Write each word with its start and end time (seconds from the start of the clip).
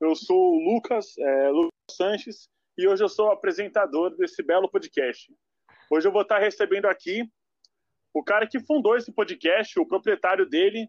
Eu 0.00 0.14
sou 0.14 0.56
o 0.56 0.58
Lucas, 0.58 1.16
é, 1.18 1.48
Lucas 1.48 1.72
Sanches, 1.90 2.50
e 2.76 2.86
hoje 2.86 3.02
eu 3.02 3.08
sou 3.08 3.30
apresentador 3.30 4.14
desse 4.14 4.42
belo 4.42 4.68
podcast. 4.68 5.32
Hoje 5.90 6.06
eu 6.06 6.12
vou 6.12 6.20
estar 6.20 6.38
recebendo 6.38 6.84
aqui 6.84 7.22
o 8.12 8.22
cara 8.22 8.46
que 8.46 8.60
fundou 8.60 8.96
esse 8.96 9.10
podcast, 9.10 9.78
o 9.80 9.86
proprietário 9.86 10.46
dele, 10.46 10.86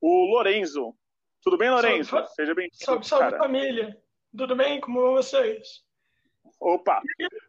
o 0.00 0.26
Lorenzo. 0.26 0.94
Tudo 1.42 1.56
bem, 1.56 1.70
Lorenzo? 1.70 2.10
Salve, 2.10 2.28
Seja 2.34 2.54
bem-vindo. 2.54 2.76
Salve, 2.76 3.06
salve 3.06 3.38
família. 3.38 3.98
Tudo 4.36 4.54
bem? 4.54 4.80
Como 4.80 5.00
vão 5.00 5.14
vocês? 5.14 5.82
Opa, 6.60 7.00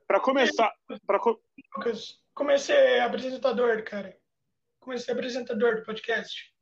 para 0.08 0.22
começar. 0.22 0.74
Pra. 1.06 1.20
Lucas, 1.78 2.22
comecei 2.34 3.00
apresentador, 3.00 3.84
cara. 3.84 4.18
Comecei 4.80 5.14
apresentador 5.14 5.76
do 5.76 5.84
podcast. 5.84 6.54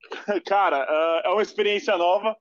Cara, 0.46 0.84
uh, 0.84 1.26
é 1.26 1.28
uma 1.30 1.42
experiência 1.42 1.96
nova. 1.96 2.36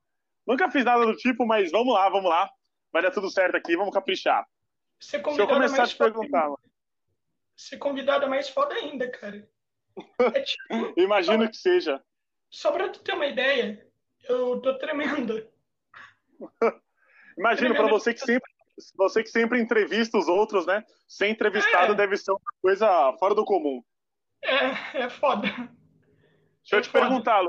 Nunca 0.50 0.72
fiz 0.72 0.84
nada 0.84 1.06
do 1.06 1.16
tipo, 1.16 1.46
mas 1.46 1.70
vamos 1.70 1.94
lá, 1.94 2.10
vamos 2.10 2.28
lá. 2.28 2.50
Vai 2.92 3.04
dar 3.04 3.12
tudo 3.12 3.30
certo 3.30 3.56
aqui, 3.56 3.78
vamos 3.78 3.94
caprichar. 3.94 4.48
Se 5.00 5.18
eu 5.18 5.48
começar 5.48 5.84
a 5.84 5.88
te 5.88 5.96
perguntar. 5.96 6.46
Ainda. 6.46 6.58
Ser 7.56 7.78
convidado 7.78 8.26
é 8.26 8.28
mais 8.28 8.50
foda 8.50 8.74
ainda, 8.74 9.10
cara. 9.12 9.48
É 10.34 10.42
tipo, 10.42 10.94
Imagino 11.00 11.44
só, 11.44 11.52
que 11.52 11.58
seja. 11.58 12.04
Só 12.50 12.72
pra 12.72 12.90
tu 12.90 13.02
ter 13.02 13.14
uma 13.14 13.28
ideia, 13.28 13.86
eu 14.28 14.60
tô 14.60 14.76
tremendo. 14.78 15.46
Imagino, 17.38 17.76
para 17.76 17.88
você 17.88 18.14
que 18.14 18.22
sempre 18.22 18.50
você 18.96 19.22
que 19.22 19.30
sempre 19.30 19.62
entrevista 19.62 20.18
os 20.18 20.28
outros, 20.28 20.66
né? 20.66 20.84
Ser 21.08 21.28
entrevistado 21.28 21.92
é. 21.92 21.96
deve 21.96 22.18
ser 22.18 22.32
uma 22.32 22.40
coisa 22.62 22.88
fora 23.20 23.36
do 23.36 23.46
comum. 23.46 23.84
É, 24.42 25.04
é 25.04 25.10
foda. 25.10 25.48
Deixa 25.48 26.76
eu 26.78 26.82
te 26.82 26.90
foda. 26.90 27.08
perguntar, 27.08 27.44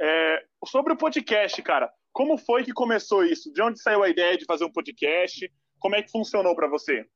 é, 0.00 0.44
sobre 0.66 0.92
o 0.92 0.96
podcast, 0.96 1.60
cara. 1.62 1.92
Como 2.12 2.38
foi 2.38 2.64
que 2.64 2.72
começou 2.72 3.24
isso? 3.24 3.52
De 3.52 3.62
onde 3.62 3.80
saiu 3.80 4.02
a 4.02 4.08
ideia 4.08 4.36
de 4.36 4.44
fazer 4.44 4.64
um 4.64 4.72
podcast? 4.72 5.50
Como 5.78 5.94
é 5.94 6.02
que 6.02 6.10
funcionou 6.10 6.54
para 6.54 6.68
você? 6.68 7.06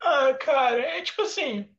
Ah, 0.00 0.34
cara, 0.34 0.80
é 0.80 1.02
tipo 1.02 1.22
assim. 1.22 1.74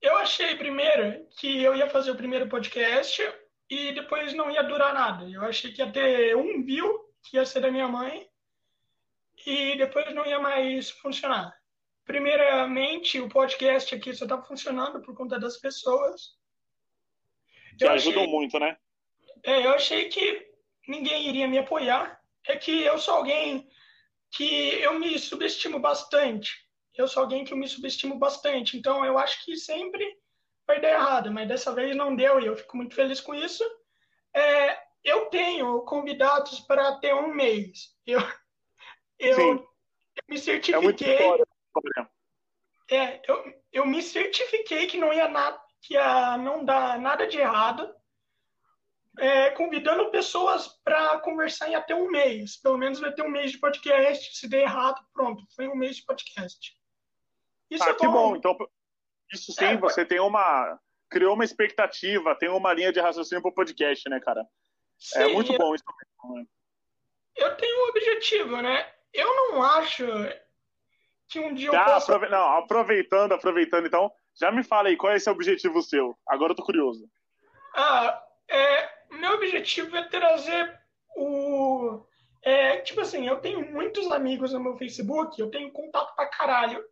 Eu 0.00 0.16
achei 0.16 0.56
primeiro 0.56 1.24
que 1.38 1.62
eu 1.62 1.76
ia 1.76 1.88
fazer 1.88 2.10
o 2.10 2.16
primeiro 2.16 2.48
podcast 2.48 3.22
e 3.70 3.92
depois 3.92 4.34
não 4.34 4.50
ia 4.50 4.62
durar 4.62 4.92
nada. 4.92 5.30
Eu 5.30 5.42
achei 5.42 5.72
que 5.72 5.80
ia 5.80 5.92
ter 5.92 6.36
um 6.36 6.64
view, 6.64 7.08
que 7.22 7.36
ia 7.36 7.46
ser 7.46 7.60
da 7.60 7.70
minha 7.70 7.86
mãe, 7.86 8.28
e 9.46 9.76
depois 9.76 10.12
não 10.14 10.26
ia 10.26 10.40
mais 10.40 10.90
funcionar. 10.90 11.56
Primeiramente, 12.04 13.20
o 13.20 13.28
podcast 13.28 13.94
aqui 13.94 14.12
só 14.12 14.24
está 14.24 14.42
funcionando 14.42 15.00
por 15.02 15.14
conta 15.14 15.38
das 15.38 15.56
pessoas. 15.56 16.36
Que 17.78 17.84
eu 17.84 17.90
ajudam 17.92 18.22
achei, 18.22 18.32
muito, 18.32 18.58
né? 18.58 18.76
É, 19.44 19.66
eu 19.66 19.72
achei 19.72 20.08
que 20.08 20.46
ninguém 20.86 21.28
iria 21.28 21.48
me 21.48 21.58
apoiar. 21.58 22.20
É 22.46 22.56
que 22.56 22.82
eu 22.82 22.98
sou 22.98 23.14
alguém 23.14 23.68
que 24.30 24.44
eu 24.80 24.98
me 24.98 25.18
subestimo 25.18 25.78
bastante. 25.78 26.52
Eu 26.94 27.08
sou 27.08 27.22
alguém 27.22 27.44
que 27.44 27.52
eu 27.52 27.56
me 27.56 27.68
subestimo 27.68 28.18
bastante. 28.18 28.76
Então, 28.76 29.04
eu 29.04 29.18
acho 29.18 29.44
que 29.44 29.56
sempre 29.56 30.04
vai 30.66 30.80
dar 30.80 30.90
errado. 30.90 31.32
Mas 31.32 31.48
dessa 31.48 31.74
vez 31.74 31.96
não 31.96 32.14
deu 32.14 32.40
e 32.40 32.46
eu 32.46 32.56
fico 32.56 32.76
muito 32.76 32.94
feliz 32.94 33.20
com 33.20 33.34
isso. 33.34 33.64
É, 34.34 34.78
eu 35.04 35.26
tenho 35.26 35.80
convidados 35.82 36.60
para 36.60 36.98
ter 36.98 37.14
um 37.14 37.34
mês. 37.34 37.94
Eu, 38.06 38.18
eu, 39.18 39.38
eu 39.40 39.68
me 40.28 40.38
certifiquei. 40.38 41.16
É, 41.16 42.96
é, 42.96 43.22
eu, 43.26 43.62
eu 43.72 43.86
me 43.86 44.02
certifiquei 44.02 44.86
que 44.86 44.98
não 44.98 45.12
ia 45.12 45.28
nada, 45.28 45.60
que 45.80 45.94
ia 45.94 46.36
não 46.38 46.64
dar 46.64 46.98
nada 46.98 47.26
de 47.26 47.38
errado, 47.38 47.92
é, 49.18 49.50
convidando 49.50 50.10
pessoas 50.10 50.68
para 50.84 51.18
conversar 51.20 51.68
em 51.68 51.74
até 51.74 51.94
um 51.94 52.10
mês. 52.10 52.56
Pelo 52.56 52.78
menos 52.78 53.00
vai 53.00 53.12
ter 53.12 53.22
um 53.22 53.30
mês 53.30 53.52
de 53.52 53.58
podcast. 53.58 54.36
Se 54.36 54.48
der 54.48 54.62
errado, 54.62 55.00
pronto, 55.12 55.42
foi 55.54 55.68
um 55.68 55.76
mês 55.76 55.96
de 55.96 56.04
podcast. 56.04 56.74
Isso 57.70 57.84
ah, 57.84 57.90
é 57.90 57.94
que 57.94 58.06
bom. 58.06 58.12
bom. 58.12 58.36
Então, 58.36 58.56
isso 59.32 59.52
sim, 59.52 59.64
é, 59.64 59.76
você 59.76 60.04
tem 60.04 60.20
uma. 60.20 60.78
Criou 61.10 61.34
uma 61.34 61.44
expectativa, 61.44 62.34
tem 62.34 62.48
uma 62.48 62.72
linha 62.72 62.92
de 62.92 63.00
raciocínio 63.00 63.42
para 63.42 63.50
o 63.50 63.54
podcast, 63.54 64.08
né, 64.08 64.18
cara? 64.20 64.40
É 64.40 64.44
sim, 64.98 65.18
é 65.18 65.28
muito 65.28 65.52
bom 65.58 65.74
isso. 65.74 65.84
Né? 66.34 66.44
Eu 67.36 67.56
tenho 67.56 67.84
um 67.84 67.88
objetivo, 67.90 68.62
né? 68.62 68.90
Eu 69.12 69.26
não 69.26 69.62
acho 69.62 70.06
que 71.28 71.38
um 71.38 71.54
dia 71.54 71.70
já, 71.70 71.80
eu 71.80 71.84
possa... 71.84 72.14
aprove... 72.14 72.32
Não, 72.32 72.56
aproveitando, 72.56 73.32
aproveitando, 73.32 73.86
então, 73.86 74.10
já 74.34 74.50
me 74.50 74.62
fala 74.62 74.88
aí, 74.88 74.96
qual 74.96 75.12
é 75.12 75.16
esse 75.16 75.28
objetivo 75.28 75.82
seu? 75.82 76.16
Agora 76.26 76.52
eu 76.52 76.56
tô 76.56 76.64
curioso. 76.64 77.06
Ah, 77.74 78.22
é, 78.52 78.90
meu 79.10 79.32
objetivo 79.34 79.96
é 79.96 80.08
trazer 80.08 80.80
o... 81.16 82.04
É, 82.44 82.78
tipo 82.78 83.00
assim, 83.00 83.26
eu 83.26 83.40
tenho 83.40 83.70
muitos 83.72 84.10
amigos 84.10 84.52
no 84.52 84.60
meu 84.60 84.76
Facebook, 84.76 85.40
eu 85.40 85.50
tenho 85.50 85.70
contato 85.72 86.14
pra 86.16 86.26
caralho. 86.26 86.84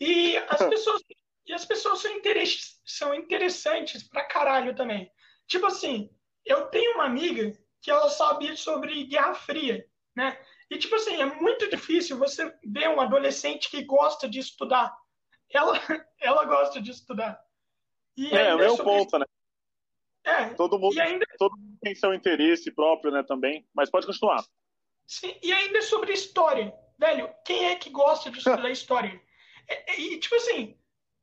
E 0.00 0.36
as 0.36 0.62
pessoas, 0.68 1.02
e 1.46 1.52
as 1.52 1.64
pessoas 1.64 2.00
são, 2.00 2.10
interess, 2.12 2.80
são 2.84 3.14
interessantes 3.14 4.02
pra 4.02 4.24
caralho 4.24 4.74
também. 4.74 5.10
Tipo 5.46 5.66
assim, 5.66 6.10
eu 6.44 6.66
tenho 6.66 6.94
uma 6.94 7.04
amiga 7.04 7.52
que 7.80 7.90
ela 7.90 8.10
sabe 8.10 8.56
sobre 8.56 9.04
Guerra 9.04 9.34
Fria, 9.34 9.86
né? 10.14 10.36
E, 10.68 10.78
tipo 10.78 10.96
assim, 10.96 11.20
é 11.20 11.26
muito 11.26 11.70
difícil 11.70 12.18
você 12.18 12.52
ver 12.64 12.88
um 12.88 13.00
adolescente 13.00 13.70
que 13.70 13.84
gosta 13.84 14.28
de 14.28 14.40
estudar. 14.40 14.92
Ela, 15.52 15.78
ela 16.20 16.44
gosta 16.44 16.82
de 16.82 16.90
estudar. 16.90 17.40
E 18.16 18.34
é, 18.34 18.54
o 18.54 18.58
meu 18.58 18.76
ponto, 18.76 19.18
né? 19.18 19.26
É, 20.26 20.48
todo 20.54 20.78
mundo, 20.78 20.98
ainda... 21.00 21.24
todo 21.38 21.56
mundo 21.56 21.78
tem 21.80 21.94
seu 21.94 22.12
interesse 22.12 22.72
próprio, 22.72 23.12
né, 23.12 23.22
também. 23.22 23.64
Mas 23.72 23.88
pode 23.88 24.06
continuar. 24.06 24.44
Sim, 25.06 25.34
e 25.40 25.52
ainda 25.52 25.80
sobre 25.82 26.12
história. 26.12 26.74
Velho, 26.98 27.32
quem 27.44 27.66
é 27.66 27.76
que 27.76 27.90
gosta 27.90 28.30
de 28.30 28.38
estudar 28.38 28.68
história? 28.70 29.20
E, 29.96 30.14
e, 30.14 30.18
tipo 30.18 30.34
assim, 30.34 30.76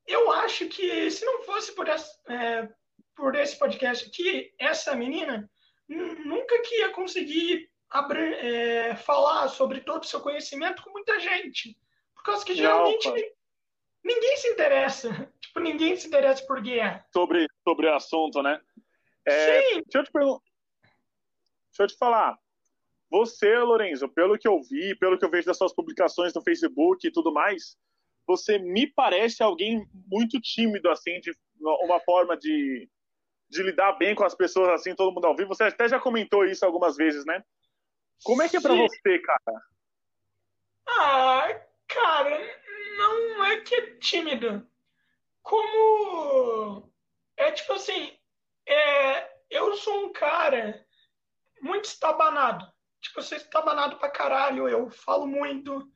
eu 0.07 0.31
acho 0.31 0.67
que 0.67 1.11
se 1.11 1.25
não 1.25 1.43
fosse 1.43 1.73
por, 1.73 1.87
essa, 1.87 2.17
é, 2.29 2.69
por 3.15 3.35
esse 3.35 3.59
podcast 3.59 4.07
aqui, 4.07 4.53
essa 4.57 4.95
menina 4.95 5.49
nunca 5.87 6.61
que 6.61 6.79
ia 6.79 6.89
conseguir 6.89 7.69
é, 8.39 8.95
falar 8.95 9.47
sobre 9.49 9.81
todo 9.81 10.03
o 10.03 10.07
seu 10.07 10.21
conhecimento 10.21 10.81
com 10.81 10.91
muita 10.91 11.19
gente. 11.19 11.77
Por 12.15 12.23
causa 12.23 12.45
que 12.45 12.55
geralmente 12.55 13.05
Não, 13.05 13.15
ninguém 14.03 14.37
se 14.37 14.47
interessa. 14.49 15.09
Tipo, 15.53 15.59
ninguém 15.59 15.95
se 15.95 16.07
interessa 16.07 16.43
por 16.47 16.59
guerra. 16.61 17.05
Sobre, 17.13 17.47
sobre 17.63 17.85
o 17.85 17.93
assunto, 17.93 18.41
né? 18.41 18.59
É, 19.25 19.61
Sim. 19.61 19.81
Deixa 19.83 19.97
eu 19.99 20.03
te 20.03 20.11
perguntar. 20.11 20.43
Deixa 21.69 21.83
eu 21.83 21.87
te 21.87 21.97
falar. 21.97 22.37
Você, 23.09 23.57
Lorenzo, 23.59 24.09
pelo 24.09 24.37
que 24.37 24.47
eu 24.47 24.61
vi, 24.61 24.95
pelo 24.95 25.17
que 25.17 25.25
eu 25.25 25.29
vejo 25.29 25.45
das 25.45 25.57
suas 25.57 25.73
publicações 25.73 26.33
no 26.33 26.41
Facebook 26.41 27.05
e 27.05 27.11
tudo 27.11 27.31
mais, 27.31 27.77
você 28.25 28.57
me 28.57 28.87
parece 28.87 29.43
alguém 29.43 29.87
muito 30.07 30.39
tímido, 30.41 30.89
assim, 30.89 31.19
de 31.19 31.31
uma 31.59 31.99
forma 31.99 32.35
de, 32.35 32.89
de 33.49 33.63
lidar 33.63 33.93
bem 33.93 34.15
com 34.15 34.23
as 34.23 34.33
pessoas, 34.33 34.69
assim, 34.69 34.95
todo 34.95 35.13
mundo 35.13 35.25
ao 35.25 35.35
vivo. 35.35 35.49
Você 35.49 35.63
até 35.63 35.87
já 35.87 35.99
comentou 35.99 36.45
isso 36.45 36.65
algumas 36.65 36.95
vezes, 36.95 37.25
né? 37.25 37.43
Como 38.23 38.41
é 38.41 38.49
que 38.49 38.57
é 38.57 38.61
pra 38.61 38.73
Sim. 38.73 38.87
você, 38.87 39.19
cara? 39.19 39.61
Ah, 40.87 41.61
cara, 41.87 42.59
não 42.97 43.45
é 43.45 43.61
que 43.61 43.75
é 43.75 43.95
tímido. 43.97 44.67
Como. 45.41 46.91
É 47.37 47.51
tipo 47.51 47.73
assim. 47.73 48.17
É, 48.67 49.29
eu 49.49 49.75
sou 49.75 50.05
um 50.05 50.11
cara 50.11 50.85
muito 51.61 51.85
estabanado. 51.85 52.65
Tipo, 53.01 53.19
eu 53.19 53.23
sou 53.23 53.37
estabanado 53.37 53.97
pra 53.97 54.09
caralho. 54.09 54.67
Eu 54.67 54.89
falo 54.89 55.25
muito. 55.25 55.87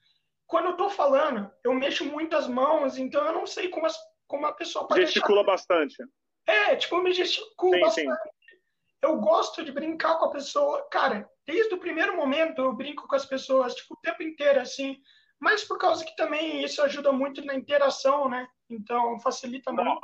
Quando 0.45 0.69
eu 0.69 0.78
tô 0.78 0.89
falando, 0.89 1.51
eu 1.63 1.73
mexo 1.73 2.05
muito 2.05 2.35
as 2.35 2.47
mãos, 2.47 2.97
então 2.97 3.25
eu 3.25 3.33
não 3.33 3.45
sei 3.45 3.69
como, 3.69 3.85
as, 3.85 3.97
como 4.28 4.45
a 4.45 4.53
pessoa 4.53 4.88
pode. 4.88 5.01
Gesticula 5.01 5.44
deixar... 5.44 5.51
bastante. 5.51 5.95
É, 6.45 6.75
tipo, 6.75 6.96
eu 6.96 7.03
me 7.03 7.14
gesticulo 7.14 7.73
sim, 7.73 7.81
bastante. 7.81 8.23
Sim 8.23 8.37
eu 9.02 9.20
gosto 9.20 9.63
de 9.63 9.72
brincar 9.72 10.17
com 10.17 10.25
a 10.25 10.31
pessoa. 10.31 10.87
Cara, 10.90 11.29
desde 11.46 11.73
o 11.73 11.79
primeiro 11.79 12.16
momento 12.16 12.61
eu 12.61 12.73
brinco 12.73 13.08
com 13.08 13.16
as 13.16 13.25
pessoas, 13.25 13.75
tipo, 13.75 13.93
o 13.93 13.99
tempo 14.02 14.23
inteiro, 14.23 14.59
assim. 14.59 14.97
Mas 15.40 15.63
por 15.63 15.78
causa 15.78 16.03
que 16.03 16.16
também 16.16 16.63
isso 16.63 16.81
ajuda 16.81 17.11
muito 17.11 17.43
na 17.46 17.55
interação, 17.55 18.28
né? 18.28 18.47
Então, 18.70 19.20
facilita 19.20 19.72
muito. 19.72 19.99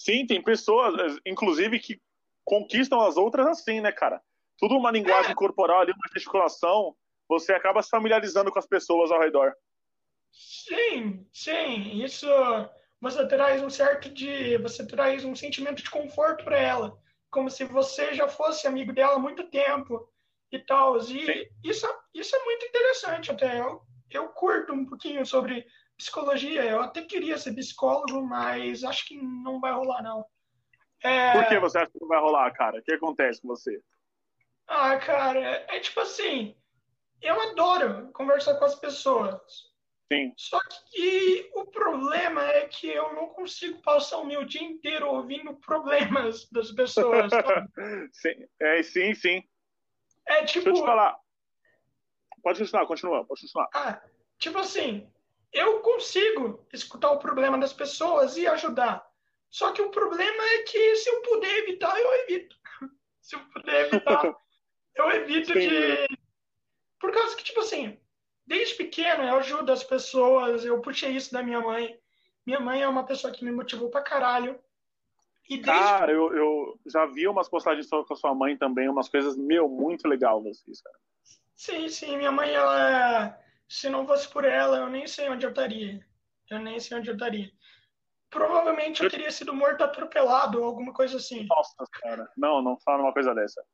Sim, 0.00 0.26
tem 0.26 0.42
pessoas, 0.42 1.18
inclusive, 1.26 1.78
que 1.78 2.00
conquistam 2.42 3.02
as 3.02 3.18
outras 3.18 3.46
assim, 3.46 3.82
né, 3.82 3.92
cara? 3.92 4.18
Tudo 4.58 4.78
uma 4.78 4.90
linguagem 4.90 5.32
é. 5.32 5.34
corporal 5.34 5.80
ali, 5.80 5.92
uma 5.92 6.10
gesticulação, 6.10 6.96
você 7.28 7.52
acaba 7.52 7.82
se 7.82 7.90
familiarizando 7.90 8.50
com 8.50 8.58
as 8.58 8.66
pessoas 8.66 9.10
ao 9.10 9.20
redor. 9.20 9.52
Sim, 10.32 11.26
sim. 11.30 12.02
Isso 12.02 12.26
você 12.98 13.28
traz 13.28 13.62
um 13.62 13.68
certo 13.68 14.08
de. 14.08 14.56
Você 14.58 14.86
traz 14.86 15.22
um 15.22 15.36
sentimento 15.36 15.82
de 15.82 15.90
conforto 15.90 16.44
para 16.44 16.58
ela 16.58 16.98
como 17.30 17.50
se 17.50 17.64
você 17.64 18.14
já 18.14 18.26
fosse 18.26 18.66
amigo 18.66 18.94
dela 18.94 19.16
há 19.16 19.18
muito 19.18 19.50
tempo 19.50 20.08
e 20.50 20.58
tal. 20.60 20.96
E 20.96 21.50
isso, 21.62 21.86
isso 22.14 22.34
é 22.34 22.44
muito 22.46 22.64
interessante 22.64 23.30
até. 23.30 23.60
Eu, 23.60 23.82
eu 24.10 24.28
curto 24.30 24.72
um 24.72 24.86
pouquinho 24.86 25.26
sobre 25.26 25.66
psicologia. 26.00 26.64
Eu 26.64 26.80
até 26.80 27.02
queria 27.02 27.36
ser 27.36 27.54
psicólogo, 27.54 28.22
mas 28.22 28.82
acho 28.82 29.06
que 29.06 29.16
não 29.16 29.60
vai 29.60 29.72
rolar, 29.72 30.02
não. 30.02 30.24
É... 31.02 31.32
Por 31.32 31.48
que 31.48 31.58
você 31.58 31.78
acha 31.78 31.90
que 31.90 32.00
não 32.00 32.08
vai 32.08 32.20
rolar, 32.20 32.50
cara? 32.52 32.78
O 32.78 32.82
que 32.82 32.92
acontece 32.92 33.40
com 33.40 33.48
você? 33.48 33.80
Ah, 34.66 34.96
cara, 34.98 35.40
é 35.68 35.80
tipo 35.80 36.00
assim, 36.00 36.56
eu 37.20 37.40
adoro 37.50 38.10
conversar 38.12 38.54
com 38.54 38.64
as 38.64 38.74
pessoas. 38.74 39.70
Sim. 40.12 40.32
Só 40.36 40.58
que 40.90 41.50
o 41.54 41.66
problema 41.66 42.44
é 42.44 42.66
que 42.66 42.88
eu 42.88 43.12
não 43.14 43.28
consigo 43.28 43.80
passar 43.82 44.18
o 44.18 44.26
meu 44.26 44.44
dia 44.44 44.62
inteiro 44.62 45.08
ouvindo 45.08 45.54
problemas 45.56 46.48
das 46.50 46.72
pessoas. 46.72 47.30
sim, 48.12 48.46
é, 48.60 48.82
sim, 48.82 49.14
sim. 49.14 49.42
É 50.26 50.44
tipo. 50.44 50.64
Deixa 50.64 50.70
eu 50.70 50.74
te 50.74 50.80
falar. 50.80 51.16
Pode 52.42 52.58
continuar, 52.58 52.86
continua, 52.86 53.24
pode 53.24 53.40
continuar. 53.42 53.68
Ah, 53.74 54.02
tipo 54.38 54.58
assim, 54.58 55.08
eu 55.52 55.80
consigo 55.80 56.66
escutar 56.72 57.10
o 57.10 57.18
problema 57.18 57.58
das 57.58 57.72
pessoas 57.72 58.36
e 58.36 58.46
ajudar. 58.46 59.04
Só 59.50 59.72
que 59.72 59.82
o 59.82 59.90
problema 59.90 60.42
é 60.54 60.62
que 60.62 60.96
se 60.96 61.10
eu 61.10 61.22
puder 61.22 61.58
evitar, 61.58 61.98
eu 61.98 62.12
evito. 62.22 62.56
se 63.20 63.34
eu 63.34 63.40
puder 63.52 63.86
evitar, 63.86 64.36
eu 64.94 65.10
evito 65.10 65.52
Sim. 65.52 65.68
de. 65.68 66.06
Por 67.00 67.12
causa 67.12 67.34
que, 67.36 67.44
tipo 67.44 67.60
assim, 67.60 67.98
desde 68.46 68.74
pequeno 68.74 69.24
eu 69.24 69.36
ajudo 69.38 69.72
as 69.72 69.82
pessoas, 69.82 70.64
eu 70.64 70.80
puxei 70.80 71.10
isso 71.12 71.32
da 71.32 71.42
minha 71.42 71.60
mãe. 71.60 71.98
Minha 72.46 72.60
mãe 72.60 72.82
é 72.82 72.88
uma 72.88 73.04
pessoa 73.04 73.32
que 73.32 73.44
me 73.44 73.50
motivou 73.50 73.90
pra 73.90 74.02
caralho. 74.02 74.58
E 75.48 75.56
desde... 75.56 75.66
Cara, 75.66 76.12
eu, 76.12 76.32
eu 76.32 76.80
já 76.86 77.06
vi 77.06 77.26
umas 77.26 77.48
postagens 77.48 77.88
com 77.88 78.04
a 78.08 78.16
sua 78.16 78.34
mãe 78.34 78.56
também, 78.56 78.88
umas 78.88 79.08
coisas, 79.08 79.36
meu, 79.36 79.68
muito 79.68 80.06
legal 80.06 80.42
vocês, 80.42 80.80
cara. 80.80 80.96
Sim, 81.56 81.88
sim, 81.88 82.16
minha 82.16 82.30
mãe, 82.30 82.54
ela. 82.54 83.36
Se 83.70 83.88
não 83.88 84.04
fosse 84.04 84.28
por 84.28 84.44
ela, 84.44 84.78
eu 84.78 84.88
nem 84.88 85.06
sei 85.06 85.28
onde 85.28 85.46
eu 85.46 85.50
estaria. 85.50 86.04
Eu 86.50 86.58
nem 86.58 86.80
sei 86.80 86.98
onde 86.98 87.08
eu 87.08 87.14
estaria. 87.14 87.52
Provavelmente 88.28 89.00
eu 89.00 89.08
teria 89.08 89.30
sido 89.30 89.54
morto 89.54 89.84
atropelado 89.84 90.58
ou 90.58 90.64
alguma 90.64 90.92
coisa 90.92 91.18
assim. 91.18 91.46
Nossa, 91.48 91.84
cara. 91.92 92.28
Não, 92.36 92.60
não 92.60 92.76
fala 92.80 93.04
uma 93.04 93.12
coisa 93.12 93.32
dessa. 93.32 93.64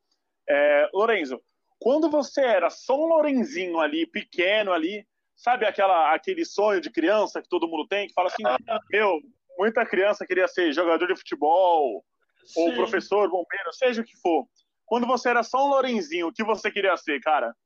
É, 0.47 0.91
Lorenzo, 0.93 1.43
quando 1.81 2.11
você 2.11 2.43
era 2.43 2.69
só 2.69 2.95
um 2.95 3.07
Lorenzinho 3.07 3.81
ali, 3.81 4.07
pequeno 4.07 4.71
ali, 4.71 5.07
sabe 5.35 5.65
aquela, 5.65 6.13
aquele 6.15 6.45
sonho 6.45 6.81
de 6.81 6.91
criança 6.91 7.41
que 7.41 7.49
todo 7.49 7.67
mundo 7.67 7.89
tem, 7.89 8.07
que 8.07 8.13
fala 8.13 8.29
assim, 8.29 8.43
meu, 8.91 9.19
muita 9.57 9.87
criança 9.87 10.27
queria 10.27 10.47
ser 10.47 10.75
jogador 10.75 11.07
de 11.07 11.17
futebol, 11.17 12.05
Sim. 12.45 12.61
ou 12.61 12.75
professor, 12.75 13.31
bombeiro, 13.31 13.73
seja 13.73 14.03
o 14.03 14.05
que 14.05 14.17
for. 14.21 14.47
Quando 14.85 15.07
você 15.07 15.31
era 15.31 15.43
só 15.43 15.67
um 15.67 15.71
Lorenzinho, 15.71 16.29
o 16.29 16.33
que 16.33 16.45
você 16.45 16.71
queria 16.71 16.97
ser, 16.99 17.19
cara? 17.21 17.57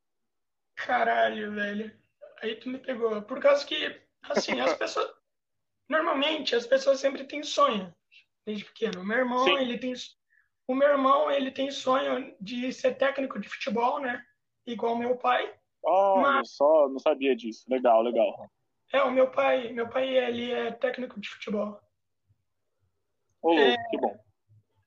Caralho, 0.77 1.53
velho. 1.53 2.01
Aí 2.43 2.57
tu 2.57 2.69
me 2.69 2.79
pegou. 2.79 3.23
Por 3.23 3.41
causa 3.41 3.65
que, 3.65 4.01
assim, 4.23 4.61
as 4.61 4.75
pessoas. 4.79 5.11
Normalmente, 5.89 6.55
as 6.55 6.67
pessoas 6.67 7.01
sempre 7.01 7.25
têm 7.25 7.43
sonho, 7.43 7.93
desde 8.47 8.65
pequeno. 8.65 9.01
O 9.01 9.05
meu 9.05 9.19
irmão, 9.19 9.45
Sim. 9.45 9.59
ele 9.59 9.77
tem 9.79 9.93
o 10.69 10.75
meu 10.75 10.89
irmão, 10.89 11.29
ele 11.29 11.51
tem 11.51 11.69
sonho 11.71 12.33
de 12.41 12.73
ser 12.73 12.95
técnico 12.95 13.41
de 13.41 13.49
futebol, 13.49 13.99
né? 13.99 14.25
Igual 14.65 14.97
meu 14.97 15.17
pai. 15.17 15.53
Oh, 15.83 16.21
mas... 16.21 16.53
só 16.53 16.89
não 16.89 17.01
sabia 17.01 17.35
disso. 17.35 17.65
Legal, 17.69 18.03
legal. 18.03 18.49
É, 18.93 19.03
o 19.03 19.11
meu 19.11 19.31
pai, 19.31 19.73
meu 19.73 19.89
pai, 19.89 20.17
ele 20.17 20.53
é 20.53 20.71
técnico 20.71 21.19
de 21.19 21.29
futebol. 21.29 21.81
Ô, 23.43 23.53
é... 23.55 23.77
que 23.91 23.99
bom. 23.99 24.17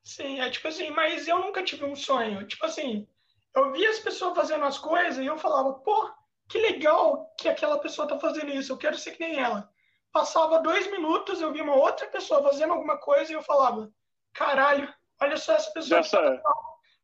Sim, 0.02 0.40
é 0.40 0.48
tipo 0.48 0.68
assim, 0.68 0.90
mas 0.90 1.28
eu 1.28 1.38
nunca 1.38 1.62
tive 1.62 1.84
um 1.84 1.94
sonho. 1.94 2.46
Tipo 2.46 2.64
assim, 2.66 3.06
eu 3.54 3.72
via 3.72 3.90
as 3.90 3.98
pessoas 3.98 4.34
fazendo 4.34 4.64
as 4.64 4.78
coisas 4.78 5.18
e 5.18 5.26
eu 5.26 5.36
falava, 5.36 5.74
pô, 5.74 6.10
que 6.48 6.58
legal 6.58 7.32
que 7.38 7.48
aquela 7.48 7.78
pessoa 7.78 8.08
tá 8.08 8.18
fazendo 8.18 8.50
isso, 8.50 8.72
eu 8.72 8.76
quero 8.76 8.96
ser 8.98 9.12
que 9.12 9.20
nem 9.20 9.38
ela. 9.38 9.70
Passava 10.12 10.60
dois 10.60 10.90
minutos, 10.90 11.40
eu 11.40 11.52
via 11.52 11.64
uma 11.64 11.74
outra 11.74 12.06
pessoa 12.06 12.42
fazendo 12.42 12.72
alguma 12.72 12.98
coisa 12.98 13.32
e 13.32 13.34
eu 13.34 13.42
falava, 13.42 13.90
caralho, 14.32 14.92
olha 15.20 15.36
só 15.36 15.54
essa 15.54 15.70
pessoa 15.72 16.02
tá, 16.02 16.42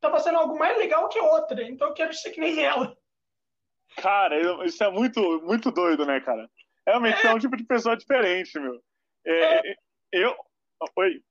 tá, 0.00 0.10
fazendo 0.10 0.38
algo 0.38 0.58
mais 0.58 0.76
legal 0.78 1.08
que 1.08 1.18
outra, 1.18 1.62
então 1.62 1.88
eu 1.88 1.94
quero 1.94 2.14
ser 2.14 2.30
que 2.30 2.40
nem 2.40 2.62
ela. 2.62 2.96
Cara, 3.96 4.64
isso 4.64 4.84
é 4.84 4.90
muito, 4.90 5.20
muito 5.42 5.70
doido, 5.70 6.06
né, 6.06 6.20
cara? 6.20 6.48
Realmente 6.86 7.26
é, 7.26 7.30
é 7.30 7.34
um 7.34 7.38
tipo 7.38 7.56
de 7.56 7.64
pessoa 7.64 7.96
diferente, 7.96 8.58
meu. 8.58 8.80
É, 9.24 9.70
é, 9.70 9.74
eu. 10.12 10.36
Oi. 10.96 11.22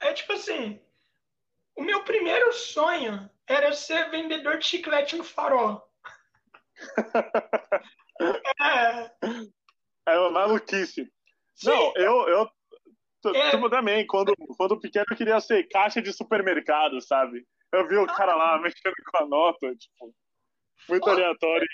É 0.00 0.12
tipo 0.12 0.32
assim, 0.32 0.80
o 1.76 1.82
meu 1.82 2.02
primeiro 2.04 2.52
sonho 2.52 3.30
era 3.46 3.72
ser 3.72 4.10
vendedor 4.10 4.58
de 4.58 4.66
chiclete 4.66 5.16
no 5.16 5.24
farol. 5.24 5.86
É. 8.60 9.10
É 10.06 10.18
uma 10.18 10.30
maluquice. 10.30 11.10
Sim. 11.54 11.70
Não, 11.70 11.92
eu, 11.96 12.28
eu 12.28 12.50
é. 13.32 13.50
tipo, 13.50 13.70
também, 13.70 14.06
quando, 14.06 14.34
quando 14.56 14.80
pequeno 14.80 15.06
eu 15.10 15.16
queria 15.16 15.40
ser 15.40 15.68
caixa 15.68 16.02
de 16.02 16.12
supermercado, 16.12 17.00
sabe? 17.00 17.46
Eu 17.72 17.88
vi 17.88 17.96
o 17.96 18.06
cara 18.06 18.34
lá 18.34 18.60
mexendo 18.60 18.94
com 19.10 19.24
a 19.24 19.26
nota, 19.26 19.74
tipo, 19.76 20.14
muito 20.88 21.04
foda. 21.04 21.12
aleatório. 21.12 21.66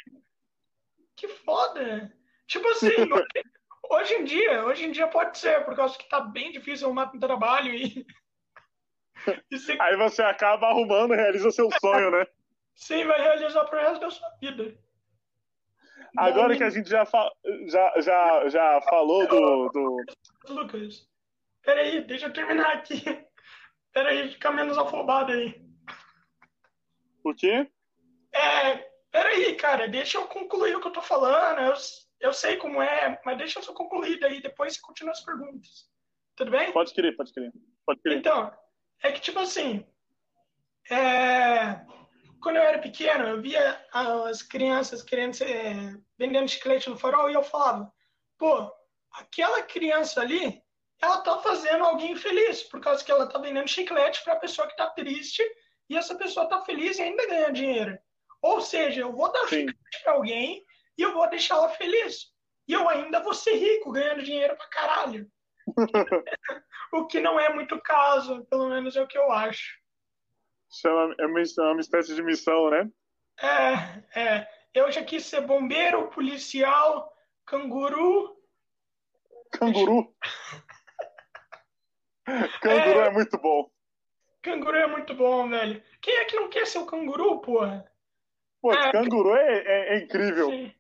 Que 1.16 1.28
foda! 1.28 2.12
Tipo 2.46 2.68
assim, 2.68 2.88
hoje 3.90 4.14
em 4.14 4.24
dia, 4.24 4.64
hoje 4.64 4.86
em 4.86 4.92
dia 4.92 5.06
pode 5.08 5.38
ser, 5.38 5.64
por 5.64 5.74
causa 5.74 5.98
que 5.98 6.08
tá 6.08 6.20
bem 6.20 6.52
difícil 6.52 6.86
arrumar 6.86 7.10
um 7.14 7.18
trabalho 7.20 7.74
e. 7.74 8.06
Você... 9.52 9.76
Aí 9.78 9.96
você 9.98 10.22
acaba 10.22 10.68
arrumando, 10.68 11.12
realiza 11.12 11.50
seu 11.50 11.68
sonho, 11.78 12.10
né? 12.10 12.26
Sim, 12.74 13.04
vai 13.04 13.20
realizar 13.20 13.66
pro 13.66 13.78
resto 13.78 14.00
da 14.00 14.10
sua 14.10 14.30
vida. 14.40 14.74
Agora 16.16 16.56
que 16.56 16.64
a 16.64 16.70
gente 16.70 16.88
já, 16.88 17.04
fa... 17.04 17.30
já, 17.66 18.00
já, 18.00 18.48
já 18.48 18.80
falou 18.82 19.26
do, 19.26 19.68
do. 19.68 19.96
Lucas, 20.48 21.06
peraí, 21.62 22.02
deixa 22.02 22.26
eu 22.26 22.32
terminar 22.32 22.72
aqui. 22.72 23.02
Peraí, 23.92 24.28
fica 24.30 24.52
menos 24.52 24.78
afobado 24.78 25.32
aí. 25.32 25.60
O 27.24 27.34
quê? 27.34 27.68
É, 28.32 28.76
peraí, 29.10 29.54
cara, 29.56 29.88
deixa 29.88 30.18
eu 30.18 30.26
concluir 30.28 30.76
o 30.76 30.80
que 30.80 30.86
eu 30.86 30.92
tô 30.92 31.02
falando. 31.02 31.60
Eu, 31.60 31.74
eu 32.20 32.32
sei 32.32 32.56
como 32.56 32.80
é, 32.80 33.20
mas 33.24 33.38
deixa 33.38 33.58
eu 33.58 33.62
só 33.62 33.72
concluir 33.72 34.18
daí, 34.20 34.40
depois 34.40 34.74
você 34.74 34.80
continua 34.80 35.12
as 35.12 35.24
perguntas. 35.24 35.90
Tudo 36.36 36.52
bem? 36.52 36.72
Pode 36.72 36.94
querer, 36.94 37.16
pode 37.16 37.32
querer. 37.32 37.52
Pode 37.84 38.00
querer. 38.00 38.18
Então, 38.18 38.52
é 39.02 39.12
que, 39.12 39.20
tipo 39.20 39.40
assim, 39.40 39.84
é... 40.90 41.84
quando 42.40 42.56
eu 42.56 42.62
era 42.62 42.78
pequeno, 42.78 43.26
eu 43.26 43.40
via 43.40 43.84
as 43.92 44.42
crianças 44.42 45.02
querendo 45.02 45.34
ser... 45.34 46.00
vendendo 46.18 46.48
chiclete 46.48 46.88
no 46.88 46.98
farol 46.98 47.30
e 47.30 47.34
eu 47.34 47.42
falava, 47.42 47.92
pô, 48.38 48.70
aquela 49.12 49.62
criança 49.62 50.20
ali, 50.20 50.62
ela 51.00 51.20
tá 51.22 51.38
fazendo 51.38 51.84
alguém 51.84 52.16
feliz, 52.16 52.62
por 52.64 52.80
causa 52.80 53.04
que 53.04 53.10
ela 53.10 53.26
tá 53.26 53.38
vendendo 53.38 53.68
chiclete 53.68 54.22
para 54.22 54.34
a 54.34 54.40
pessoa 54.40 54.68
que 54.68 54.76
tá 54.76 54.88
triste 54.90 55.42
e 55.88 55.96
essa 55.96 56.14
pessoa 56.14 56.48
tá 56.48 56.60
feliz 56.62 56.98
e 56.98 57.02
ainda 57.02 57.26
ganha 57.26 57.52
dinheiro. 57.52 57.98
Ou 58.42 58.60
seja, 58.60 59.00
eu 59.00 59.12
vou 59.12 59.30
dar 59.32 59.46
Sim. 59.48 59.66
chiclete 59.66 60.02
para 60.04 60.12
alguém 60.12 60.64
e 60.96 61.02
eu 61.02 61.12
vou 61.12 61.28
deixar 61.28 61.56
ela 61.56 61.68
feliz. 61.70 62.30
E 62.68 62.72
eu 62.72 62.88
ainda 62.88 63.20
vou 63.20 63.34
ser 63.34 63.54
rico, 63.54 63.92
ganhando 63.92 64.22
dinheiro 64.22 64.56
pra 64.56 64.68
caralho. 64.68 65.30
o 66.92 67.06
que 67.06 67.20
não 67.20 67.38
é 67.38 67.52
muito 67.52 67.80
caso, 67.80 68.44
pelo 68.46 68.68
menos 68.68 68.96
é 68.96 69.02
o 69.02 69.06
que 69.06 69.18
eu 69.18 69.30
acho. 69.32 69.79
Chama, 70.70 71.14
é, 71.18 71.26
uma, 71.26 71.40
é 71.40 71.72
uma 71.72 71.80
espécie 71.80 72.14
de 72.14 72.22
missão, 72.22 72.70
né? 72.70 72.88
É, 73.42 74.20
é. 74.20 74.48
Eu 74.72 74.90
já 74.92 75.02
quis 75.02 75.26
ser 75.26 75.40
bombeiro, 75.40 76.08
policial, 76.08 77.12
canguru. 77.44 78.40
Canguru? 79.50 80.14
canguru 82.62 83.00
é, 83.00 83.08
é, 83.08 83.10
muito 83.10 83.36
bom. 83.38 83.68
Canguru 84.42 84.76
é 84.76 84.86
muito 84.86 85.14
bom, 85.14 85.48
velho. 85.48 85.82
Quem 86.00 86.16
é 86.16 86.24
que 86.24 86.36
não 86.36 86.48
quer 86.48 86.66
ser 86.66 86.78
o 86.78 86.86
canguru, 86.86 87.40
porra? 87.40 87.84
Pô, 88.62 88.72
é, 88.72 88.92
canguru 88.92 89.34
é, 89.34 89.58
é, 89.58 89.94
é 89.94 90.04
incrível. 90.04 90.50
Sim. 90.50 90.72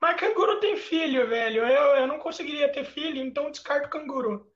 Mas 0.00 0.20
canguru 0.20 0.60
tem 0.60 0.76
filho, 0.76 1.28
velho. 1.28 1.66
Eu, 1.66 1.96
eu 1.96 2.06
não 2.06 2.18
conseguiria 2.18 2.70
ter 2.70 2.84
filho, 2.84 3.20
então 3.20 3.50
descarto 3.50 3.90
canguru. 3.90 4.52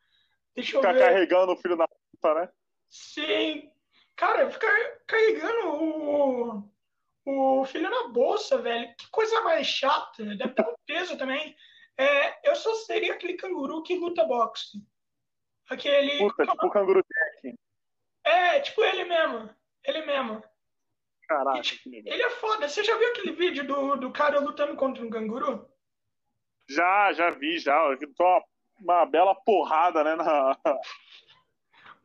Deixa 0.54 0.76
eu 0.76 0.80
ficar 0.80 0.92
ver. 0.92 1.00
carregando 1.00 1.52
o 1.52 1.56
filho 1.56 1.76
na 1.76 1.88
puta, 1.88 2.34
né? 2.34 2.48
Sim. 2.88 3.70
Cara, 4.16 4.50
ficar 4.50 4.72
carregando 5.06 5.68
o, 5.68 7.60
o 7.60 7.64
filho 7.66 7.90
na 7.90 8.08
bolsa, 8.08 8.58
velho. 8.58 8.94
Que 8.96 9.10
coisa 9.10 9.42
mais 9.42 9.66
chata. 9.66 10.24
Deve 10.24 10.54
ter 10.54 10.62
um 10.62 10.74
peso 10.86 11.18
também. 11.18 11.54
É, 11.98 12.48
eu 12.48 12.56
só 12.56 12.74
seria 12.74 13.12
aquele 13.12 13.34
canguru 13.34 13.82
que 13.82 13.96
luta 13.98 14.24
boxe. 14.24 14.78
Aquele. 15.68 16.18
Puta, 16.18 16.46
tipo 16.46 16.66
o 16.66 16.70
canguru 16.70 17.04
Jack. 17.04 17.58
É, 18.24 18.60
tipo 18.60 18.82
ele 18.82 19.04
mesmo. 19.04 19.50
Ele 19.84 20.04
mesmo. 20.04 20.42
Caraca, 21.28 21.60
ele 21.86 22.22
é 22.22 22.30
foda. 22.30 22.68
Você 22.68 22.84
já 22.84 22.96
viu 22.96 23.08
aquele 23.08 23.32
vídeo 23.32 23.66
do, 23.66 23.96
do 23.96 24.12
cara 24.12 24.38
lutando 24.38 24.76
contra 24.76 25.04
um 25.04 25.10
canguru? 25.10 25.68
Já, 26.68 27.12
já 27.12 27.30
vi, 27.30 27.58
já. 27.58 27.74
Eu 28.00 28.14
tô 28.14 28.44
uma 28.78 29.04
bela 29.06 29.34
porrada, 29.34 30.04
né? 30.04 30.14
Na... 30.14 30.56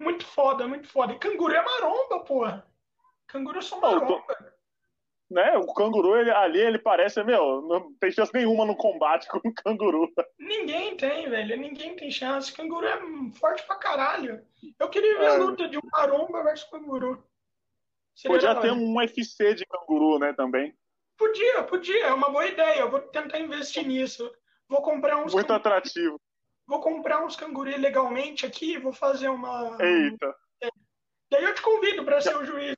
Muito 0.02 0.26
foda, 0.26 0.68
muito 0.68 0.88
foda. 0.88 1.14
E 1.14 1.20
canguru 1.20 1.54
é 1.54 1.64
maromba, 1.64 2.20
porra. 2.22 2.66
Canguru 3.28 3.62
são 3.62 3.80
maromba. 3.80 4.20
Tô... 4.28 4.52
Né? 5.30 5.56
O 5.58 5.74
canguru 5.74 6.18
ele, 6.18 6.32
ali, 6.32 6.60
ele 6.60 6.80
parece, 6.80 7.24
meu, 7.24 7.62
não 7.62 7.94
tem 7.94 8.12
chance 8.12 8.34
nenhuma 8.34 8.66
no 8.66 8.76
combate 8.76 9.28
com 9.30 9.38
o 9.38 9.54
canguru. 9.54 10.12
Ninguém 10.40 10.98
tem, 10.98 11.30
velho. 11.30 11.56
Ninguém 11.56 11.96
tem 11.96 12.10
chance. 12.10 12.52
Canguru 12.52 12.86
é 12.86 13.00
forte 13.40 13.64
pra 13.68 13.76
caralho. 13.76 14.44
Eu 14.80 14.90
queria 14.90 15.20
ver 15.20 15.26
é. 15.26 15.28
a 15.28 15.38
luta 15.38 15.70
de 15.70 15.78
um 15.78 15.82
maromba 15.92 16.44
versus 16.44 16.68
canguru. 16.70 17.24
Seria 18.16 18.36
Podia 18.36 18.56
ter 18.56 18.72
um 18.72 18.98
UFC 18.98 19.54
de 19.54 19.66
canguru, 19.68 20.18
né, 20.18 20.34
também. 20.34 20.76
Podia, 21.16 21.64
podia, 21.64 22.08
é 22.08 22.14
uma 22.14 22.32
boa 22.32 22.48
ideia. 22.48 22.80
Eu 22.80 22.90
vou 22.90 23.00
tentar 23.00 23.40
investir 23.40 23.88
nisso. 23.88 24.30
Vou 24.68 24.82
comprar 24.82 25.18
uns. 25.24 25.34
Muito 25.34 25.54
atrativo. 25.54 26.20
Vou 26.68 26.80
comprar 26.80 27.24
uns 27.24 27.36
cangurus 27.36 27.78
legalmente 27.78 28.46
aqui, 28.46 28.78
vou 28.78 28.94
fazer 28.94 29.30
uma. 29.30 29.78
Eita. 29.82 30.36
É. 30.64 30.70
Daí 31.30 31.44
eu 31.44 31.54
te 31.54 31.62
convido 31.62 32.04
para 32.06 32.22
ser 32.22 32.36
o 32.36 32.46
juiz. 32.46 32.76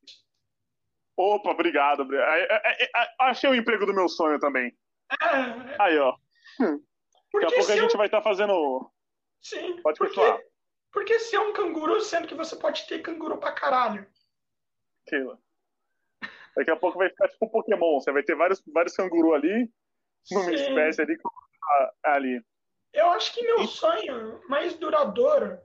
Opa, 1.15 1.51
obrigado. 1.51 2.07
Achei 3.19 3.49
o 3.49 3.55
emprego 3.55 3.85
do 3.85 3.93
meu 3.93 4.09
sonho 4.09 4.39
também. 4.39 4.75
É. 5.11 5.81
Aí, 5.81 5.97
ó. 5.99 6.15
Daqui 6.59 7.45
a 7.45 7.51
pouco 7.55 7.71
a 7.71 7.75
gente 7.75 7.97
vai 7.97 8.07
estar 8.07 8.17
tá 8.17 8.23
fazendo. 8.23 8.91
Sim. 9.41 9.81
Pode 9.81 9.97
porque, 9.97 10.15
continuar. 10.15 10.39
Porque 10.91 11.19
se 11.19 11.35
é 11.35 11.39
um 11.39 11.53
canguru, 11.53 11.99
sendo 12.01 12.27
que 12.27 12.35
você 12.35 12.55
pode 12.55 12.87
ter 12.87 13.01
canguru 13.01 13.37
pra 13.37 13.51
caralho. 13.51 14.07
Aquilo. 15.05 15.37
Daqui 16.55 16.71
a 16.71 16.75
pouco 16.75 16.97
vai 16.97 17.09
ficar 17.09 17.27
tipo 17.29 17.45
um 17.45 17.49
Pokémon. 17.49 17.99
Você 17.99 18.11
vai 18.11 18.23
ter 18.23 18.35
vários, 18.35 18.61
vários 18.67 18.95
canguru 18.95 19.33
ali, 19.33 19.69
numa 20.31 20.45
Sim. 20.45 20.53
espécie 20.53 21.01
ali, 21.01 21.17
ali. 22.03 22.45
Eu 22.93 23.09
acho 23.09 23.33
que 23.33 23.41
meu 23.41 23.67
sonho 23.67 24.41
mais 24.47 24.75
duradouro 24.75 25.59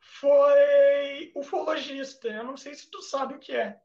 foi 0.00 1.30
ufologista. 1.34 2.28
Eu 2.28 2.44
não 2.44 2.56
sei 2.56 2.74
se 2.74 2.90
tu 2.90 3.02
sabe 3.02 3.34
o 3.34 3.38
que 3.38 3.54
é. 3.54 3.78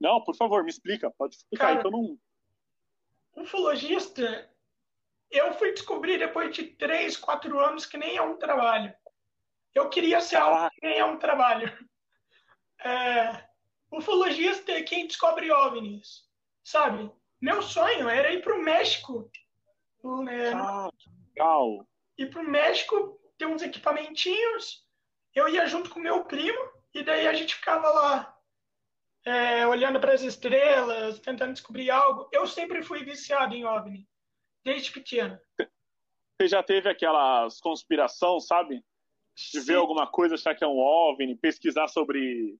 Não, 0.00 0.22
por 0.22 0.36
favor, 0.36 0.62
me 0.62 0.70
explica. 0.70 1.10
Pode 1.10 1.34
explicar 1.34 1.76
Cara, 1.76 1.82
aí, 1.84 1.90
não. 1.90 2.18
Ufologista, 3.34 4.48
eu 5.30 5.52
fui 5.54 5.72
descobrir 5.72 6.18
depois 6.18 6.54
de 6.54 6.64
três, 6.64 7.16
quatro 7.16 7.58
anos 7.58 7.84
que 7.84 7.96
nem 7.96 8.16
é 8.16 8.22
um 8.22 8.36
trabalho. 8.36 8.94
Eu 9.74 9.88
queria 9.90 10.20
ser 10.20 10.36
algo 10.36 10.70
que 10.70 10.86
nem 10.86 10.98
é 10.98 11.04
um 11.04 11.18
trabalho. 11.18 11.72
É, 12.80 13.44
ufologista 13.90 14.70
é 14.70 14.84
quem 14.84 15.08
descobre 15.08 15.50
OVNIs, 15.50 16.22
sabe? 16.62 17.10
Meu 17.40 17.60
sonho 17.60 18.08
era 18.08 18.32
ir 18.32 18.40
para 18.40 18.54
o 18.54 18.62
México. 18.62 19.28
Né? 20.24 20.52
Ah, 20.54 20.90
legal. 21.34 21.86
Ir 22.16 22.30
para 22.30 22.42
o 22.42 22.48
México, 22.48 23.20
ter 23.36 23.46
uns 23.46 23.62
equipamentinhos. 23.62 24.86
Eu 25.34 25.48
ia 25.48 25.66
junto 25.66 25.90
com 25.90 26.00
meu 26.00 26.24
primo 26.24 26.58
e 26.94 27.02
daí 27.02 27.26
a 27.26 27.32
gente 27.32 27.54
ficava 27.54 27.88
lá 27.88 28.38
é, 29.24 29.66
olhando 29.66 30.00
para 30.00 30.12
as 30.12 30.22
estrelas, 30.22 31.18
tentando 31.20 31.52
descobrir 31.52 31.90
algo. 31.90 32.28
Eu 32.32 32.46
sempre 32.46 32.82
fui 32.82 33.04
viciado 33.04 33.54
em 33.54 33.64
OVNI, 33.64 34.08
desde 34.64 34.90
pequeno. 34.90 35.38
Você 36.40 36.48
já 36.48 36.62
teve 36.62 36.88
aquelas 36.88 37.60
conspiração, 37.60 38.40
sabe? 38.40 38.82
De 39.52 39.60
Sim. 39.60 39.66
ver 39.66 39.76
alguma 39.76 40.06
coisa, 40.06 40.34
achar 40.34 40.54
que 40.54 40.64
é 40.64 40.66
um 40.66 40.78
OVNI, 40.78 41.36
pesquisar 41.36 41.88
sobre 41.88 42.58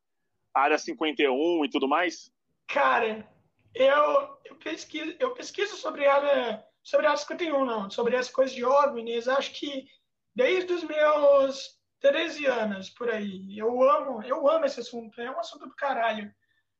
Área 0.54 0.78
51 0.78 1.64
e 1.64 1.70
tudo 1.70 1.88
mais? 1.88 2.30
Cara, 2.68 3.26
eu, 3.74 4.38
eu, 4.44 4.56
pesquiso, 4.56 5.16
eu 5.18 5.32
pesquiso 5.32 5.76
sobre 5.76 6.06
área, 6.06 6.64
sobre 6.88 7.06
a 7.06 7.10
área 7.10 7.20
51, 7.20 7.64
não. 7.64 7.90
Sobre 7.90 8.16
as 8.16 8.30
coisas 8.30 8.54
de 8.54 8.64
OVNIs, 8.64 9.28
acho 9.28 9.52
que 9.52 9.86
desde 10.34 10.72
os 10.72 10.82
meus 10.84 11.78
13 12.00 12.46
anos, 12.46 12.88
por 12.90 13.10
aí. 13.10 13.58
Eu 13.58 13.82
amo, 13.82 14.22
eu 14.22 14.48
amo 14.48 14.64
esse 14.64 14.80
assunto. 14.80 15.20
É 15.20 15.30
um 15.30 15.38
assunto 15.38 15.66
do 15.66 15.74
caralho. 15.74 16.32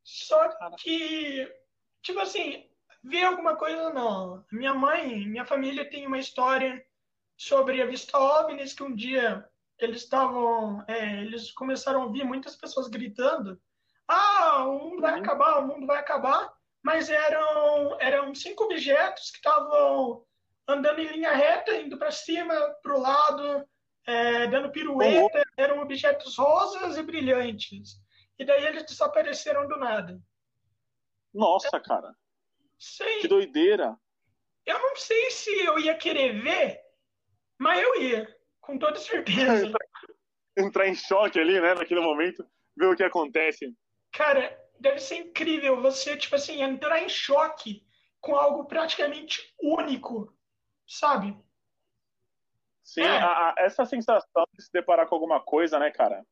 Só 0.02 0.48
que, 0.78 1.46
tipo 2.02 2.20
assim, 2.20 2.66
ver 3.04 3.24
alguma 3.24 3.56
coisa, 3.56 3.92
não. 3.92 4.44
Minha 4.50 4.72
mãe, 4.72 5.28
minha 5.28 5.44
família 5.44 5.88
tem 5.88 6.06
uma 6.06 6.18
história 6.18 6.82
sobre 7.36 7.82
a 7.82 7.86
vista 7.86 8.18
OVNIs 8.18 8.72
que 8.72 8.82
um 8.82 8.94
dia 8.94 9.46
eles 9.78 10.02
estavam, 10.02 10.82
é, 10.88 11.20
eles 11.20 11.52
começaram 11.52 12.02
a 12.02 12.04
ouvir 12.06 12.24
muitas 12.24 12.56
pessoas 12.56 12.88
gritando 12.88 13.60
ah, 14.08 14.64
o 14.64 14.78
mundo 14.78 15.02
vai 15.02 15.12
uhum. 15.12 15.22
acabar, 15.22 15.58
o 15.58 15.66
mundo 15.66 15.86
vai 15.86 15.98
acabar, 15.98 16.50
mas 16.88 17.10
eram, 17.10 18.00
eram 18.00 18.34
cinco 18.34 18.64
objetos 18.64 19.30
que 19.30 19.36
estavam 19.36 20.24
andando 20.66 21.00
em 21.00 21.08
linha 21.08 21.32
reta, 21.32 21.76
indo 21.76 21.98
para 21.98 22.10
cima, 22.10 22.54
para 22.82 22.96
o 22.96 22.98
lado, 22.98 23.68
é, 24.06 24.46
dando 24.46 24.72
pirueta, 24.72 25.42
eram 25.58 25.82
objetos 25.82 26.38
rosas 26.38 26.96
e 26.96 27.02
brilhantes. 27.02 28.00
E 28.38 28.44
daí 28.46 28.64
eles 28.64 28.86
desapareceram 28.86 29.68
do 29.68 29.76
nada. 29.76 30.18
Nossa, 31.34 31.78
cara. 31.78 32.10
Sei. 32.78 33.20
Que 33.20 33.28
doideira. 33.28 33.94
Eu 34.64 34.78
não 34.78 34.96
sei 34.96 35.30
se 35.30 35.50
eu 35.66 35.78
ia 35.78 35.94
querer 35.94 36.40
ver, 36.40 36.80
mas 37.58 37.82
eu 37.82 38.00
ia, 38.00 38.34
com 38.62 38.78
toda 38.78 38.96
certeza. 38.96 39.70
Entrar 40.56 40.88
em 40.88 40.94
choque 40.94 41.38
ali, 41.38 41.60
né, 41.60 41.74
naquele 41.74 42.00
momento, 42.00 42.48
ver 42.74 42.86
o 42.86 42.96
que 42.96 43.04
acontece. 43.04 43.76
Cara, 44.10 44.58
deve 44.80 45.00
ser 45.00 45.16
incrível 45.16 45.80
você, 45.80 46.16
tipo 46.16 46.36
assim, 46.36 46.62
entrar 46.62 47.02
em 47.02 47.08
choque 47.08 47.86
com 48.20 48.34
algo 48.34 48.64
praticamente 48.64 49.54
único, 49.60 50.32
sabe? 50.86 51.36
Sim, 52.82 53.02
é. 53.02 53.18
a, 53.18 53.50
a, 53.50 53.54
essa 53.58 53.84
sensação 53.84 54.46
de 54.54 54.64
se 54.64 54.72
deparar 54.72 55.06
com 55.06 55.14
alguma 55.14 55.40
coisa, 55.40 55.78
né, 55.78 55.90
cara? 55.90 56.24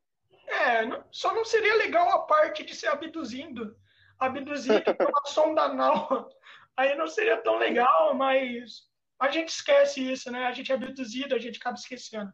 É, 0.47 0.85
não, 0.85 1.03
só 1.11 1.33
não 1.33 1.45
seria 1.45 1.75
legal 1.75 2.09
a 2.09 2.25
parte 2.25 2.63
de 2.63 2.73
ser 2.73 2.87
abduzindo, 2.87 3.75
abduzido 4.17 4.95
por 4.95 5.07
uma 5.09 5.25
sonda 5.25 5.63
anal. 5.63 6.29
Aí 6.75 6.95
não 6.95 7.07
seria 7.07 7.37
tão 7.37 7.57
legal, 7.57 8.13
mas 8.13 8.87
a 9.19 9.29
gente 9.29 9.49
esquece 9.49 10.11
isso, 10.11 10.31
né? 10.31 10.45
A 10.45 10.51
gente 10.51 10.71
é 10.71 10.75
abduzido, 10.75 11.35
a 11.35 11.39
gente 11.39 11.57
acaba 11.57 11.75
esquecendo. 11.75 12.31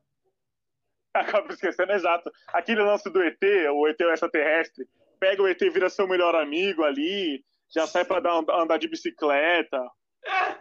Acaba 1.14 1.52
esquecendo, 1.54 1.92
exato. 1.92 2.32
Aquele 2.48 2.82
lance 2.82 3.10
do 3.10 3.22
ET, 3.24 3.42
o 3.72 3.88
ET 3.88 4.00
extraterrestre, 4.00 4.88
pega 5.20 5.42
o 5.42 5.48
ET 5.48 5.60
vira 5.60 5.90
seu 5.90 6.08
melhor 6.08 6.36
amigo 6.36 6.84
ali, 6.84 7.44
já 7.74 7.88
sai 7.88 8.06
para 8.06 8.22
andar 8.32 8.78
de 8.78 8.88
bicicleta. 8.88 9.80
É, 10.26 10.58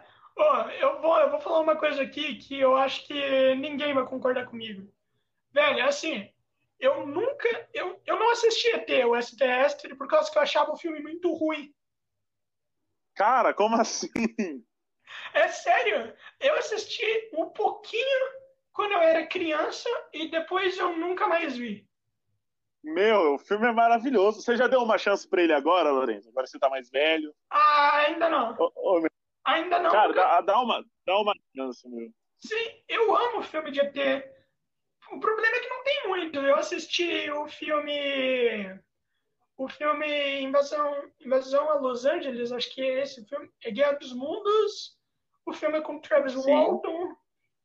eu 0.81 1.01
vou, 1.01 1.17
eu 1.19 1.29
vou 1.29 1.39
falar 1.39 1.59
uma 1.59 1.75
coisa 1.75 2.01
aqui 2.01 2.35
que 2.35 2.59
eu 2.59 2.75
acho 2.75 3.05
que 3.05 3.55
ninguém 3.55 3.93
vai 3.93 4.05
concordar 4.05 4.45
comigo. 4.45 4.91
Velho, 5.51 5.85
assim, 5.85 6.29
eu 6.79 7.05
nunca, 7.05 7.69
eu, 7.73 8.01
eu 8.05 8.19
não 8.19 8.31
assisti 8.31 8.67
ET, 8.69 8.89
o 9.05 9.15
extraterrestre, 9.15 9.95
por 9.95 10.07
causa 10.07 10.31
que 10.31 10.37
eu 10.37 10.41
achava 10.41 10.71
o 10.71 10.77
filme 10.77 10.99
muito 10.99 11.31
ruim. 11.33 11.73
Cara, 13.15 13.53
como 13.53 13.75
assim? 13.75 14.09
É 15.33 15.47
sério, 15.47 16.15
eu 16.39 16.55
assisti 16.55 17.05
um 17.33 17.49
pouquinho 17.49 18.31
quando 18.71 18.93
eu 18.93 18.99
era 18.99 19.27
criança 19.27 19.87
e 20.11 20.27
depois 20.29 20.77
eu 20.77 20.97
nunca 20.97 21.27
mais 21.27 21.55
vi. 21.55 21.87
Meu, 22.83 23.35
o 23.35 23.39
filme 23.39 23.67
é 23.67 23.71
maravilhoso. 23.71 24.41
Você 24.41 24.57
já 24.57 24.67
deu 24.67 24.81
uma 24.81 24.97
chance 24.97 25.27
pra 25.27 25.41
ele 25.41 25.53
agora, 25.53 25.89
Lourenço? 25.89 26.29
Agora 26.29 26.45
você 26.45 26.59
tá 26.59 26.69
mais 26.69 26.89
velho. 26.89 27.33
Ah, 27.49 27.97
ainda 28.07 28.29
não. 28.29 28.55
Oh, 28.59 28.71
oh, 28.75 29.07
ainda 29.45 29.79
não. 29.79 29.89
Cara, 29.89 30.11
dá, 30.11 30.41
dá, 30.41 30.61
uma, 30.61 30.85
dá 31.05 31.17
uma 31.17 31.33
chance, 31.55 31.87
meu. 31.87 32.11
Sim, 32.39 32.83
eu 32.89 33.15
amo 33.15 33.39
o 33.39 33.43
filme 33.43 33.71
de 33.71 33.79
ET. 33.79 33.95
O 35.13 35.19
problema 35.19 35.55
é 35.55 35.59
que 35.59 35.69
não 35.69 35.83
tem 35.83 36.07
muito. 36.09 36.39
Eu 36.39 36.55
assisti 36.55 37.31
o 37.31 37.47
filme. 37.47 38.79
O 39.55 39.69
filme 39.69 40.41
Invasão, 40.41 41.09
Invasão 41.21 41.69
a 41.69 41.75
Los 41.75 42.05
Angeles, 42.05 42.51
acho 42.51 42.73
que 42.73 42.81
é 42.81 43.03
esse 43.03 43.23
filme. 43.25 43.49
É 43.63 43.71
Guerra 43.71 43.93
dos 43.93 44.13
Mundos. 44.13 44.97
O 45.45 45.53
filme 45.53 45.77
é 45.77 45.81
com 45.81 45.99
Travis 45.99 46.33
Sim. 46.33 46.51
Walton. 46.51 47.15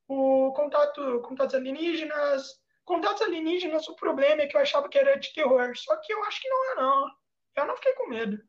O 0.06 0.52
Contato, 0.52 1.20
Contatos 1.22 1.54
Alienígenas 1.56 2.60
Contatos 2.88 3.20
alienígenas, 3.20 3.86
o 3.86 3.94
problema 3.94 4.40
é 4.40 4.46
que 4.46 4.56
eu 4.56 4.62
achava 4.62 4.88
que 4.88 4.96
era 4.96 5.14
de 5.16 5.30
terror. 5.34 5.76
Só 5.76 5.94
que 5.96 6.10
eu 6.10 6.24
acho 6.24 6.40
que 6.40 6.48
não 6.48 6.72
é, 6.72 6.74
não. 6.76 7.10
Eu 7.54 7.66
não 7.66 7.76
fiquei 7.76 7.92
com 7.92 8.08
medo. 8.08 8.42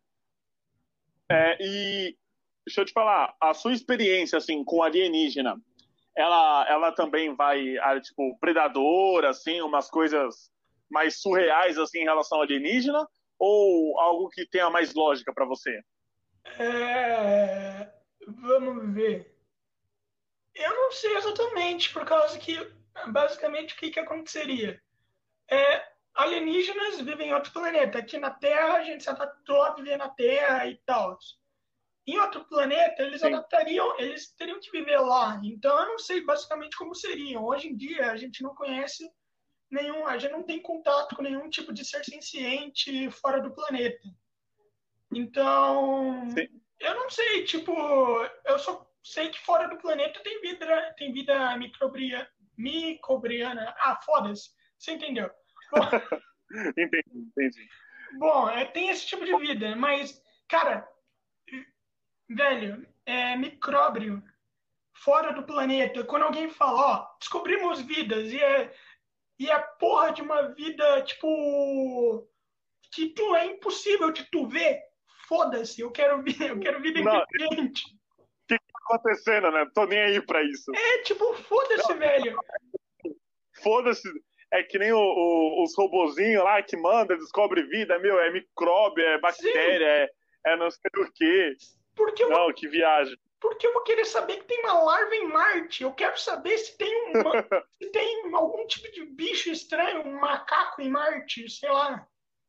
É, 1.30 1.58
e 1.60 2.18
deixa 2.66 2.80
eu 2.80 2.86
te 2.86 2.94
falar, 2.94 3.36
a 3.38 3.54
sua 3.54 3.74
experiência 3.74 4.38
assim 4.38 4.64
com 4.64 4.82
alienígena, 4.82 5.60
ela, 6.16 6.66
ela 6.70 6.92
também 6.94 7.36
vai, 7.36 7.76
tipo, 8.00 8.40
predadora, 8.40 9.32
assim, 9.32 9.60
umas 9.60 9.90
coisas 9.90 10.50
mais 10.90 11.20
surreais 11.20 11.78
assim 11.78 12.00
em 12.00 12.06
relação 12.06 12.38
ao 12.38 12.46
alienígena, 12.46 13.06
ou 13.38 14.00
algo 14.00 14.30
que 14.30 14.46
tenha 14.46 14.70
mais 14.70 14.94
lógica 14.94 15.34
para 15.34 15.46
você? 15.46 15.82
É... 16.58 17.92
Vamos 18.26 18.94
ver. 18.94 19.38
Eu 20.56 20.74
não 20.76 20.92
sei 20.94 21.18
exatamente, 21.18 21.92
por 21.92 22.06
causa 22.06 22.40
que 22.40 22.79
basicamente, 23.12 23.74
o 23.74 23.78
que, 23.78 23.92
que 23.92 24.00
aconteceria? 24.00 24.82
É, 25.50 25.90
alienígenas 26.14 27.00
vivem 27.02 27.30
em 27.30 27.34
outro 27.34 27.52
planeta. 27.52 28.00
Aqui 28.00 28.18
na 28.18 28.32
Terra, 28.32 28.76
a 28.76 28.84
gente 28.84 29.04
se 29.04 29.10
adaptou 29.10 29.62
a 29.62 29.74
viver 29.74 29.98
na 29.98 30.10
Terra 30.10 30.68
e 30.68 30.76
tal. 30.86 31.18
Em 32.06 32.18
outro 32.20 32.44
planeta, 32.46 33.04
eles 33.04 33.22
Sim. 33.22 33.28
adaptariam, 33.28 34.00
eles 34.00 34.32
teriam 34.32 34.60
que 34.60 34.72
viver 34.72 35.00
lá. 35.00 35.40
Então, 35.44 35.78
eu 35.80 35.90
não 35.90 36.00
sei 36.00 36.24
basicamente 36.24 36.78
como 36.78 36.96
seriam. 36.96 37.46
Hoje 37.46 37.68
em 37.68 37.76
dia, 37.76 38.12
a 38.12 38.18
gente 38.18 38.42
não 38.42 38.56
conhece 38.56 39.10
nenhum, 39.70 40.08
a 40.08 40.18
gente 40.18 40.32
não 40.32 40.44
tem 40.44 40.62
contato 40.62 41.16
com 41.16 41.22
nenhum 41.22 41.50
tipo 41.50 41.72
de 41.72 41.86
ser 41.86 42.04
senciente 42.04 43.12
fora 43.12 43.40
do 43.40 43.52
planeta. 43.52 44.08
Então, 45.14 46.28
Sim. 46.32 46.48
eu 46.80 46.96
não 46.96 47.10
sei, 47.10 47.44
tipo, 47.44 47.72
eu 48.46 48.60
só 48.60 48.90
sei 49.04 49.30
que 49.30 49.40
fora 49.40 49.68
do 49.68 49.78
planeta 49.78 50.20
tem 50.22 50.42
vida, 50.42 50.96
tem 50.98 51.12
vida 51.12 51.56
microbia, 51.58 52.28
Micobriana. 52.60 53.74
Ah, 53.80 54.00
foda-se. 54.06 54.50
Você 54.78 54.92
entendeu? 54.92 55.30
entendi, 56.78 57.04
entendi. 57.14 57.70
Bom, 58.18 58.50
é, 58.50 58.66
tem 58.66 58.90
esse 58.90 59.06
tipo 59.08 59.24
de 59.24 59.36
vida, 59.38 59.76
mas, 59.76 60.22
cara, 60.48 60.88
velho, 62.30 62.88
é 63.06 63.36
micróbio 63.36 64.22
fora 64.94 65.32
do 65.32 65.44
planeta. 65.44 66.04
Quando 66.04 66.24
alguém 66.24 66.50
fala, 66.50 66.80
ó, 66.80 67.18
descobrimos 67.20 67.82
vidas 67.82 68.32
e 68.32 68.42
é, 68.42 68.74
e 69.40 69.50
é 69.50 69.60
porra 69.80 70.12
de 70.12 70.22
uma 70.22 70.54
vida, 70.54 71.02
tipo, 71.04 72.28
que 72.92 73.10
tu 73.10 73.36
é 73.36 73.46
impossível 73.46 74.12
de 74.12 74.26
tu 74.30 74.48
ver. 74.48 74.82
Foda-se, 75.28 75.80
eu 75.80 75.92
quero, 75.92 76.24
eu 76.42 76.60
quero 76.60 76.82
vida 76.82 77.00
independente. 77.00 77.99
Acontecendo, 78.90 79.52
né? 79.52 79.70
Tô 79.74 79.86
nem 79.86 80.00
aí 80.00 80.22
pra 80.26 80.42
isso. 80.44 80.72
É, 80.76 80.98
tipo, 81.04 81.34
foda-se, 81.44 81.94
velho. 81.94 82.36
Foda-se. 83.62 84.10
É 84.52 84.64
que 84.64 84.80
nem 84.80 84.92
o, 84.92 84.98
o, 84.98 85.64
os 85.64 85.78
robozinhos 85.78 86.44
lá 86.44 86.62
que 86.64 86.76
manda, 86.76 87.16
descobre 87.16 87.62
vida, 87.68 88.00
meu, 88.00 88.20
é 88.20 88.32
micróbio, 88.32 89.06
é 89.06 89.20
bactéria, 89.20 89.86
é, 89.86 90.10
é, 90.48 90.58
não 90.58 90.72
sei 90.72 90.90
o 90.98 91.12
quê. 91.14 91.56
Porque 91.96 92.24
eu, 92.24 92.30
não, 92.30 92.52
que 92.52 92.68
viagem. 92.68 93.16
Porque 93.40 93.68
eu 93.68 93.74
vou 93.74 93.84
querer 93.84 94.06
saber 94.06 94.38
que 94.38 94.46
tem 94.46 94.60
uma 94.62 94.74
larva 94.74 95.16
em 95.16 95.28
Marte. 95.28 95.84
Eu 95.84 95.94
quero 95.94 96.20
saber 96.20 96.58
se 96.58 96.78
tem, 96.78 97.12
uma, 97.12 97.32
se 97.78 97.92
tem 97.92 98.34
algum 98.34 98.66
tipo 98.66 98.92
de 98.92 99.06
bicho 99.06 99.52
estranho, 99.52 100.02
um 100.02 100.20
macaco 100.20 100.82
em 100.82 100.90
Marte, 100.90 101.48
sei 101.50 101.70
lá. 101.70 102.08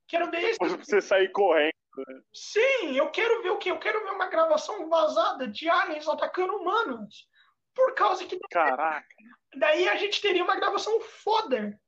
Quero 0.08 0.30
ver 0.30 0.50
isso. 0.50 0.58
Você 0.58 1.00
sair 1.00 1.30
correndo. 1.30 1.79
Sim, 2.32 2.96
eu 2.96 3.10
quero 3.10 3.42
ver 3.42 3.50
o 3.50 3.58
quê? 3.58 3.70
Eu 3.70 3.78
quero 3.78 4.04
ver 4.04 4.12
uma 4.12 4.28
gravação 4.28 4.88
vazada 4.88 5.46
de 5.48 5.68
aliens 5.68 6.08
atacando 6.08 6.56
humanos. 6.56 7.28
Por 7.74 7.94
causa 7.94 8.24
que. 8.26 8.38
Caraca. 8.50 9.06
Daí 9.56 9.88
a 9.88 9.96
gente 9.96 10.20
teria 10.20 10.44
uma 10.44 10.56
gravação 10.56 11.00
foda. 11.00 11.78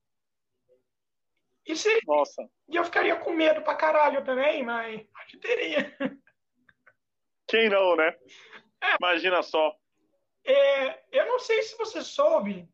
E 1.64 1.76
seria... 1.76 2.00
Nossa. 2.06 2.49
E 2.68 2.76
eu 2.76 2.85
ficaria 2.85 3.16
com 3.16 3.32
medo 3.32 3.62
pra 3.62 3.76
caralho 3.76 4.25
também, 4.25 4.64
mas 4.64 5.06
a 5.14 5.23
gente 5.23 5.38
teria. 5.38 5.97
Quem 7.47 7.68
não, 7.68 7.94
né? 7.97 8.16
É. 8.80 8.97
Imagina 8.99 9.42
só. 9.42 9.76
É, 10.44 11.04
eu 11.12 11.26
não 11.26 11.38
sei 11.38 11.62
se 11.62 11.76
você 11.76 12.02
soube, 12.02 12.68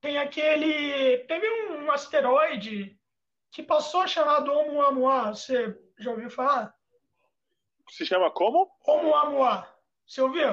tem 0.00 0.18
aquele. 0.18 1.18
Teve 1.24 1.50
um 1.72 1.90
asteroide 1.90 2.98
que 3.52 3.62
passou 3.62 4.06
chamado 4.08 4.52
Oumuamua. 4.52 5.34
Você 5.34 5.78
já 6.00 6.10
ouviu 6.10 6.30
falar? 6.30 6.74
Se 7.90 8.06
chama 8.06 8.30
como? 8.30 8.70
Oumuamua. 8.86 9.66
Você 10.06 10.20
ouviu? 10.20 10.48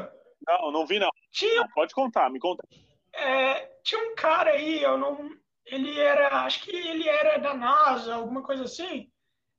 Não, 0.45 0.71
não 0.71 0.85
vi 0.85 0.99
não. 0.99 1.09
Tinha... 1.31 1.61
Não, 1.61 1.69
pode 1.69 1.93
contar, 1.93 2.29
me 2.29 2.39
conta. 2.39 2.67
É, 3.13 3.65
tinha 3.83 4.01
um 4.01 4.15
cara 4.15 4.51
aí, 4.51 4.81
eu 4.81 4.97
não. 4.97 5.29
Ele 5.65 5.99
era. 5.99 6.43
Acho 6.43 6.63
que 6.63 6.71
ele 6.71 7.07
era 7.07 7.37
da 7.37 7.53
NASA, 7.53 8.15
alguma 8.15 8.43
coisa 8.43 8.63
assim. 8.63 9.11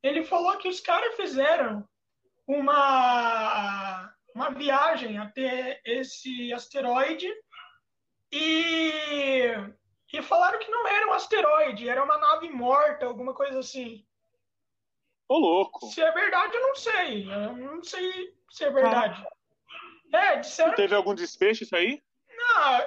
Ele 0.02 0.24
falou 0.24 0.56
que 0.58 0.68
os 0.68 0.80
caras 0.80 1.16
fizeram 1.16 1.86
uma, 2.46 4.14
uma 4.34 4.50
viagem 4.50 5.18
até 5.18 5.80
esse 5.84 6.52
asteroide 6.52 7.28
e, 8.32 9.52
e 10.12 10.22
falaram 10.22 10.58
que 10.58 10.70
não 10.70 10.86
era 10.86 11.08
um 11.08 11.12
asteroide, 11.12 11.88
era 11.88 12.02
uma 12.02 12.16
nave 12.16 12.48
morta, 12.50 13.06
alguma 13.06 13.34
coisa 13.34 13.58
assim. 13.58 14.06
Ô, 15.28 15.38
louco. 15.38 15.86
Se 15.86 16.00
é 16.00 16.10
verdade, 16.10 16.56
eu 16.56 16.62
não 16.62 16.74
sei. 16.74 17.30
Eu 17.30 17.56
não 17.56 17.82
sei 17.82 18.34
se 18.50 18.64
é 18.64 18.70
verdade. 18.70 19.22
Ah. 20.12 20.18
É, 20.18 20.36
disseram... 20.36 20.74
Teve 20.74 20.94
algum 20.94 21.14
desfecho 21.14 21.64
isso 21.64 21.76
aí? 21.76 22.02
Não, 22.34 22.86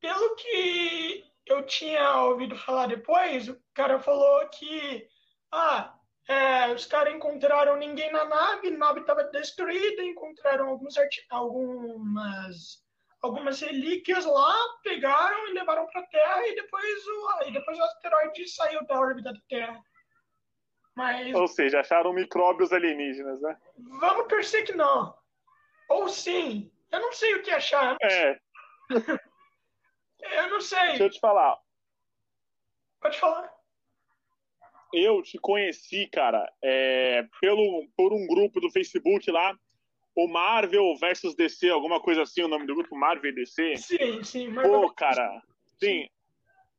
pelo 0.00 0.34
que 0.34 1.24
eu 1.46 1.64
tinha 1.64 2.22
ouvido 2.22 2.56
falar 2.56 2.88
depois, 2.88 3.48
o 3.48 3.56
cara 3.72 4.00
falou 4.00 4.48
que 4.48 5.06
ah, 5.52 5.94
é, 6.26 6.72
os 6.72 6.86
caras 6.86 7.14
encontraram 7.14 7.76
ninguém 7.76 8.10
na 8.10 8.24
nave, 8.24 8.68
a 8.68 8.78
nave 8.78 9.00
estava 9.00 9.24
destruída, 9.24 10.02
encontraram 10.02 10.68
alguns 10.68 10.94
algumas 11.30 12.82
algumas 13.20 13.60
relíquias 13.60 14.26
lá, 14.26 14.54
pegaram 14.82 15.48
e 15.48 15.54
levaram 15.54 15.86
para 15.86 16.02
a 16.02 16.06
Terra 16.06 16.46
e 16.46 16.54
depois 16.54 17.06
o 17.06 17.42
e 17.46 17.52
depois 17.52 17.78
o 17.78 17.82
asteroide 17.82 18.48
saiu 18.48 18.84
da 18.86 19.00
órbita 19.00 19.32
da 19.32 19.40
Terra. 19.48 19.80
Mas 20.94 21.34
ou 21.34 21.48
seja, 21.48 21.80
acharam 21.80 22.12
micróbios 22.12 22.72
alienígenas, 22.72 23.40
né? 23.40 23.56
Vamos 24.00 24.28
torcer 24.28 24.64
que 24.64 24.72
não. 24.72 25.14
Ou 25.88 26.08
sim, 26.08 26.70
eu 26.92 27.00
não 27.00 27.12
sei 27.12 27.34
o 27.34 27.42
que 27.42 27.50
achar. 27.50 27.96
É. 28.00 28.38
eu 30.20 30.50
não 30.50 30.60
sei. 30.60 30.88
Deixa 30.88 31.04
eu 31.04 31.10
te 31.10 31.20
falar. 31.20 31.58
Pode 33.00 33.18
falar 33.18 33.54
eu 34.94 35.20
te 35.22 35.38
conheci, 35.38 36.06
cara, 36.06 36.50
é, 36.62 37.26
pelo, 37.40 37.86
por 37.96 38.12
um 38.12 38.26
grupo 38.26 38.60
do 38.60 38.70
Facebook 38.70 39.28
lá, 39.30 39.56
o 40.14 40.28
Marvel 40.28 40.96
versus 40.96 41.34
DC, 41.34 41.68
alguma 41.68 42.00
coisa 42.00 42.22
assim, 42.22 42.42
o 42.42 42.48
nome 42.48 42.66
do 42.66 42.74
grupo 42.76 42.96
Marvel 42.96 43.32
e 43.32 43.34
DC. 43.34 43.76
Sim, 43.76 44.22
sim. 44.22 44.48
Marvel. 44.48 44.82
Pô, 44.82 44.90
cara, 44.94 45.42
sim, 45.80 46.08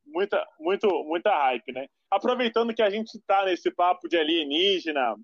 muita, 0.06 0.47
muito, 0.58 0.88
muita 1.04 1.30
hype, 1.38 1.73
né? 1.73 1.88
Aproveitando 2.10 2.74
que 2.74 2.82
a 2.82 2.89
gente 2.89 3.20
tá 3.26 3.46
nesse 3.46 3.72
papo 3.72 4.08
de 4.08 4.18
alienígena, 4.18 5.15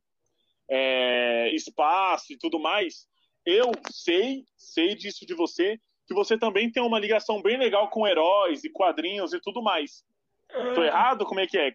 é, 0.69 1.53
espaço 1.53 2.33
e 2.33 2.37
tudo 2.37 2.59
mais, 2.59 3.07
eu 3.45 3.71
sei, 3.91 4.43
sei 4.55 4.95
disso 4.95 5.25
de 5.25 5.33
você, 5.33 5.79
que 6.07 6.13
você 6.13 6.37
também 6.37 6.71
tem 6.71 6.83
uma 6.83 6.99
ligação 6.99 7.41
bem 7.41 7.57
legal 7.57 7.89
com 7.89 8.07
heróis 8.07 8.63
e 8.63 8.69
quadrinhos 8.69 9.33
e 9.33 9.39
tudo 9.39 9.61
mais. 9.61 10.03
É... 10.49 10.73
Tô 10.73 10.83
errado? 10.83 11.25
Como 11.25 11.39
é 11.39 11.47
que 11.47 11.57
é? 11.57 11.73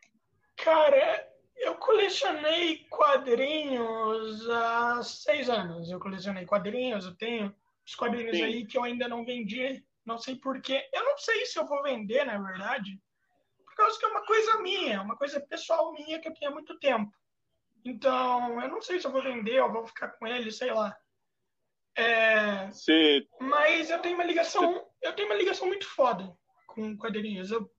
Cara, 0.57 1.29
eu 1.57 1.75
colecionei 1.77 2.87
quadrinhos 2.91 4.49
há 4.51 5.03
seis 5.03 5.49
anos. 5.49 5.91
Eu 5.91 5.99
colecionei 5.99 6.45
quadrinhos, 6.45 7.07
eu 7.07 7.15
tenho 7.17 7.55
os 7.85 7.95
quadrinhos 7.95 8.37
Sim. 8.37 8.45
aí 8.45 8.67
que 8.67 8.77
eu 8.77 8.85
ainda 8.85 9.09
não 9.09 9.25
vendi. 9.25 9.83
Não 10.05 10.19
sei 10.19 10.37
porquê. 10.37 10.89
Eu 10.93 11.05
não 11.05 11.19
sei 11.19 11.45
se 11.47 11.59
eu 11.59 11.67
vou 11.67 11.83
vender, 11.83 12.25
na 12.25 12.39
verdade. 12.39 13.01
Por 13.77 13.83
causa 13.83 13.99
que 13.99 14.07
é 14.07 14.09
uma 14.09 14.25
coisa 14.25 14.63
minha, 14.63 15.03
uma 15.03 15.17
coisa 15.17 15.39
pessoal 15.39 15.93
minha 15.93 16.19
que 16.19 16.29
eu 16.29 16.33
tenho 16.33 16.51
há 16.51 16.55
muito 16.55 16.79
tempo. 16.79 17.13
Então, 17.85 18.59
eu 18.59 18.69
não 18.71 18.81
sei 18.81 18.99
se 18.99 19.07
eu 19.07 19.13
vou 19.13 19.23
vender 19.23 19.61
ou 19.61 19.71
vou 19.71 19.87
ficar 19.87 20.09
com 20.09 20.27
ele, 20.27 20.51
sei 20.51 20.73
lá. 20.73 20.97
É... 21.95 22.73
Sim. 22.73 23.27
Mas 23.39 23.91
eu 23.91 24.01
tenho 24.01 24.15
uma 24.15 24.25
ligação, 24.25 24.83
eu 25.03 25.13
tenho 25.15 25.29
uma 25.29 25.37
ligação 25.37 25.67
muito 25.67 25.87
foda 25.87 26.35
com 26.67 26.97
quadrinhos. 26.97 27.51
Eu 27.51 27.71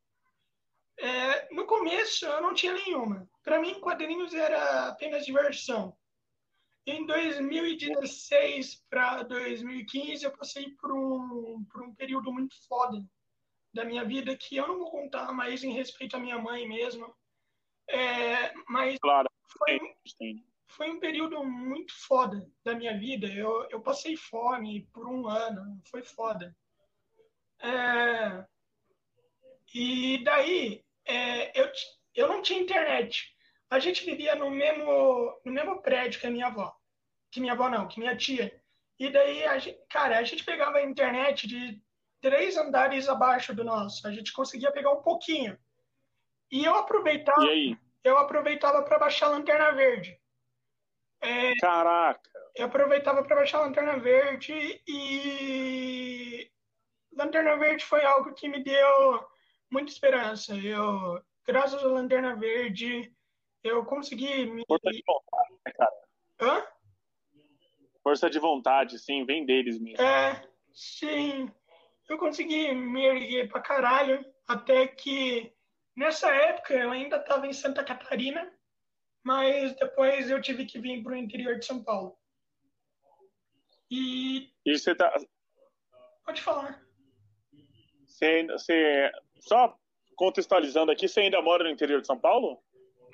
é, 1.00 1.54
no 1.54 1.66
começo 1.66 2.26
eu 2.26 2.42
não 2.42 2.54
tinha 2.54 2.74
nenhuma. 2.74 3.28
Para 3.44 3.60
mim, 3.60 3.80
quadrinhos 3.80 4.34
era 4.34 4.90
apenas 4.90 5.26
diversão. 5.26 5.96
Em 6.86 7.06
2016 7.06 8.84
para 8.90 9.24
2015 9.24 10.24
eu 10.24 10.32
passei 10.32 10.70
por 10.80 10.92
um, 10.92 11.64
por 11.72 11.84
um 11.84 11.94
período 11.94 12.32
muito 12.32 12.56
foda 12.68 13.04
da 13.78 13.86
minha 13.86 14.04
vida 14.04 14.36
que 14.36 14.58
eu 14.58 14.68
não 14.68 14.80
vou 14.80 14.90
contar 14.90 15.32
mais 15.32 15.63
em 15.63 15.72
respeito 15.72 16.18
à 16.18 16.20
minha 16.20 16.38
mãe 16.40 16.68
mesmo. 16.68 17.16
É, 17.88 18.52
mas 18.68 18.98
claro. 19.00 19.30
foi, 19.58 19.80
foi 20.68 20.90
um 20.90 21.00
período 21.00 21.44
muito 21.44 21.94
foda 21.94 22.46
da 22.66 22.74
minha 22.74 22.98
vida. 22.98 23.28
Eu, 23.28 23.70
eu 23.70 23.80
passei 23.80 24.18
fome 24.18 24.90
por 24.92 25.08
um 25.08 25.28
ano, 25.28 25.80
foi 25.90 26.02
foda. 26.02 26.56
É, 27.60 28.46
e 29.74 30.24
daí 30.24 30.84
é, 31.06 31.60
eu, 31.60 31.72
eu 32.16 32.28
não 32.28 32.42
tinha 32.42 32.60
internet. 32.60 33.32
A 33.70 33.78
gente 33.78 34.04
vivia 34.04 34.36
no 34.36 34.50
mesmo, 34.50 35.40
no 35.46 35.52
mesmo 35.52 35.82
prédio 35.84 36.20
que 36.20 36.28
a 36.28 36.32
minha 36.32 36.48
avó. 36.48 36.76
Que 37.30 37.40
minha 37.40 37.54
avó 37.54 37.70
não, 37.70 37.88
que 37.88 38.00
minha 38.00 38.18
tia. 38.18 38.60
E 38.98 39.10
daí, 39.12 39.44
a 39.46 39.60
gente, 39.60 39.80
cara, 39.88 40.18
a 40.18 40.24
gente 40.24 40.44
pegava 40.44 40.78
a 40.78 40.84
internet 40.84 41.46
de 41.46 41.80
três 42.22 42.58
andares 42.58 43.08
abaixo 43.08 43.54
do 43.54 43.64
nosso. 43.64 44.08
A 44.08 44.12
gente 44.12 44.34
conseguia 44.34 44.72
pegar 44.72 44.92
um 44.92 45.02
pouquinho. 45.02 45.58
E 46.52 46.64
eu 46.64 46.76
aproveitava. 46.76 47.46
E 47.46 47.50
aí? 47.50 47.78
Eu 48.04 48.18
aproveitava 48.18 48.84
para 48.84 49.00
baixar 49.00 49.28
a 49.28 49.32
Lanterna 49.32 49.72
Verde. 49.72 50.20
É, 51.22 51.56
Caraca! 51.56 52.30
Eu 52.56 52.68
aproveitava 52.68 53.24
para 53.24 53.36
baixar 53.36 53.60
a 53.60 53.62
Lanterna 53.62 53.98
Verde 53.98 54.82
e. 54.88 56.50
Lanterna 57.12 57.58
Verde 57.58 57.84
foi 57.86 58.04
algo 58.06 58.34
que 58.34 58.48
me 58.48 58.64
deu 58.64 59.28
muita 59.70 59.92
esperança. 59.92 60.56
Eu, 60.56 61.22
graças 61.46 61.84
à 61.84 61.88
Lanterna 61.88 62.36
Verde, 62.36 63.12
eu 63.64 63.84
consegui 63.86 64.46
me. 64.46 64.64
Força 64.68 64.92
de 64.92 65.04
vontade, 65.06 65.54
né, 65.66 65.74
cara? 65.74 65.92
Hã? 66.40 66.68
Força 68.04 68.30
de 68.30 68.40
vontade, 68.40 69.00
sim, 69.00 69.26
vem 69.26 69.46
deles 69.46 69.80
mesmo. 69.80 70.02
É, 70.02 70.48
sim. 70.74 71.52
Eu 72.08 72.17
consegui 72.17 72.74
me 72.74 73.06
erguer 73.06 73.50
pra 73.50 73.62
caralho, 73.62 74.26
até 74.48 74.88
que 74.88 75.54
nessa 75.96 76.34
época 76.34 76.74
eu 76.74 76.91
ainda 76.91 77.17
estava 77.17 77.48
em 77.48 77.54
Santa 77.54 77.84
Catarina, 77.84 78.50
mas 79.24 79.76
depois 79.76 80.30
eu 80.30 80.41
tive 80.41 80.65
que 80.65 80.80
vir 80.80 81.04
para 81.04 81.13
o 81.13 81.17
interior 81.17 81.60
de 81.60 81.65
São 81.65 81.84
Paulo. 81.84 82.17
E. 83.91 84.50
E 84.65 84.78
você 84.78 84.96
tá. 84.96 85.13
Pode 86.26 86.41
falar. 86.41 86.82
Você, 88.06 88.43
você 88.48 89.12
só 89.39 89.78
contextualizando 90.15 90.91
aqui, 90.91 91.08
você 91.08 91.22
ainda 91.22 91.41
mora 91.41 91.63
no 91.63 91.70
interior 91.70 92.02
de 92.02 92.08
São 92.08 92.17
Paulo? 92.17 92.62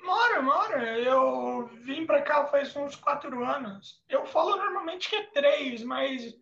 Moro, 0.02 0.42
moro. 0.42 0.78
Eu 0.78 1.66
vim 1.84 2.06
pra 2.06 2.22
cá 2.22 2.46
faz 2.46 2.74
uns 2.76 2.94
quatro 2.96 3.44
anos. 3.44 4.02
Eu 4.08 4.26
falo 4.26 4.56
normalmente 4.56 5.08
que 5.08 5.16
é 5.16 5.26
três, 5.30 5.82
mas 5.82 6.34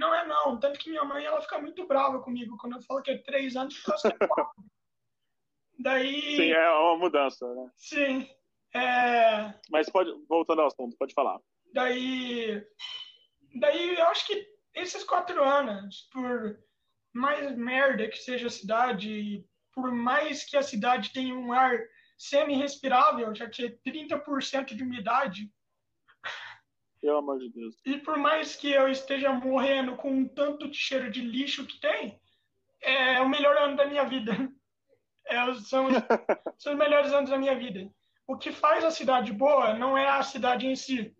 não 0.00 0.14
é 0.14 0.26
não. 0.26 0.58
Tanto 0.58 0.78
que 0.78 0.88
minha 0.88 1.04
mãe 1.04 1.24
ela 1.24 1.40
fica 1.42 1.60
muito 1.60 1.86
brava 1.86 2.20
comigo 2.20 2.56
quando 2.56 2.76
eu 2.76 2.82
falo 2.82 3.02
que 3.02 3.10
é 3.10 3.18
três 3.18 3.54
anos, 3.54 3.76
porque 3.76 3.92
eu 3.92 3.98
sei 3.98 4.28
quatro. 4.28 4.64
Daí. 5.78 6.36
Sim, 6.36 6.50
é 6.50 6.70
uma 6.70 6.96
mudança, 6.96 7.54
né? 7.54 7.70
Sim. 7.76 8.28
É... 8.74 9.54
Mas 9.70 9.88
pode, 9.88 10.10
voltando 10.28 10.60
ao 10.60 10.66
assunto, 10.66 10.96
pode 10.98 11.14
falar. 11.14 11.38
Daí. 11.72 12.62
Daí 13.58 13.98
eu 13.98 14.06
acho 14.06 14.26
que 14.26 14.46
esses 14.74 15.04
quatro 15.04 15.42
anos, 15.42 16.08
por 16.12 16.58
mais 17.12 17.56
merda 17.56 18.08
que 18.08 18.18
seja 18.18 18.46
a 18.46 18.50
cidade, 18.50 19.44
por 19.74 19.90
mais 19.90 20.44
que 20.44 20.56
a 20.56 20.62
cidade 20.62 21.12
tenha 21.12 21.34
um 21.34 21.52
ar 21.52 21.78
semi-respirável, 22.18 23.34
já 23.34 23.48
que 23.48 23.66
é 23.66 23.90
30% 23.90 24.74
de 24.74 24.82
umidade. 24.82 25.50
Pelo 27.00 27.18
amor 27.18 27.38
de 27.38 27.50
Deus. 27.50 27.76
E 27.84 27.98
por 27.98 28.18
mais 28.18 28.54
que 28.56 28.70
eu 28.70 28.88
esteja 28.88 29.32
morrendo 29.32 29.96
com 29.96 30.10
um 30.10 30.28
tanto 30.28 30.68
de 30.68 30.76
cheiro 30.76 31.10
de 31.10 31.22
lixo 31.22 31.66
que 31.66 31.80
tem, 31.80 32.20
é 32.82 33.20
o 33.20 33.28
melhor 33.28 33.56
ano 33.56 33.76
da 33.76 33.86
minha 33.86 34.04
vida. 34.04 34.32
É, 35.26 35.54
são, 35.54 35.88
são 36.58 36.72
os 36.72 36.78
melhores 36.78 37.12
anos 37.12 37.30
da 37.30 37.38
minha 37.38 37.56
vida. 37.56 37.90
O 38.26 38.36
que 38.36 38.52
faz 38.52 38.84
a 38.84 38.90
cidade 38.90 39.32
boa 39.32 39.74
não 39.74 39.96
é 39.96 40.08
a 40.08 40.22
cidade 40.22 40.66
em 40.66 40.76
si. 40.76 41.14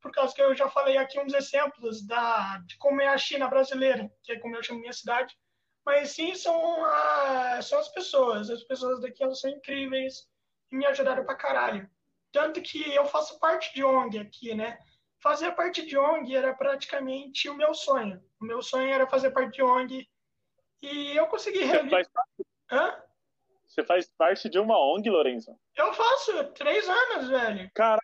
Por 0.00 0.10
causa 0.10 0.34
que 0.34 0.42
eu 0.42 0.54
já 0.54 0.68
falei 0.68 0.96
aqui 0.96 1.20
uns 1.20 1.32
exemplos 1.32 2.04
da, 2.06 2.58
de 2.66 2.76
como 2.78 3.00
é 3.00 3.06
a 3.06 3.18
China 3.18 3.48
brasileira, 3.48 4.10
que 4.24 4.32
é 4.32 4.38
como 4.38 4.56
eu 4.56 4.62
chamo 4.62 4.80
minha 4.80 4.92
cidade. 4.92 5.36
Mas 5.84 6.10
sim, 6.10 6.34
são, 6.34 6.84
a, 6.84 7.62
são 7.62 7.78
as 7.78 7.88
pessoas. 7.88 8.50
As 8.50 8.64
pessoas 8.64 9.00
daqui 9.00 9.22
elas 9.22 9.40
são 9.40 9.50
incríveis 9.50 10.26
e 10.70 10.76
me 10.76 10.86
ajudaram 10.86 11.24
pra 11.24 11.36
caralho. 11.36 11.88
Tanto 12.32 12.62
que 12.62 12.92
eu 12.92 13.04
faço 13.06 13.38
parte 13.38 13.72
de 13.74 13.84
ONG 13.84 14.18
aqui, 14.18 14.54
né? 14.54 14.78
Fazer 15.22 15.52
parte 15.52 15.86
de 15.86 15.96
ONG 15.96 16.34
era 16.34 16.52
praticamente 16.52 17.48
o 17.48 17.54
meu 17.54 17.72
sonho. 17.74 18.20
O 18.40 18.44
meu 18.44 18.60
sonho 18.60 18.92
era 18.92 19.06
fazer 19.06 19.30
parte 19.30 19.54
de 19.54 19.62
ONG. 19.62 20.08
E 20.82 21.16
eu 21.16 21.26
consegui 21.26 21.62
realizar. 21.62 22.24
Hã? 22.70 23.00
Você 23.66 23.84
faz 23.84 24.10
parte 24.18 24.50
de 24.50 24.58
uma 24.58 24.76
ONG, 24.76 25.08
Lourenço? 25.08 25.56
Eu 25.76 25.94
faço, 25.94 26.44
três 26.54 26.88
anos, 26.88 27.28
velho. 27.28 27.70
Cara, 27.72 28.00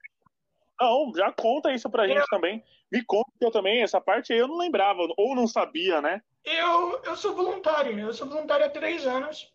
não, 0.81 1.13
já 1.15 1.33
conta 1.33 1.73
isso 1.73 1.91
pra 1.91 2.07
gente 2.07 2.21
eu... 2.21 2.27
também. 2.27 2.65
Me 2.91 3.05
conta 3.05 3.31
que 3.39 3.45
eu 3.45 3.51
também, 3.51 3.83
essa 3.83 4.01
parte 4.01 4.33
aí 4.33 4.39
eu 4.39 4.49
não 4.49 4.57
lembrava, 4.57 5.01
ou 5.17 5.35
não 5.35 5.47
sabia, 5.47 6.01
né? 6.01 6.23
Eu, 6.45 7.03
eu 7.03 7.17
sou 7.17 7.35
voluntário? 7.35 7.99
Eu 7.99 8.15
sou 8.15 8.29
voluntário 8.29 8.65
há 8.65 8.71
três 8.71 9.07
anos. 9.07 9.53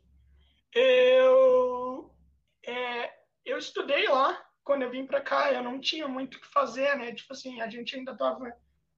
Eu, 0.75 2.13
é, 2.63 3.11
eu 3.45 3.57
estudei 3.57 4.07
lá 4.07 4.42
quando 4.63 4.83
eu 4.83 4.89
vim 4.91 5.05
pra 5.05 5.21
cá, 5.21 5.51
eu 5.51 5.63
não 5.63 5.79
tinha 5.79 6.07
muito 6.07 6.35
o 6.37 6.39
que 6.39 6.47
fazer, 6.47 6.95
né? 6.97 7.13
Tipo 7.13 7.33
assim, 7.33 7.61
a 7.61 7.69
gente 7.69 7.95
ainda 7.95 8.15
tava 8.15 8.55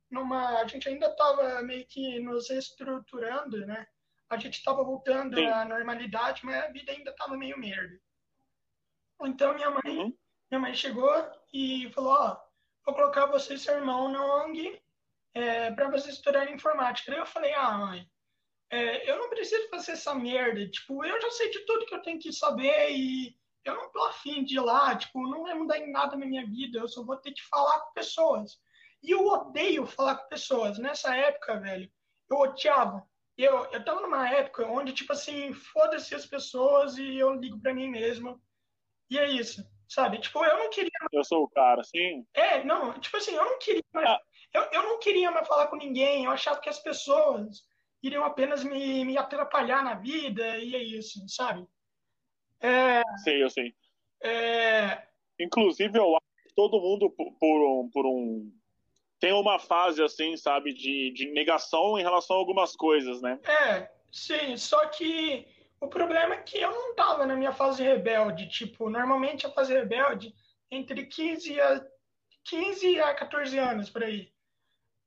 numa. 0.10 0.62
A 0.62 0.67
gente 0.67 0.88
ainda 0.88 1.10
tava 1.15 1.62
meio 1.62 1.86
que 1.88 2.19
nos 2.19 2.49
estruturando, 2.49 3.65
né? 3.65 3.88
a 4.30 4.38
gente 4.38 4.56
estava 4.56 4.84
voltando 4.84 5.38
Sim. 5.38 5.45
à 5.47 5.65
normalidade, 5.65 6.45
mas 6.45 6.63
a 6.63 6.67
vida 6.67 6.91
ainda 6.91 7.12
estava 7.12 7.38
meio 7.38 7.58
merda. 7.58 7.99
Então 9.23 9.54
minha 9.54 9.69
mãe, 9.69 9.97
uhum. 9.97 10.17
minha 10.51 10.60
mãe 10.60 10.73
chegou 10.73 11.12
e 11.54 11.89
falou, 11.93 12.13
ó, 12.13 12.32
oh, 12.32 12.38
vou 12.86 12.95
colocar 12.95 13.28
você 13.28 13.54
e 13.54 13.60
seu 13.60 13.75
irmão 13.75 14.10
na 14.10 14.23
ONG 14.43 14.82
é, 15.34 15.71
para 15.71 15.89
vocês 15.89 16.15
estudarem 16.15 16.56
informática. 16.56 17.12
Daí 17.12 17.19
eu 17.19 17.25
falei, 17.25 17.54
ah, 17.54 17.78
mãe, 17.78 18.10
é, 18.69 19.10
eu 19.10 19.17
não 19.17 19.30
preciso 19.30 19.69
fazer 19.69 19.93
essa 19.93 20.13
merda. 20.13 20.67
Tipo, 20.69 21.06
eu 21.06 21.21
já 21.21 21.32
sei 21.32 21.49
de 21.49 21.60
tudo 21.60 21.86
que 21.86 21.95
eu 21.95 22.01
tenho 22.01 22.19
que 22.19 22.34
saber 22.34 22.91
e 22.91 23.38
eu 23.65 23.75
não 23.75 23.91
tô 23.91 24.04
afim 24.04 24.43
de 24.43 24.56
ir 24.56 24.62
lá. 24.62 24.95
Tipo, 24.95 25.28
não 25.28 25.43
vai 25.43 25.54
mudar 25.54 25.80
em 25.80 25.91
nada 25.91 26.15
na 26.15 26.25
minha 26.25 26.45
vida. 26.45 26.80
Eu 26.80 26.88
só 26.88 27.04
vou 27.04 27.17
ter 27.17 27.32
que 27.32 27.43
falar 27.43 27.80
com 27.82 27.93
pessoas. 27.93 28.60
E 29.04 29.12
eu 29.12 29.25
odeio 29.25 29.86
falar 29.86 30.15
com 30.15 30.30
pessoas. 30.30 30.80
Nessa 30.80 31.15
época, 31.15 31.60
velho, 31.60 31.91
eu 32.30 32.38
odiava 32.38 33.06
eu, 33.38 33.65
eu 33.71 33.84
tava 33.84 34.01
numa 34.01 34.30
época 34.30 34.65
onde, 34.65 34.93
tipo 34.93 35.12
assim, 35.12 35.54
foda-se 35.54 36.15
as 36.15 36.25
pessoas 36.25 36.97
e 36.97 37.17
eu 37.17 37.34
ligo 37.34 37.60
pra 37.60 37.73
mim 37.73 37.89
mesmo. 37.89 38.41
E 39.10 39.19
é 39.19 39.30
isso, 39.30 39.63
sabe? 39.88 40.19
Tipo, 40.19 40.43
eu 40.43 40.58
não 40.58 40.69
queria. 40.69 40.89
Eu 41.12 41.23
sou 41.23 41.43
o 41.43 41.49
cara, 41.49 41.84
sim. 41.84 42.25
É, 42.34 42.63
não, 42.63 42.97
tipo 42.99 43.17
assim, 43.17 43.36
eu 43.36 43.45
não 43.45 43.60
queria 43.60 43.84
mais. 43.93 44.10
Ah. 44.10 44.19
Eu, 44.54 44.62
eu 44.71 44.84
não 44.84 44.99
queria 44.99 45.32
mais 45.32 45.47
falar 45.47 45.67
com 45.67 45.75
ninguém. 45.75 46.25
Eu 46.25 46.32
achava 46.32 46.62
que 46.62 46.69
as 46.69 46.80
pessoas 46.80 47.63
iriam 48.01 48.23
apenas 48.23 48.63
me, 48.63 49.04
me 49.04 49.17
atrapalhar 49.17 49.84
na 49.84 49.95
vida 49.95 50.58
e 50.58 50.75
é 50.75 50.82
isso, 50.82 51.28
sabe? 51.28 51.67
É, 52.62 53.02
sei, 53.24 53.44
eu 53.44 53.50
sei. 53.50 53.74
É... 54.24 55.04
Inclusive, 55.39 55.98
eu 55.98 56.15
acho 56.15 56.48
que 56.48 56.56
todo 56.56 56.80
mundo, 56.80 57.10
por, 57.10 57.82
um, 57.82 57.89
por 57.89 58.06
um 58.06 58.52
tem 59.20 59.34
uma 59.34 59.58
fase, 59.58 60.04
assim, 60.04 60.36
sabe, 60.38 60.74
de, 60.74 61.12
de 61.12 61.32
negação 61.32 61.98
em 61.98 62.04
relação 62.04 62.36
a 62.36 62.39
algumas 62.39 62.76
coisas, 62.76 63.22
né? 63.22 63.39
É, 63.44 63.89
sim, 64.12 64.56
só 64.58 64.86
que 64.88 65.48
o 65.80 65.88
problema 65.88 66.36
é 66.36 66.41
que 66.41 66.58
eu 66.58 66.72
não 66.72 66.96
tava 66.96 67.26
na 67.26 67.36
minha 67.36 67.52
fase 67.52 67.84
rebelde. 67.84 68.48
Tipo, 68.48 68.89
normalmente 68.89 69.46
a 69.46 69.52
fase 69.52 69.74
rebelde 69.74 70.34
entre 70.70 71.06
15 71.06 71.60
a, 71.60 71.86
15 72.44 73.00
a 73.02 73.13
14 73.13 73.58
anos, 73.58 73.89
por 73.89 74.04
aí. 74.04 74.32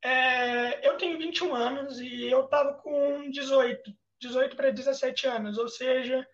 É, 0.02 0.86
eu 0.86 0.96
tenho 0.96 1.18
21 1.18 1.54
anos 1.54 2.00
e 2.00 2.26
eu 2.26 2.46
tava 2.46 2.74
com 2.74 3.28
18, 3.30 3.92
18 4.20 4.56
para 4.56 4.70
17 4.70 5.26
anos, 5.26 5.58
ou 5.58 5.68
seja, 5.68 6.26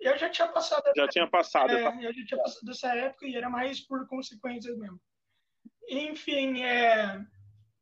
eu 0.00 0.16
já 0.18 0.28
tinha 0.30 0.48
passado. 0.48 0.90
Já 0.96 1.08
tinha 1.08 1.28
passado. 1.28 1.70
É, 1.70 1.86
eu 2.04 2.12
já 2.12 2.24
tinha 2.26 2.42
passado 2.42 2.64
dessa 2.64 2.94
época 2.96 3.26
e 3.26 3.36
era 3.36 3.48
mais 3.50 3.80
por 3.80 4.06
consequências 4.06 4.76
mesmo. 4.78 5.00
Enfim, 5.88 6.62
é, 6.62 7.20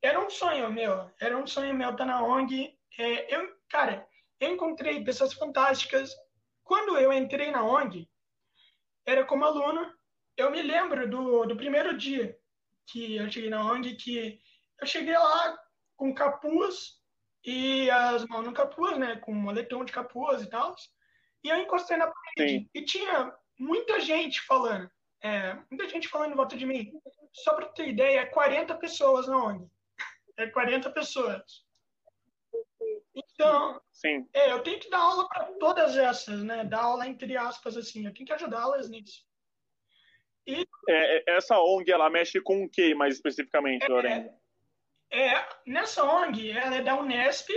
era 0.02 0.20
um 0.20 0.30
sonho 0.30 0.72
meu, 0.72 1.10
era 1.20 1.36
um 1.36 1.46
sonho 1.46 1.74
meu 1.74 1.90
estar 1.90 2.04
na 2.04 2.22
ONG. 2.22 2.76
É, 2.98 3.34
eu, 3.34 3.48
cara, 3.68 4.06
eu 4.40 4.52
encontrei 4.52 5.04
pessoas 5.04 5.32
fantásticas. 5.32 6.12
Quando 6.64 6.98
eu 6.98 7.12
entrei 7.12 7.50
na 7.50 7.64
ONG, 7.64 8.08
era 9.06 9.24
como 9.24 9.44
aluno. 9.44 9.92
Eu 10.36 10.50
me 10.50 10.62
lembro 10.62 11.08
do, 11.08 11.46
do 11.46 11.56
primeiro 11.56 11.96
dia 11.96 12.36
que 12.86 13.16
eu 13.16 13.30
cheguei 13.30 13.50
na 13.50 13.64
ONG, 13.64 13.96
que 13.96 14.40
eu 14.80 14.86
cheguei 14.86 15.16
lá 15.16 15.58
com 15.96 16.14
capuz 16.14 16.98
e 17.44 17.90
as 17.90 18.24
mãos 18.26 18.46
no 18.46 18.52
capuz, 18.52 18.98
né, 18.98 19.16
com 19.16 19.32
um 19.32 19.40
moletom 19.40 19.84
de 19.84 19.92
capuz 19.92 20.42
e 20.42 20.48
tal. 20.48 20.74
E 21.44 21.48
eu 21.48 21.56
encostei 21.56 21.96
na 21.96 22.06
parede 22.06 22.58
Sim. 22.60 22.70
e 22.74 22.84
tinha 22.84 23.34
muita 23.58 24.00
gente 24.00 24.40
falando. 24.42 24.90
É, 25.20 25.54
muita 25.70 25.88
gente 25.88 26.08
falando 26.08 26.32
em 26.32 26.36
volta 26.36 26.56
de 26.56 26.66
mim. 26.66 26.92
Só 27.32 27.54
para 27.54 27.66
ter 27.66 27.88
ideia, 27.88 28.20
é 28.20 28.26
40 28.26 28.74
pessoas 28.76 29.26
na 29.26 29.36
ONG. 29.36 29.68
É 30.36 30.46
40 30.46 30.90
pessoas. 30.90 31.64
Então, 33.14 33.80
Sim. 33.92 34.28
É, 34.32 34.52
eu 34.52 34.62
tenho 34.62 34.78
que 34.78 34.90
dar 34.90 34.98
aula 34.98 35.28
para 35.28 35.44
todas 35.58 35.96
essas, 35.96 36.42
né? 36.42 36.64
Dar 36.64 36.82
aula 36.82 37.06
entre 37.06 37.36
aspas, 37.36 37.76
assim. 37.76 38.06
Eu 38.06 38.14
tenho 38.14 38.26
que 38.26 38.32
ajudá-las 38.32 38.88
nisso. 38.88 39.26
E, 40.46 40.66
é, 40.88 41.18
é 41.18 41.36
essa 41.36 41.60
ONG, 41.60 41.90
ela 41.90 42.08
mexe 42.08 42.40
com 42.40 42.64
o 42.64 42.68
que 42.68 42.94
mais 42.94 43.14
especificamente, 43.14 43.84
é, 43.84 43.88
Lorena? 43.88 44.34
É, 45.10 45.48
nessa 45.66 46.04
ONG, 46.04 46.50
ela 46.52 46.76
é 46.76 46.82
da 46.82 46.98
Unesp. 46.98 47.50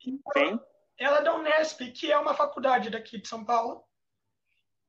Sim. 0.00 0.60
Ela 1.00 1.20
é 1.20 1.22
da 1.22 1.34
Unesp, 1.34 1.80
que 1.92 2.12
é 2.12 2.18
uma 2.18 2.34
faculdade 2.34 2.90
daqui 2.90 3.18
de 3.18 3.26
São 3.26 3.42
Paulo, 3.42 3.82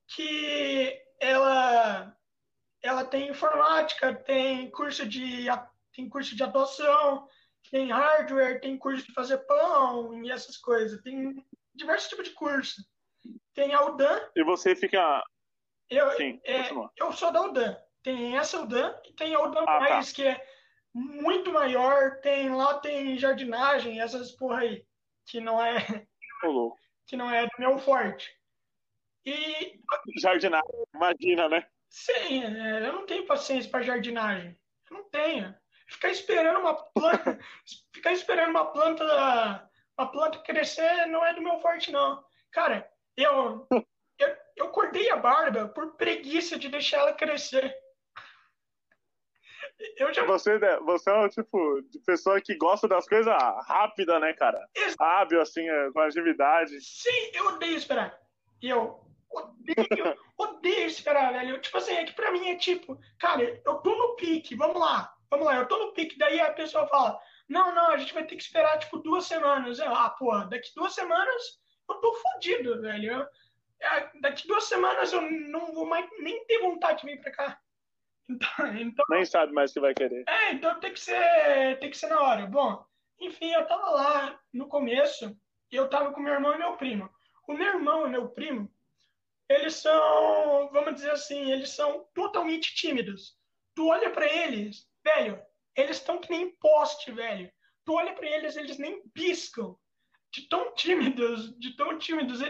que 0.08 1.02
ela 1.18 2.14
ela 2.84 3.06
tem 3.06 3.30
informática, 3.30 4.14
tem 4.14 4.70
curso 4.72 5.08
de 5.08 5.46
tem 5.94 6.10
curso 6.10 6.36
de 6.36 6.44
atuação, 6.44 7.28
tem 7.70 7.92
hardware, 7.92 8.60
tem 8.60 8.78
curso 8.78 9.06
de 9.06 9.14
fazer 9.14 9.38
pão 9.40 10.22
e 10.22 10.30
essas 10.30 10.58
coisas. 10.58 11.02
Tem 11.02 11.34
diversos 11.74 12.10
tipos 12.10 12.28
de 12.28 12.34
curso. 12.34 12.82
Tem 13.54 13.74
a 13.74 13.86
UDAN. 13.86 14.20
E 14.36 14.44
você 14.44 14.76
fica. 14.76 15.24
Eu, 15.90 16.12
Sim, 16.12 16.42
é, 16.44 16.70
eu 16.98 17.14
sou 17.14 17.32
da 17.32 17.42
UDAN. 17.42 17.78
Tem 18.04 18.38
essa 18.38 18.60
UDAN 18.60 19.00
e 19.06 19.14
tem 19.14 19.34
a 19.34 19.42
UDAN 19.42 19.62
ah, 19.62 19.66
tá. 19.66 19.80
mais, 19.80 20.10
tá. 20.10 20.16
que 20.16 20.28
é 20.28 20.46
muito 20.94 21.54
maior. 21.54 22.20
Tem 22.20 22.54
lá 22.54 22.80
tem 22.80 23.18
jardinagem, 23.18 24.02
essas 24.02 24.32
porra 24.32 24.60
aí. 24.60 24.86
Que 25.26 25.40
não 25.40 25.64
é. 25.64 25.76
que 27.08 27.16
não 27.16 27.30
é 27.30 27.44
do 27.46 27.52
meu 27.60 27.78
forte. 27.78 28.30
E. 29.26 29.80
Jardinagem, 30.22 30.86
imagina, 30.94 31.50
né? 31.50 31.68
Sim, 31.90 32.44
é, 32.44 32.88
eu 32.88 32.94
não 32.94 33.06
tenho 33.06 33.26
paciência 33.26 33.70
para 33.70 33.84
jardinagem. 33.84 34.58
Eu 34.90 34.98
não 34.98 35.10
tenho. 35.10 35.54
Ficar 35.88 36.10
esperando 36.10 36.60
uma 36.60 36.74
planta, 36.74 37.40
ficar 37.94 38.14
esperando 38.14 38.52
uma 38.52 38.72
planta, 38.72 39.70
uma 39.98 40.10
planta 40.10 40.40
crescer 40.40 41.06
não 41.08 41.26
é 41.26 41.34
do 41.34 41.42
meu 41.42 41.60
forte 41.60 41.92
não. 41.92 42.24
Cara, 42.52 42.90
eu 43.18 43.68
eu, 44.22 44.38
eu 44.56 44.70
cortei 44.70 45.10
a 45.10 45.18
barba 45.18 45.68
por 45.68 45.96
preguiça 45.96 46.58
de 46.58 46.70
deixar 46.70 47.00
ela 47.00 47.14
crescer. 47.14 47.76
Eu 49.98 50.14
já... 50.14 50.26
Você, 50.26 50.60
né, 50.60 50.78
você 50.78 51.10
é 51.10 51.14
o 51.14 51.30
tipo 51.30 51.82
de 51.90 52.00
pessoa 52.00 52.42
que 52.42 52.56
gosta 52.56 52.88
das 52.88 53.08
coisas 53.08 53.34
rápidas, 53.68 54.20
né, 54.22 54.34
cara? 54.34 54.68
Exato. 54.76 55.04
Hábil, 55.04 55.42
assim, 55.42 55.68
é, 55.68 55.92
com 55.92 56.00
agilidade. 56.00 56.80
Sim, 56.82 57.32
eu 57.34 57.48
odeio 57.48 57.78
esperar. 57.78 58.20
Eu 58.62 59.00
odeio, 59.30 60.18
odeio 60.38 60.88
esperar, 60.88 61.34
velho. 61.34 61.60
Tipo 61.60 61.78
assim, 61.78 61.94
é 61.94 62.04
que 62.04 62.14
pra 62.14 62.32
mim 62.32 62.50
é 62.50 62.56
tipo, 62.56 63.00
cara, 63.20 63.62
eu 63.66 63.76
tô 63.76 63.96
no 63.96 64.16
pique, 64.16 64.56
vamos 64.56 64.80
lá, 64.80 65.14
vamos 65.30 65.46
lá, 65.46 65.58
eu 65.58 65.68
tô 65.68 65.78
no 65.78 65.94
pique. 65.94 66.18
Daí 66.18 66.40
a 66.40 66.54
pessoa 66.54 66.88
fala, 66.88 67.20
não, 67.48 67.74
não, 67.74 67.92
a 67.92 67.98
gente 67.98 68.14
vai 68.14 68.26
ter 68.26 68.36
que 68.36 68.44
esperar, 68.44 68.80
tipo, 68.80 68.98
duas 69.00 69.26
semanas. 69.26 69.80
Eu, 69.80 69.94
ah, 69.94 70.10
porra, 70.12 70.46
daqui 70.46 70.72
duas 70.76 70.94
semanas 70.94 71.60
eu 71.90 71.96
tô 71.96 72.14
fodido, 72.16 72.82
velho. 72.82 73.12
Eu, 73.12 73.28
é, 73.82 74.10
daqui 74.22 74.48
duas 74.48 74.66
semanas 74.66 75.12
eu 75.12 75.22
não 75.22 75.74
vou 75.74 75.86
mais 75.86 76.08
nem 76.20 76.46
ter 76.46 76.60
vontade 76.60 77.02
de 77.02 77.08
vir 77.08 77.22
pra 77.22 77.32
cá. 77.32 77.60
Então, 78.32 78.68
então, 78.80 79.06
Nem 79.10 79.26
sabe 79.26 79.52
mais 79.52 79.72
o 79.72 79.74
que 79.74 79.80
vai 79.80 79.94
querer. 79.94 80.24
É, 80.28 80.54
então 80.54 80.80
tem 80.80 80.94
que 80.94 81.00
ser, 81.00 81.80
tem 81.80 81.90
que 81.90 81.98
ser 81.98 82.08
na 82.08 82.22
hora. 82.22 82.46
Bom, 82.46 82.84
enfim, 83.20 83.52
eu 83.52 83.68
tava 83.68 83.90
lá 83.90 84.40
no 84.54 84.68
começo, 84.68 85.38
e 85.72 85.76
eu 85.76 85.90
tava 85.90 86.12
com 86.12 86.22
meu 86.22 86.34
irmão 86.34 86.54
e 86.54 86.58
meu 86.58 86.76
primo. 86.78 87.10
O 87.48 87.54
meu 87.54 87.68
irmão 87.68 88.08
e 88.08 88.10
meu 88.10 88.30
primo, 88.30 88.72
eles 89.50 89.76
são, 89.76 90.70
vamos 90.72 90.96
dizer 90.96 91.12
assim, 91.12 91.52
eles 91.52 91.70
são 91.70 92.08
totalmente 92.14 92.74
tímidos. 92.76 93.38
Tu 93.76 93.88
olha 93.88 94.10
para 94.10 94.26
eles, 94.26 94.88
velho, 95.04 95.42
eles 95.76 95.98
estão 95.98 96.20
que 96.20 96.30
nem 96.30 96.56
poste, 96.58 97.12
velho. 97.12 97.52
Tu 97.86 97.94
olha 97.94 98.14
para 98.14 98.28
eles, 98.28 98.56
eles 98.56 98.78
nem 98.78 99.02
piscam. 99.10 99.76
De 100.32 100.48
tão 100.48 100.74
tímidos, 100.74 101.58
de 101.60 101.76
tão 101.76 101.98
tímidos. 101.98 102.42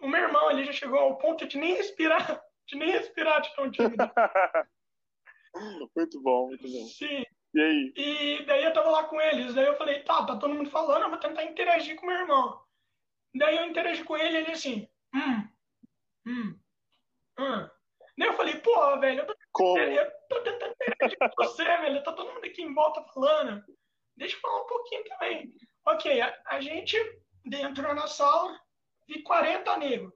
O 0.00 0.08
meu 0.08 0.22
irmão, 0.22 0.50
ele 0.50 0.64
já 0.64 0.72
chegou 0.72 0.98
ao 0.98 1.18
ponto 1.18 1.46
de 1.46 1.58
nem 1.58 1.74
respirar, 1.74 2.42
de 2.66 2.76
nem 2.76 2.90
respirar 2.90 3.42
de 3.42 3.54
tão 3.54 3.70
tímido. 3.70 3.96
muito 5.94 6.20
bom, 6.20 6.48
muito 6.48 6.68
bom. 6.68 6.86
Sim. 6.86 7.24
E 7.54 7.60
aí? 7.60 7.92
E 7.96 8.46
daí 8.46 8.64
eu 8.64 8.72
tava 8.72 8.90
lá 8.90 9.04
com 9.04 9.20
eles, 9.20 9.54
daí 9.54 9.66
eu 9.66 9.76
falei, 9.76 10.02
tá, 10.02 10.24
tá 10.24 10.36
todo 10.36 10.54
mundo 10.54 10.70
falando, 10.70 11.02
eu 11.02 11.10
vou 11.10 11.18
tentar 11.18 11.44
interagir 11.44 11.96
com 11.96 12.06
meu 12.06 12.16
irmão. 12.16 12.62
Daí 13.34 13.56
eu 13.56 13.66
interagi 13.66 14.04
com 14.04 14.16
ele, 14.16 14.38
ele 14.38 14.52
assim, 14.52 14.88
hum, 15.14 15.48
hum, 16.26 16.58
hum. 17.38 17.70
Daí 18.18 18.28
eu 18.28 18.34
falei, 18.34 18.56
pô, 18.56 18.98
velho, 19.00 19.20
eu 19.20 19.26
tô, 19.26 19.36
Como? 19.52 19.78
eu 19.78 20.10
tô 20.28 20.42
tentando 20.42 20.72
interagir 20.72 21.18
com 21.18 21.44
você, 21.44 21.64
velho, 21.64 22.02
tá 22.02 22.12
todo 22.12 22.32
mundo 22.32 22.44
aqui 22.44 22.62
em 22.62 22.74
volta 22.74 23.02
falando. 23.12 23.64
Deixa 24.16 24.36
eu 24.36 24.40
falar 24.40 24.62
um 24.62 24.66
pouquinho 24.66 25.04
também. 25.04 25.54
Ok, 25.86 26.20
a, 26.20 26.42
a 26.46 26.60
gente 26.60 26.96
entrou 27.44 27.94
na 27.94 28.06
sala, 28.06 28.58
vi 29.06 29.22
40 29.22 29.76
negros. 29.78 30.12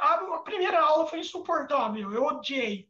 A, 0.00 0.14
a 0.14 0.42
primeira 0.42 0.80
aula 0.80 1.06
foi 1.06 1.20
insuportável, 1.20 2.12
eu 2.12 2.24
odiei. 2.24 2.89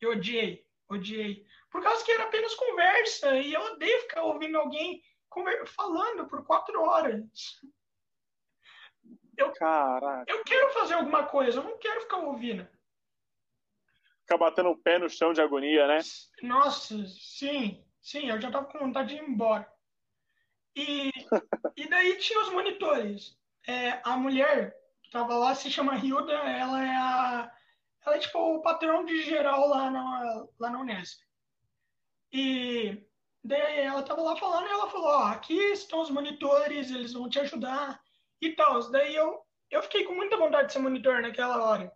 Eu 0.00 0.12
odiei, 0.12 0.66
odiei. 0.88 1.46
Por 1.70 1.82
causa 1.82 2.04
que 2.04 2.12
era 2.12 2.24
apenas 2.24 2.54
conversa 2.54 3.36
e 3.36 3.52
eu 3.52 3.60
odeio 3.60 4.00
ficar 4.02 4.22
ouvindo 4.22 4.58
alguém 4.58 5.02
falando 5.66 6.26
por 6.26 6.44
quatro 6.46 6.80
horas. 6.82 7.60
Eu, 9.36 9.52
Caraca. 9.52 10.24
eu 10.32 10.42
quero 10.44 10.72
fazer 10.72 10.94
alguma 10.94 11.24
coisa, 11.24 11.58
eu 11.58 11.64
não 11.64 11.78
quero 11.78 12.00
ficar 12.02 12.18
ouvindo. 12.18 12.66
Ficar 14.22 14.38
batendo 14.38 14.70
o 14.70 14.78
pé 14.78 14.98
no 14.98 15.10
chão 15.10 15.32
de 15.32 15.40
agonia, 15.40 15.86
né? 15.86 15.98
Nossa, 16.42 17.06
sim, 17.06 17.84
sim, 18.00 18.30
eu 18.30 18.40
já 18.40 18.50
tava 18.50 18.66
com 18.66 18.78
vontade 18.78 19.10
de 19.10 19.22
ir 19.22 19.28
embora. 19.28 19.70
E, 20.74 21.10
e 21.76 21.88
daí 21.88 22.18
tinha 22.18 22.40
os 22.40 22.50
monitores. 22.50 23.38
É, 23.68 24.00
a 24.04 24.16
mulher 24.16 24.74
que 25.02 25.10
tava 25.10 25.36
lá 25.36 25.54
se 25.54 25.70
chama 25.70 25.96
Hilda, 25.96 26.32
ela 26.32 26.82
é 26.82 26.96
a 26.96 27.52
ela 28.06 28.16
é 28.16 28.20
tipo 28.20 28.38
o 28.38 28.62
patrão 28.62 29.04
de 29.04 29.22
geral 29.22 29.68
lá 29.68 29.90
na, 29.90 30.46
lá 30.60 30.70
na 30.70 30.78
Unesp. 30.78 31.20
E 32.32 33.04
daí 33.42 33.80
ela 33.80 34.02
tava 34.04 34.22
lá 34.22 34.36
falando 34.36 34.68
e 34.68 34.70
ela 34.70 34.88
falou, 34.88 35.08
ó, 35.08 35.24
aqui 35.24 35.58
estão 35.72 36.00
os 36.00 36.10
monitores, 36.10 36.90
eles 36.90 37.12
vão 37.12 37.28
te 37.28 37.40
ajudar 37.40 38.00
e 38.40 38.52
tal. 38.52 38.80
Daí 38.90 39.14
eu, 39.14 39.44
eu 39.70 39.82
fiquei 39.82 40.04
com 40.04 40.14
muita 40.14 40.36
vontade 40.36 40.68
de 40.68 40.72
ser 40.72 40.78
monitor 40.78 41.20
naquela 41.20 41.62
hora. 41.64 41.92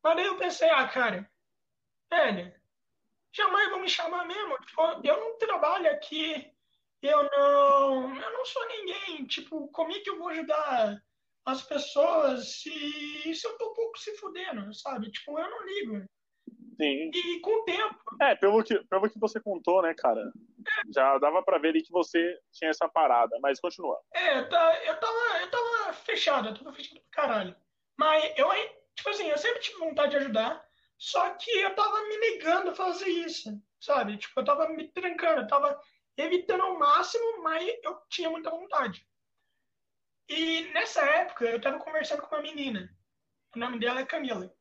Mas 0.00 0.16
daí 0.16 0.26
eu 0.26 0.38
pensei, 0.38 0.70
ah, 0.70 0.86
cara, 0.86 1.28
velho, 2.08 2.54
jamais 3.32 3.70
vão 3.70 3.80
me 3.80 3.88
chamar 3.88 4.26
mesmo. 4.26 4.56
Tipo, 4.60 4.82
eu 5.02 5.20
não 5.20 5.38
trabalho 5.38 5.90
aqui, 5.90 6.52
eu 7.02 7.24
não, 7.24 8.16
eu 8.16 8.32
não 8.32 8.44
sou 8.44 8.64
ninguém. 8.68 9.26
Tipo, 9.26 9.66
como 9.68 9.92
é 9.92 9.98
que 9.98 10.10
eu 10.10 10.18
vou 10.18 10.28
ajudar 10.28 11.02
as 11.48 11.62
pessoas 11.62 12.60
se, 12.60 13.34
se 13.34 13.46
eu 13.46 13.56
tô 13.56 13.70
um 13.70 13.74
pouco 13.74 13.98
se 13.98 14.16
fudendo, 14.16 14.72
sabe? 14.74 15.10
Tipo, 15.10 15.38
eu 15.38 15.50
não 15.50 15.64
ligo. 15.64 16.06
Sim. 16.80 17.10
E 17.12 17.40
com 17.40 17.50
o 17.50 17.64
tempo. 17.64 17.98
É, 18.20 18.36
pelo 18.36 18.62
que, 18.62 18.78
pelo 18.84 19.10
que 19.10 19.18
você 19.18 19.40
contou, 19.40 19.82
né, 19.82 19.94
cara? 19.94 20.20
É. 20.20 20.92
Já 20.92 21.18
dava 21.18 21.42
pra 21.42 21.58
ver 21.58 21.70
ali 21.70 21.82
que 21.82 21.90
você 21.90 22.38
tinha 22.52 22.70
essa 22.70 22.88
parada, 22.88 23.36
mas 23.42 23.60
continua. 23.60 23.98
É, 24.14 24.42
tá, 24.44 24.84
eu 24.84 25.00
tava, 25.00 25.40
eu 25.40 25.50
tava 25.50 25.92
fechado, 25.92 26.48
eu 26.48 26.54
tava 26.54 26.72
fechado 26.72 27.00
pra 27.00 27.22
caralho. 27.22 27.56
Mas 27.98 28.32
eu, 28.36 28.48
tipo 28.94 29.08
assim, 29.08 29.28
eu 29.28 29.38
sempre 29.38 29.60
tive 29.60 29.78
vontade 29.78 30.12
de 30.12 30.18
ajudar, 30.18 30.64
só 30.96 31.30
que 31.30 31.50
eu 31.50 31.74
tava 31.74 32.00
me 32.02 32.16
negando 32.18 32.70
a 32.70 32.74
fazer 32.74 33.08
isso, 33.08 33.50
sabe? 33.80 34.16
Tipo, 34.16 34.40
eu 34.40 34.44
tava 34.44 34.68
me 34.68 34.88
trancando, 34.92 35.40
eu 35.40 35.48
tava 35.48 35.80
evitando 36.16 36.62
ao 36.62 36.78
máximo, 36.78 37.42
mas 37.42 37.68
eu 37.82 37.98
tinha 38.08 38.30
muita 38.30 38.50
vontade. 38.50 39.04
E 40.28 40.70
nessa 40.72 41.00
época 41.02 41.44
eu 41.46 41.60
tava 41.60 41.78
conversando 41.78 42.22
com 42.22 42.34
uma 42.34 42.42
menina. 42.42 42.90
O 43.54 43.58
nome 43.58 43.78
dela 43.78 44.00
é 44.00 44.06
Camila. 44.06 44.52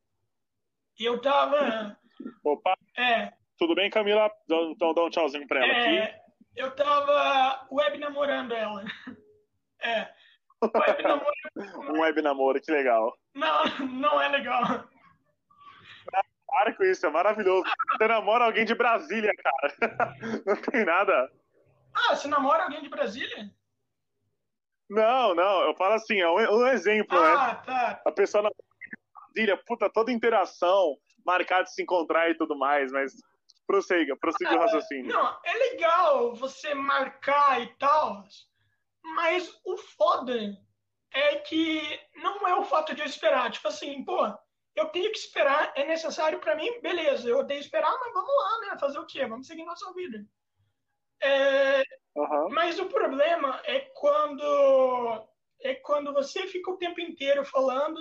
E 0.99 1.05
eu 1.05 1.19
tava. 1.21 1.99
Opa! 2.43 2.77
É. 2.97 3.33
Tudo 3.57 3.75
bem, 3.75 3.89
Camila? 3.89 4.31
Então 4.49 4.93
dá 4.93 5.03
um 5.03 5.09
tchauzinho 5.09 5.47
pra 5.47 5.59
ela 5.59 5.73
é, 5.73 6.03
aqui. 6.03 6.19
Eu 6.55 6.75
tava 6.75 7.67
web 7.71 7.97
namorando 7.97 8.53
ela. 8.53 8.85
É. 9.81 10.09
Web 10.63 11.03
namoro. 11.03 11.35
um 11.95 12.01
web 12.01 12.21
namoro, 12.21 12.61
que 12.61 12.71
legal. 12.71 13.15
Não, 13.35 13.63
não 13.87 14.21
é 14.21 14.29
legal. 14.29 14.87
Para 16.47 16.73
com 16.73 16.83
isso, 16.83 17.05
é 17.05 17.09
maravilhoso. 17.09 17.69
Você 17.91 18.07
namora 18.07 18.45
alguém 18.45 18.65
de 18.65 18.73
Brasília, 18.73 19.31
cara. 19.35 20.13
Não 20.45 20.55
tem 20.55 20.85
nada. 20.85 21.29
Ah, 21.93 22.15
você 22.15 22.27
namora 22.27 22.63
alguém 22.63 22.81
de 22.81 22.89
Brasília? 22.89 23.51
Não, 24.89 25.35
não, 25.35 25.61
eu 25.61 25.75
falo 25.75 25.95
assim, 25.95 26.19
é 26.19 26.29
um, 26.29 26.59
um 26.59 26.67
exemplo, 26.67 27.19
né? 27.19 27.27
ah, 27.27 27.47
né? 27.47 27.61
Tá. 27.65 28.01
A 28.05 28.11
pessoa 28.11 28.43
na 28.43 28.49
Brasília, 29.33 29.61
puta, 29.65 29.89
toda 29.89 30.11
interação, 30.11 30.95
marcar 31.25 31.63
de 31.63 31.73
se 31.73 31.83
encontrar 31.83 32.29
e 32.29 32.37
tudo 32.37 32.57
mais, 32.57 32.91
mas 32.91 33.13
prossiga, 33.65 34.15
prossiga 34.15 34.51
ah, 34.51 34.55
o 34.55 34.59
raciocínio. 34.59 35.13
Não, 35.13 35.39
é 35.43 35.53
legal 35.53 36.33
você 36.33 36.73
marcar 36.73 37.61
e 37.61 37.67
tal, 37.75 38.23
mas 39.03 39.53
o 39.65 39.75
foda 39.77 40.57
é 41.13 41.35
que 41.37 41.99
não 42.15 42.47
é 42.47 42.55
o 42.55 42.63
fato 42.63 42.95
de 42.95 43.01
eu 43.01 43.05
esperar. 43.05 43.51
Tipo 43.51 43.67
assim, 43.67 44.03
pô, 44.05 44.25
eu 44.75 44.85
tenho 44.89 45.11
que 45.11 45.17
esperar, 45.17 45.73
é 45.75 45.85
necessário 45.85 46.39
para 46.39 46.55
mim, 46.55 46.79
beleza, 46.81 47.27
eu 47.27 47.39
odeio 47.39 47.59
esperar, 47.59 47.91
mas 47.99 48.13
vamos 48.13 48.29
lá, 48.29 48.59
né? 48.61 48.79
Fazer 48.79 48.99
o 48.99 49.05
quê? 49.05 49.25
Vamos 49.25 49.47
seguir 49.47 49.65
nossa 49.65 49.91
vida. 49.93 50.25
É, 51.21 51.81
uhum. 52.15 52.49
Mas 52.49 52.79
o 52.79 52.87
problema 52.87 53.61
é 53.65 53.79
quando 53.95 55.27
é 55.61 55.73
quando 55.75 56.13
você 56.13 56.47
fica 56.47 56.69
o 56.69 56.77
tempo 56.77 57.01
inteiro 57.01 57.43
falando 57.43 57.99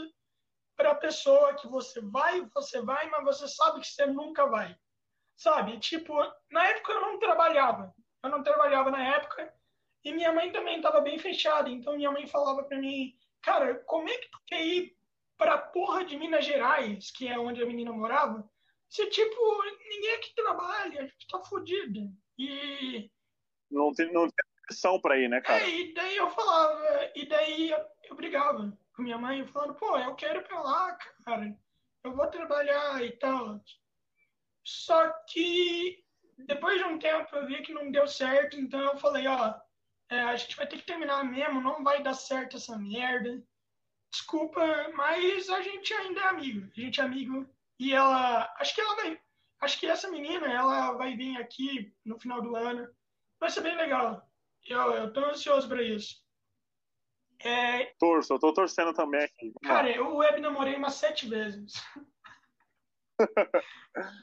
para 0.76 0.90
a 0.90 0.94
pessoa 0.94 1.54
que 1.54 1.66
você 1.66 2.00
vai, 2.02 2.42
você 2.54 2.82
vai, 2.82 3.08
mas 3.08 3.24
você 3.24 3.48
sabe 3.48 3.80
que 3.80 3.86
você 3.86 4.06
nunca 4.06 4.46
vai. 4.46 4.76
Sabe? 5.34 5.78
Tipo, 5.78 6.14
na 6.50 6.66
época 6.68 6.92
eu 6.92 7.00
não 7.00 7.18
trabalhava. 7.18 7.94
Eu 8.22 8.30
não 8.30 8.42
trabalhava 8.42 8.90
na 8.90 9.16
época 9.16 9.52
e 10.04 10.12
minha 10.12 10.32
mãe 10.32 10.52
também 10.52 10.76
estava 10.76 11.00
bem 11.00 11.18
fechada. 11.18 11.68
Então 11.70 11.96
minha 11.96 12.10
mãe 12.10 12.26
falava 12.26 12.62
para 12.64 12.78
mim, 12.78 13.14
cara, 13.42 13.76
como 13.86 14.08
é 14.08 14.18
que 14.18 14.30
tu 14.30 14.38
quer 14.46 14.64
ir 14.64 14.96
pra 15.38 15.58
porra 15.58 16.04
de 16.04 16.16
Minas 16.16 16.44
Gerais, 16.44 17.10
que 17.10 17.28
é 17.28 17.38
onde 17.38 17.62
a 17.62 17.66
menina 17.66 17.92
morava? 17.92 18.48
Se, 18.88 19.06
tipo, 19.10 19.62
ninguém 19.88 20.14
aqui 20.14 20.34
trabalha, 20.34 21.00
a 21.00 21.06
gente 21.06 21.26
tá 21.28 21.42
fudido. 21.42 22.00
E. 22.38 23.10
Não 23.70 23.92
tem, 23.92 24.12
não 24.12 24.22
tem 24.22 24.44
pressão 24.66 25.00
pra 25.00 25.18
ir, 25.18 25.28
né, 25.28 25.40
cara? 25.40 25.62
É, 25.62 25.68
e 25.70 25.94
daí 25.94 26.16
eu 26.16 26.30
falava, 26.30 27.10
e 27.14 27.26
daí 27.26 27.70
eu, 27.70 27.84
eu 28.04 28.16
brigava 28.16 28.76
com 28.94 29.02
minha 29.02 29.18
mãe, 29.18 29.46
falando, 29.48 29.74
pô, 29.74 29.96
eu 29.98 30.14
quero 30.14 30.40
ir 30.40 30.44
pra 30.46 30.60
lá, 30.60 30.98
cara. 31.24 31.56
Eu 32.04 32.14
vou 32.14 32.26
trabalhar 32.28 33.02
e 33.04 33.12
tal. 33.12 33.60
Só 34.64 35.12
que 35.28 36.04
depois 36.38 36.78
de 36.78 36.84
um 36.84 36.98
tempo 36.98 37.34
eu 37.34 37.46
vi 37.46 37.62
que 37.62 37.72
não 37.72 37.90
deu 37.90 38.06
certo, 38.06 38.58
então 38.58 38.80
eu 38.80 38.96
falei, 38.98 39.26
ó, 39.26 39.54
é, 40.10 40.20
a 40.20 40.36
gente 40.36 40.56
vai 40.56 40.66
ter 40.66 40.76
que 40.78 40.86
terminar 40.86 41.24
mesmo, 41.24 41.60
não 41.60 41.82
vai 41.82 42.02
dar 42.02 42.14
certo 42.14 42.56
essa 42.56 42.78
merda. 42.78 43.42
Desculpa, 44.10 44.60
mas 44.94 45.48
a 45.50 45.60
gente 45.62 45.92
ainda 45.92 46.20
é 46.20 46.28
amigo. 46.28 46.70
A 46.76 46.80
gente 46.80 47.00
é 47.00 47.04
amigo. 47.04 47.46
E 47.78 47.92
ela. 47.92 48.52
Acho 48.58 48.74
que 48.74 48.80
ela 48.80 48.96
vai. 48.96 49.20
Acho 49.60 49.80
que 49.80 49.86
essa 49.86 50.10
menina, 50.10 50.46
ela 50.46 50.92
vai 50.92 51.16
vir 51.16 51.36
aqui 51.38 51.92
no 52.04 52.18
final 52.18 52.42
do 52.42 52.54
ano. 52.54 52.88
Vai 53.40 53.50
ser 53.50 53.62
bem 53.62 53.76
legal. 53.76 54.22
Eu, 54.66 54.92
eu 54.92 55.12
tô 55.12 55.20
ansioso 55.24 55.68
para 55.68 55.82
isso. 55.82 56.16
É... 57.44 57.86
Torço, 57.98 58.32
eu 58.32 58.38
tô 58.38 58.52
torcendo 58.52 58.92
também 58.92 59.22
aqui. 59.22 59.52
Cara, 59.62 59.90
eu 59.90 60.16
web 60.16 60.40
namorei 60.40 60.74
umas 60.76 60.94
sete 60.94 61.28
vezes. 61.28 61.72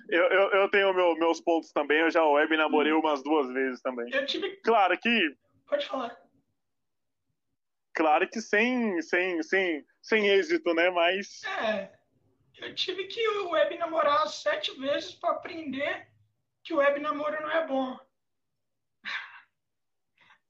eu, 0.09 0.23
eu, 0.23 0.51
eu, 0.51 0.69
tenho 0.69 0.93
meu, 0.93 1.15
meus 1.15 1.41
pontos 1.41 1.71
também, 1.71 1.99
eu 1.99 2.11
já 2.11 2.25
web 2.25 2.55
namorei 2.57 2.91
umas 2.91 3.23
duas 3.23 3.51
vezes 3.51 3.81
também. 3.81 4.11
Eu 4.13 4.25
tive. 4.25 4.57
Claro 4.57 4.97
que. 4.99 5.37
Pode 5.67 5.87
falar. 5.87 6.17
Claro 7.95 8.27
que 8.27 8.41
sem, 8.41 9.01
sem, 9.01 9.41
sem, 9.43 9.85
sem 10.01 10.27
êxito, 10.27 10.73
né? 10.73 10.89
Mas. 10.89 11.43
É. 11.43 12.02
eu 12.65 12.75
tive 12.75 13.05
que 13.05 13.27
web 13.27 13.77
namorar 13.77 14.27
sete 14.27 14.71
vezes 14.79 15.13
para 15.13 15.31
aprender 15.31 16.07
que 16.63 16.73
o 16.73 16.77
web 16.77 16.99
namoro 16.99 17.41
não 17.41 17.51
é 17.51 17.67
bom. 17.67 17.99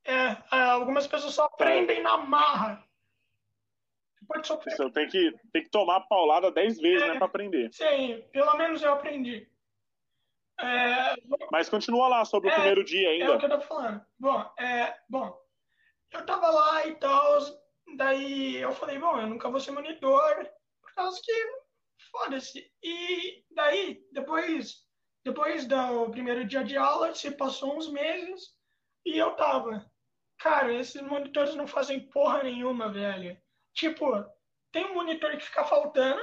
É, 0.06 0.38
é, 0.52 0.62
algumas 0.72 1.08
pessoas 1.08 1.34
só 1.34 1.46
aprendem 1.46 2.02
na 2.04 2.18
marra. 2.18 2.84
Pode 4.28 4.48
sofrer. 4.48 4.76
Você 4.76 4.90
tem 4.92 5.08
que, 5.08 5.34
tem 5.52 5.64
que 5.64 5.70
tomar 5.70 6.02
paulada 6.02 6.52
dez 6.52 6.80
vezes, 6.80 7.02
né, 7.02 7.08
é, 7.08 7.12
né, 7.14 7.18
para 7.18 7.26
aprender. 7.26 7.74
Sim, 7.74 8.22
pelo 8.32 8.56
menos 8.56 8.82
eu 8.82 8.94
aprendi. 8.94 9.50
É, 10.60 11.16
Mas 11.52 11.70
continua 11.70 12.08
lá 12.08 12.26
sobre 12.26 12.50
o 12.50 12.52
é, 12.52 12.56
primeiro 12.56 12.84
dia 12.84 13.10
ainda. 13.10 13.26
É 13.26 13.30
o 13.32 13.40
que 13.40 13.46
eu 13.46 13.50
tô 13.50 13.62
falando. 13.62 14.06
Bom, 14.20 14.54
é, 14.58 14.98
bom 15.10 15.44
eu 16.14 16.26
tava 16.26 16.50
lá 16.50 16.88
e 16.88 16.96
tal, 16.96 17.40
daí 17.96 18.58
eu 18.58 18.72
falei, 18.72 19.00
bom, 19.00 19.20
eu 19.20 19.28
nunca 19.28 19.50
vou 19.50 19.60
ser 19.60 19.72
monitor, 19.72 20.48
por 20.82 20.94
causa 20.94 21.20
que 21.22 21.32
foda-se. 22.12 22.72
E 22.82 23.44
daí, 23.52 24.06
depois, 24.12 24.86
depois 25.24 25.66
do 25.66 26.10
primeiro 26.10 26.46
dia 26.46 26.64
de 26.64 26.78
aula, 26.78 27.14
se 27.14 27.32
passou 27.32 27.78
uns 27.78 27.90
meses 27.90 28.52
e 29.06 29.18
eu 29.18 29.36
tava, 29.36 29.86
cara, 30.38 30.74
esses 30.74 31.02
monitores 31.02 31.56
não 31.56 31.68
fazem 31.68 32.10
porra 32.10 32.44
nenhuma, 32.44 32.92
velho. 32.92 33.38
Tipo, 33.74 34.26
tem 34.72 34.86
um 34.86 34.94
monitor 34.94 35.32
que 35.38 35.46
fica 35.46 35.64
faltando, 35.64 36.22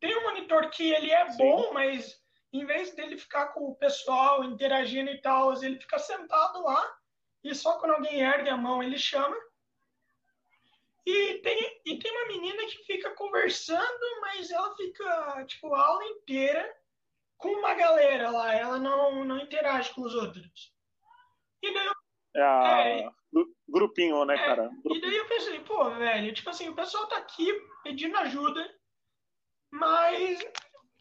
tem 0.00 0.16
um 0.18 0.22
monitor 0.22 0.70
que 0.70 0.92
ele 0.92 1.10
é 1.10 1.30
Sim. 1.30 1.38
bom, 1.38 1.72
mas 1.72 2.22
em 2.52 2.64
vez 2.64 2.94
dele 2.94 3.18
ficar 3.18 3.48
com 3.48 3.70
o 3.70 3.76
pessoal 3.76 4.44
interagindo 4.44 5.10
e 5.10 5.20
tal, 5.20 5.52
ele 5.62 5.80
fica 5.80 5.98
sentado 5.98 6.62
lá 6.62 6.96
e 7.42 7.54
só 7.54 7.78
quando 7.78 7.92
alguém 7.92 8.20
ergue 8.20 8.48
a 8.48 8.56
mão 8.56 8.82
ele 8.82 8.98
chama. 8.98 9.36
E 11.06 11.34
tem, 11.38 11.82
e 11.84 11.98
tem 11.98 12.10
uma 12.10 12.28
menina 12.28 12.64
que 12.66 12.84
fica 12.84 13.10
conversando, 13.10 14.20
mas 14.20 14.50
ela 14.50 14.74
fica, 14.74 15.44
tipo, 15.46 15.74
a 15.74 15.86
aula 15.86 16.04
inteira 16.04 16.74
com 17.36 17.48
uma 17.48 17.74
galera 17.74 18.30
lá. 18.30 18.54
Ela 18.54 18.78
não, 18.78 19.24
não 19.24 19.38
interage 19.38 19.92
com 19.92 20.02
os 20.02 20.14
outros. 20.14 20.72
E 21.62 21.72
daí 21.72 21.86
eu, 21.86 21.92
é, 22.36 22.42
a... 22.42 22.88
é 22.88 23.10
grupinho, 23.68 24.24
né, 24.24 24.34
é, 24.34 24.38
cara? 24.38 24.70
Grupinho. 24.82 24.96
E 24.96 25.00
daí 25.00 25.16
eu 25.16 25.28
pensei, 25.28 25.60
pô, 25.60 25.90
velho, 25.90 26.32
tipo 26.32 26.48
assim, 26.48 26.68
o 26.68 26.74
pessoal 26.74 27.06
tá 27.06 27.18
aqui 27.18 27.52
pedindo 27.82 28.16
ajuda, 28.16 28.74
mas 29.70 30.40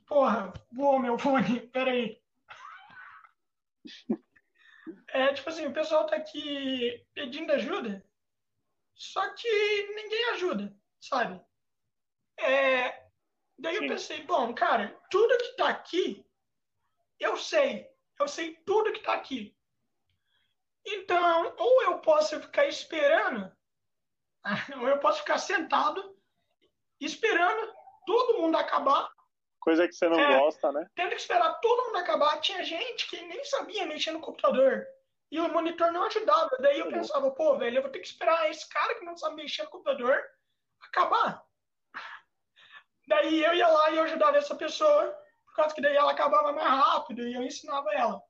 Porra, 0.08 0.54
voou 0.72 1.00
meu 1.00 1.18
fone, 1.20 1.62
peraí. 1.68 2.22
É 5.08 5.32
tipo 5.32 5.48
assim, 5.48 5.66
o 5.66 5.74
pessoal 5.74 6.06
tá 6.08 6.16
aqui 6.16 7.06
pedindo 7.14 7.52
ajuda, 7.54 8.04
só 8.96 9.34
que 9.34 9.88
ninguém 9.96 10.30
ajuda, 10.32 10.76
sabe? 11.00 11.42
É, 12.40 13.08
daí 13.58 13.78
Sim. 13.78 13.84
eu 13.84 13.90
pensei, 13.90 14.24
bom, 14.24 14.54
cara, 14.54 15.00
tudo 15.10 15.38
que 15.38 15.56
tá 15.56 15.70
aqui, 15.70 16.26
eu 17.20 17.38
sei. 17.38 17.92
Eu 18.20 18.28
sei 18.28 18.56
tudo 18.66 18.94
que 18.94 19.02
tá 19.02 19.14
aqui. 19.14 19.56
Então, 20.86 21.56
ou 21.58 21.84
eu 21.84 22.00
posso 22.00 22.40
ficar 22.40 22.68
esperando, 22.68 23.52
ou 24.80 24.88
eu 24.88 25.00
posso 25.00 25.20
ficar 25.20 25.38
sentado, 25.38 26.18
esperando 27.00 27.74
todo 28.06 28.42
mundo 28.42 28.58
acabar 28.58 29.12
Coisa 29.64 29.88
que 29.88 29.94
você 29.94 30.10
não 30.10 30.20
é, 30.20 30.40
gosta, 30.40 30.74
né? 30.74 30.86
Tendo 30.94 31.12
que 31.12 31.16
esperar 31.16 31.54
todo 31.62 31.86
mundo 31.86 31.98
acabar. 31.98 32.38
Tinha 32.42 32.66
gente 32.66 33.10
que 33.10 33.22
nem 33.22 33.46
sabia 33.46 33.86
mexer 33.86 34.12
no 34.12 34.20
computador. 34.20 34.86
E 35.34 35.40
o 35.40 35.52
monitor 35.52 35.92
não 35.92 36.04
ajudava. 36.04 36.56
Daí 36.60 36.78
eu 36.78 36.90
pensava, 36.90 37.32
pô, 37.32 37.58
velho, 37.58 37.80
eu 37.80 37.82
vou 37.82 37.90
ter 37.90 37.98
que 37.98 38.06
esperar 38.06 38.52
esse 38.52 38.70
cara 38.70 38.94
que 38.94 39.04
não 39.04 39.18
sabe 39.18 39.38
mexer 39.38 39.64
no 39.64 39.72
computador 39.72 40.16
acabar. 40.80 41.44
Daí 43.08 43.44
eu 43.44 43.56
ia 43.56 43.68
lá 43.68 43.90
e 43.90 43.98
eu 43.98 44.04
ajudava 44.04 44.38
essa 44.38 44.54
pessoa, 44.54 45.12
por 45.48 45.56
causa 45.56 45.74
que 45.74 45.82
daí 45.82 45.96
ela 45.96 46.12
acabava 46.12 46.52
mais 46.52 46.68
rápido 46.68 47.28
e 47.28 47.34
eu 47.34 47.42
ensinava 47.42 47.92
ela. 47.96 48.22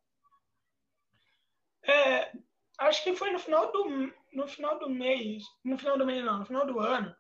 É, 1.85 2.31
acho 2.79 3.03
que 3.03 3.17
foi 3.17 3.31
no 3.31 3.39
final 3.39 3.69
do 3.73 4.13
no 4.31 4.47
final 4.47 4.79
do 4.79 4.89
mês, 4.89 5.43
no 5.61 5.77
final 5.77 5.97
do 5.97 6.05
mês 6.05 6.23
não, 6.23 6.39
no 6.39 6.45
final 6.45 6.65
do 6.65 6.79
ano, 6.79 7.13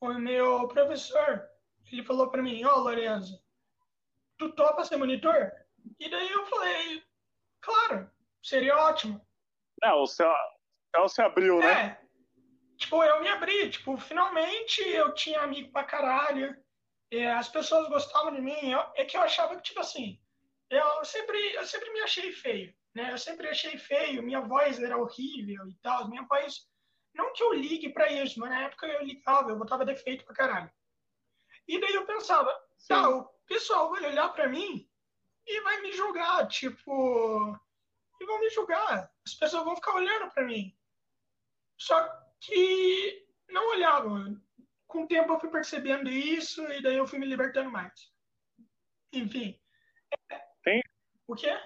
o 0.00 0.12
meu 0.14 0.66
professor 0.66 1.48
ele 1.92 2.02
falou 2.02 2.28
para 2.32 2.42
mim, 2.42 2.64
ó, 2.64 2.74
oh, 2.74 2.80
Lorenzo, 2.80 3.40
tu 4.38 4.50
topa 4.56 4.84
ser 4.84 4.96
monitor? 4.96 5.52
E 6.00 6.10
daí 6.10 6.32
eu 6.32 6.44
falei, 6.46 7.04
claro, 7.60 8.10
seria 8.44 8.76
ótimo. 8.76 9.20
É, 9.82 9.92
o 9.92 10.06
céu, 10.06 10.28
o 10.28 10.96
céu 10.96 11.08
se 11.08 11.22
abriu, 11.22 11.58
né? 11.58 11.98
É. 12.00 12.04
Tipo, 12.76 13.02
eu 13.02 13.20
me 13.20 13.28
abri, 13.28 13.70
tipo, 13.70 13.96
finalmente 13.96 14.80
eu 14.82 15.14
tinha 15.14 15.40
amigo 15.40 15.72
pra 15.72 15.84
caralho, 15.84 16.54
as 17.38 17.48
pessoas 17.48 17.88
gostavam 17.88 18.34
de 18.34 18.40
mim, 18.40 18.70
eu, 18.70 18.80
é 18.96 19.04
que 19.04 19.16
eu 19.16 19.22
achava 19.22 19.56
que, 19.56 19.62
tipo 19.62 19.80
assim, 19.80 20.20
eu 20.68 21.04
sempre, 21.04 21.54
eu 21.54 21.64
sempre 21.64 21.90
me 21.92 22.00
achei 22.00 22.32
feio, 22.32 22.74
né? 22.94 23.12
Eu 23.12 23.18
sempre 23.18 23.48
achei 23.48 23.78
feio, 23.78 24.22
minha 24.22 24.40
voz 24.40 24.82
era 24.82 24.98
horrível 24.98 25.68
e 25.68 25.74
tal, 25.82 26.08
minha 26.08 26.24
voz... 26.24 26.68
Não 27.14 27.32
que 27.32 27.44
eu 27.44 27.52
ligue 27.52 27.90
para 27.90 28.10
isso, 28.10 28.40
mas 28.40 28.50
na 28.50 28.62
época 28.64 28.88
eu 28.88 29.04
ligava, 29.04 29.50
eu 29.50 29.56
botava 29.56 29.84
defeito 29.84 30.24
pra 30.24 30.34
caralho. 30.34 30.70
E 31.68 31.80
daí 31.80 31.94
eu 31.94 32.04
pensava, 32.04 32.52
tá, 32.88 33.08
o 33.08 33.24
pessoal 33.46 33.88
vai 33.90 34.04
olhar 34.04 34.28
para 34.30 34.48
mim 34.48 34.88
e 35.46 35.60
vai 35.60 35.80
me 35.80 35.92
julgar, 35.92 36.48
tipo, 36.48 37.56
e 38.20 38.24
vão 38.24 38.40
me 38.40 38.50
julgar. 38.50 39.10
As 39.26 39.34
pessoas 39.34 39.64
vão 39.64 39.76
ficar 39.76 39.94
olhando 39.94 40.30
para 40.30 40.44
mim. 40.44 40.76
Só 41.78 42.06
que 42.40 43.26
não 43.48 43.70
olhavam. 43.70 44.40
Com 44.86 45.04
o 45.04 45.08
tempo 45.08 45.32
eu 45.32 45.40
fui 45.40 45.50
percebendo 45.50 46.08
isso 46.08 46.62
e 46.72 46.80
daí 46.80 46.96
eu 46.96 47.06
fui 47.06 47.18
me 47.18 47.26
libertando 47.26 47.70
mais. 47.70 48.12
Enfim. 49.12 49.58
Tem? 50.62 50.82
O 51.26 51.34
quê? 51.34 51.58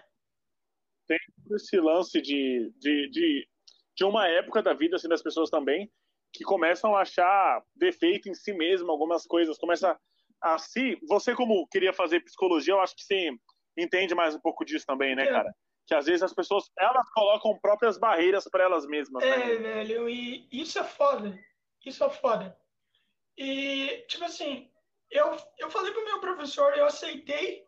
Tem 1.07 1.19
esse 1.53 1.79
lance 1.79 2.21
de, 2.21 2.73
de, 2.77 3.09
de, 3.11 3.49
de 3.95 4.05
uma 4.05 4.27
época 4.29 4.63
da 4.63 4.73
vida 4.73 4.97
assim, 4.97 5.09
das 5.09 5.23
pessoas 5.23 5.51
também 5.51 5.91
que 6.33 6.45
começam 6.45 6.95
a 6.95 7.03
achar 7.03 7.63
defeito 7.75 8.29
em 8.29 8.35
si 8.35 8.53
mesmo, 8.53 8.91
algumas 8.91 9.27
coisas, 9.27 9.59
começa 9.59 9.99
a 10.41 10.59
se, 10.59 10.99
você 11.09 11.35
como 11.35 11.67
queria 11.69 11.93
fazer 11.93 12.21
psicologia, 12.21 12.75
eu 12.75 12.81
acho 12.81 12.95
que 12.95 13.03
você 13.03 13.31
entende 13.77 14.15
mais 14.15 14.35
um 14.35 14.41
pouco 14.41 14.65
disso 14.65 14.87
também, 14.87 15.17
né, 15.17 15.25
é. 15.25 15.27
cara? 15.27 15.55
Que 15.89 15.95
às 15.95 16.05
vezes 16.05 16.23
as 16.23 16.35
pessoas, 16.35 16.71
elas 16.79 17.09
colocam 17.11 17.59
próprias 17.59 17.99
barreiras 17.99 18.45
para 18.45 18.63
elas 18.63 18.87
mesmas. 18.87 19.25
É, 19.25 19.39
né? 19.39 19.57
velho, 19.57 20.09
e 20.09 20.47
isso 20.53 20.79
é 20.79 20.85
foda. 20.85 21.37
Isso 21.85 22.05
é 22.05 22.11
foda. 22.11 22.57
E, 23.39 24.05
tipo 24.07 24.25
assim, 24.25 24.71
eu, 25.11 25.35
eu 25.59 25.71
falei 25.71 25.91
pro 25.93 26.05
meu 26.05 26.21
professor, 26.21 26.77
eu 26.77 26.85
aceitei, 26.85 27.67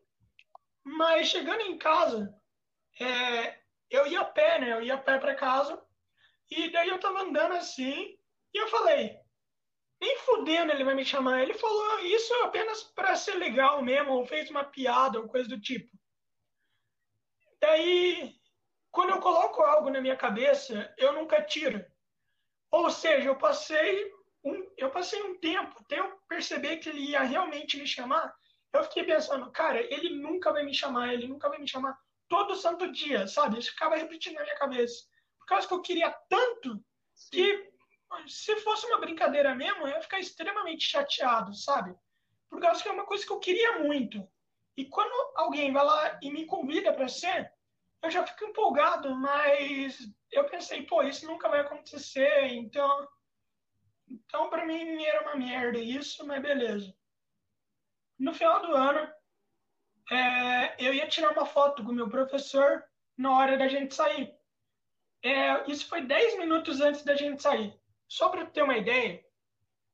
mas 0.84 1.28
chegando 1.28 1.62
em 1.62 1.78
casa, 1.78 2.34
é, 3.00 3.58
eu 3.88 4.06
ia 4.06 4.20
a 4.20 4.24
pé, 4.24 4.58
né? 4.60 4.72
Eu 4.72 4.82
ia 4.82 4.94
a 4.94 4.98
pé 4.98 5.18
para 5.18 5.34
casa, 5.34 5.82
e 6.50 6.70
daí 6.70 6.88
eu 6.88 7.00
tava 7.00 7.22
andando 7.22 7.54
assim, 7.54 8.18
e 8.52 8.58
eu 8.58 8.68
falei, 8.68 9.18
nem 10.00 10.18
fudendo 10.18 10.72
ele 10.72 10.84
vai 10.84 10.94
me 10.94 11.04
chamar. 11.04 11.42
Ele 11.42 11.54
falou 11.54 12.00
isso 12.00 12.34
apenas 12.42 12.82
para 12.82 13.14
ser 13.16 13.34
legal 13.34 13.82
mesmo, 13.82 14.12
ou 14.12 14.26
fez 14.26 14.50
uma 14.50 14.64
piada 14.64 15.20
ou 15.20 15.28
coisa 15.28 15.48
do 15.48 15.60
tipo. 15.60 15.88
Daí, 17.60 18.34
quando 18.90 19.10
eu 19.10 19.20
coloco 19.20 19.62
algo 19.62 19.90
na 19.90 20.00
minha 20.00 20.16
cabeça, 20.16 20.92
eu 20.96 21.12
nunca 21.12 21.42
tiro. 21.42 21.84
Ou 22.70 22.90
seja, 22.90 23.28
eu 23.28 23.36
passei 23.36 24.10
um, 24.44 24.66
eu 24.76 24.90
passei 24.90 25.22
um 25.22 25.38
tempo 25.38 25.76
até 25.80 25.98
eu 25.98 26.18
perceber 26.28 26.78
que 26.78 26.88
ele 26.88 27.10
ia 27.10 27.22
realmente 27.22 27.76
me 27.76 27.86
chamar. 27.86 28.34
Eu 28.72 28.84
fiquei 28.84 29.04
pensando, 29.04 29.50
cara, 29.50 29.80
ele 29.80 30.10
nunca 30.10 30.52
vai 30.52 30.64
me 30.64 30.72
chamar, 30.74 31.12
ele 31.12 31.26
nunca 31.26 31.48
vai 31.48 31.58
me 31.58 31.68
chamar 31.68 31.98
todo 32.28 32.54
santo 32.54 32.90
dia, 32.90 33.26
sabe? 33.26 33.58
Isso 33.58 33.72
ficava 33.72 33.96
repetindo 33.96 34.36
na 34.36 34.42
minha 34.42 34.56
cabeça. 34.56 35.04
Por 35.38 35.46
causa 35.46 35.66
que 35.66 35.74
eu 35.74 35.82
queria 35.82 36.10
tanto 36.28 36.82
que 37.30 37.70
se 38.26 38.56
fosse 38.60 38.86
uma 38.86 38.98
brincadeira 38.98 39.54
mesmo, 39.54 39.82
eu 39.82 39.88
ia 39.88 40.02
ficar 40.02 40.18
extremamente 40.18 40.84
chateado, 40.84 41.54
sabe? 41.54 41.94
Por 42.48 42.60
causa 42.60 42.82
que 42.82 42.88
é 42.88 42.92
uma 42.92 43.06
coisa 43.06 43.24
que 43.24 43.32
eu 43.32 43.38
queria 43.38 43.80
muito. 43.80 44.26
E 44.76 44.84
quando 44.86 45.12
alguém 45.36 45.72
vai 45.72 45.84
lá 45.84 46.18
e 46.22 46.30
me 46.30 46.46
convida 46.46 46.92
para 46.92 47.08
ser, 47.08 47.52
eu 48.02 48.10
já 48.10 48.26
fico 48.26 48.44
empolgado, 48.44 49.14
mas 49.14 49.98
eu 50.30 50.44
pensei, 50.44 50.82
pô, 50.86 51.02
isso 51.02 51.26
nunca 51.26 51.48
vai 51.48 51.60
acontecer, 51.60 52.46
então. 52.48 53.08
Então, 54.08 54.50
para 54.50 54.66
mim, 54.66 55.04
era 55.04 55.22
uma 55.22 55.36
merda 55.36 55.78
isso, 55.78 56.26
mas 56.26 56.42
beleza. 56.42 56.92
No 58.18 58.34
final 58.34 58.60
do 58.60 58.74
ano, 58.74 59.12
é, 60.10 60.84
eu 60.84 60.92
ia 60.92 61.08
tirar 61.08 61.32
uma 61.32 61.46
foto 61.46 61.84
com 61.84 61.90
o 61.90 61.94
meu 61.94 62.08
professor 62.08 62.84
na 63.16 63.36
hora 63.36 63.56
da 63.56 63.68
gente 63.68 63.94
sair. 63.94 64.34
É, 65.22 65.70
isso 65.70 65.88
foi 65.88 66.02
10 66.02 66.38
minutos 66.38 66.80
antes 66.80 67.04
da 67.04 67.14
gente 67.14 67.42
sair. 67.42 67.78
Só 68.08 68.28
para 68.28 68.46
ter 68.46 68.62
uma 68.62 68.76
ideia, 68.76 69.24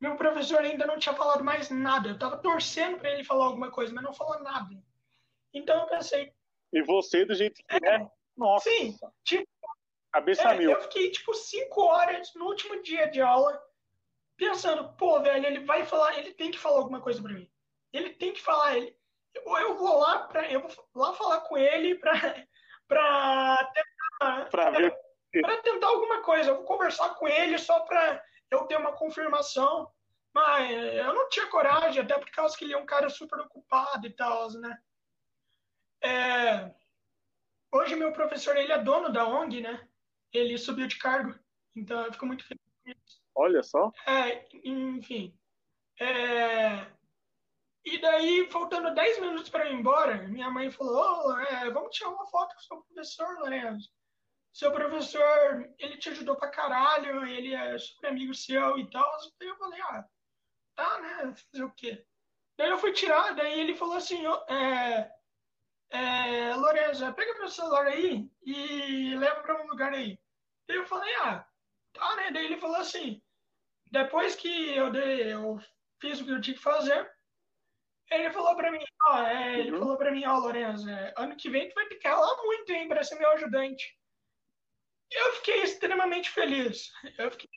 meu 0.00 0.16
professor 0.16 0.60
ainda 0.60 0.86
não 0.86 0.98
tinha 0.98 1.14
falado 1.14 1.42
mais 1.42 1.70
nada. 1.70 2.08
Eu 2.08 2.14
estava 2.14 2.38
torcendo 2.38 2.98
para 2.98 3.10
ele 3.10 3.24
falar 3.24 3.46
alguma 3.46 3.70
coisa, 3.70 3.92
mas 3.92 4.04
não 4.04 4.14
falou 4.14 4.42
nada. 4.42 4.74
Então 5.52 5.80
eu 5.80 5.86
pensei. 5.86 6.35
E 6.72 6.82
você, 6.82 7.24
do 7.24 7.34
jeito 7.34 7.62
que 7.62 7.86
é, 7.86 7.94
é 7.94 8.10
nossa. 8.36 8.68
Sim, 8.68 8.96
tipo, 9.24 9.48
cabeça 10.12 10.42
é, 10.42 10.58
mil. 10.58 10.70
Eu 10.70 10.82
fiquei 10.82 11.10
tipo 11.10 11.32
cinco 11.34 11.82
horas 11.82 12.34
no 12.34 12.46
último 12.46 12.82
dia 12.82 13.06
de 13.06 13.20
aula 13.20 13.60
pensando, 14.36 14.92
pô, 14.96 15.20
velho, 15.20 15.46
ele 15.46 15.60
vai 15.60 15.84
falar, 15.84 16.18
ele 16.18 16.34
tem 16.34 16.50
que 16.50 16.58
falar 16.58 16.78
alguma 16.78 17.00
coisa 17.00 17.22
para 17.22 17.32
mim. 17.32 17.50
ele 17.92 18.10
tem 18.10 18.32
que 18.32 18.42
falar. 18.42 18.76
Ele, 18.76 18.94
ou 19.44 19.58
eu 19.58 19.76
vou 19.76 19.98
lá 19.98 20.20
para 20.20 20.50
eu 20.50 20.60
vou 20.60 20.70
lá 20.94 21.14
falar 21.14 21.40
com 21.42 21.56
ele 21.56 21.94
para 21.96 22.12
para 22.88 23.72
tentar 23.74 24.48
para 25.40 25.62
tentar 25.62 25.86
alguma 25.86 26.22
coisa. 26.22 26.50
Eu 26.50 26.56
vou 26.56 26.64
conversar 26.64 27.14
com 27.14 27.26
ele 27.26 27.58
só 27.58 27.80
para 27.80 28.22
eu 28.50 28.66
ter 28.66 28.76
uma 28.76 28.92
confirmação. 28.92 29.90
Mas 30.34 30.70
eu 30.70 31.14
não 31.14 31.30
tinha 31.30 31.46
coragem, 31.46 32.02
até 32.02 32.18
por 32.18 32.30
causa 32.30 32.54
que 32.54 32.64
ele 32.64 32.74
é 32.74 32.76
um 32.76 32.84
cara 32.84 33.08
super 33.08 33.40
ocupado 33.40 34.06
e 34.06 34.10
tal, 34.10 34.50
né? 34.52 34.78
É, 36.06 36.72
hoje 37.72 37.96
meu 37.96 38.12
professor, 38.12 38.56
ele 38.56 38.72
é 38.72 38.78
dono 38.78 39.12
da 39.12 39.26
ONG, 39.26 39.60
né? 39.60 39.88
Ele 40.32 40.56
subiu 40.56 40.86
de 40.86 40.98
cargo, 40.98 41.34
então 41.74 42.04
eu 42.04 42.12
fico 42.12 42.26
muito 42.26 42.44
feliz. 42.46 42.62
Olha 43.34 43.62
só. 43.62 43.90
É, 44.06 44.46
enfim. 44.64 45.36
É, 46.00 46.86
e 47.84 47.98
daí, 47.98 48.48
faltando 48.50 48.94
10 48.94 49.20
minutos 49.20 49.48
para 49.48 49.68
ir 49.68 49.74
embora, 49.74 50.28
minha 50.28 50.50
mãe 50.50 50.70
falou: 50.70 51.26
oh, 51.26 51.38
é, 51.38 51.70
vamos 51.70 51.96
tirar 51.96 52.10
uma 52.10 52.26
foto 52.26 52.54
com 52.54 52.60
o 52.60 52.64
seu 52.64 52.82
professor, 52.82 53.38
Lorenzo. 53.40 53.88
Seu 54.52 54.72
professor, 54.72 55.68
ele 55.78 55.98
te 55.98 56.08
ajudou 56.10 56.36
pra 56.36 56.50
caralho, 56.50 57.26
ele 57.26 57.54
é 57.54 57.76
super 57.78 58.08
amigo 58.08 58.34
seu 58.34 58.78
e 58.78 58.88
tal. 58.90 59.08
Daí 59.38 59.48
eu 59.48 59.56
falei: 59.56 59.80
ah, 59.82 60.04
tá, 60.74 61.00
né? 61.00 61.34
Fazer 61.52 61.64
o 61.64 61.72
quê? 61.72 62.04
Daí 62.58 62.70
eu 62.70 62.78
fui 62.78 62.92
tirar, 62.92 63.34
daí 63.34 63.60
ele 63.60 63.74
falou 63.74 63.96
assim: 63.96 64.24
é, 64.48 65.10
é, 65.90 66.54
Lorenzo, 66.54 67.12
pega 67.14 67.38
meu 67.38 67.48
celular 67.48 67.86
aí 67.86 68.28
e 68.44 69.14
leva 69.16 69.40
para 69.42 69.62
um 69.62 69.66
lugar 69.66 69.92
aí. 69.92 70.18
Eu 70.68 70.86
falei: 70.86 71.14
ah, 71.16 71.46
tá, 71.92 72.16
né? 72.16 72.30
Daí 72.32 72.46
ele 72.46 72.60
falou 72.60 72.76
assim: 72.76 73.22
depois 73.90 74.34
que 74.34 74.76
eu, 74.76 74.90
dei, 74.90 75.32
eu 75.32 75.58
fiz 76.00 76.20
o 76.20 76.24
que 76.24 76.30
eu 76.32 76.40
tinha 76.40 76.56
que 76.56 76.62
fazer 76.62 77.10
ele 78.10 78.30
falou 78.30 78.54
pra 78.54 78.70
mim, 78.70 78.84
ó, 79.08 79.22
é, 79.22 79.58
ele 79.58 79.72
uhum. 79.72 79.80
falou 79.80 79.96
pra 79.96 80.12
mim, 80.12 80.24
ó, 80.24 80.38
Lorenzo, 80.38 80.88
é, 80.88 81.12
ano 81.16 81.36
que 81.36 81.50
vem 81.50 81.68
tu 81.68 81.74
vai 81.74 81.86
ter 81.86 81.96
que 81.96 82.06
ralar 82.06 82.36
muito, 82.42 82.72
hein, 82.72 82.88
pra 82.88 83.02
ser 83.02 83.16
meu 83.16 83.30
ajudante. 83.30 83.98
Eu 85.10 85.32
fiquei 85.34 85.62
extremamente 85.62 86.30
feliz. 86.30 86.90
Eu 87.18 87.30
fiquei... 87.30 87.48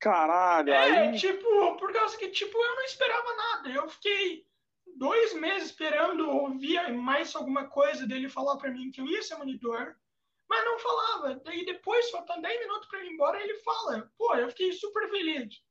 Caralho, 0.00 0.72
é, 0.72 1.08
aí... 1.08 1.18
tipo, 1.18 1.76
por 1.76 1.92
causa 1.92 2.16
que, 2.18 2.28
tipo, 2.28 2.56
eu 2.56 2.74
não 2.74 2.82
esperava 2.82 3.36
nada. 3.36 3.70
Eu 3.70 3.88
fiquei 3.88 4.44
dois 4.96 5.34
meses 5.34 5.70
esperando 5.70 6.28
ouvir 6.28 6.92
mais 6.92 7.34
alguma 7.34 7.68
coisa 7.68 8.06
dele 8.06 8.28
falar 8.28 8.56
pra 8.56 8.70
mim 8.70 8.90
que 8.90 9.00
eu 9.00 9.06
ia 9.06 9.22
ser 9.22 9.36
monitor, 9.36 9.96
mas 10.48 10.64
não 10.64 10.78
falava. 10.78 11.40
Daí 11.44 11.64
depois, 11.64 12.10
faltando 12.10 12.42
10 12.42 12.60
minutos 12.60 12.88
pra 12.88 13.04
ir 13.04 13.12
embora, 13.12 13.42
ele 13.42 13.54
fala. 13.60 14.10
Pô, 14.18 14.34
eu 14.36 14.48
fiquei 14.50 14.72
super 14.72 15.08
feliz. 15.08 15.62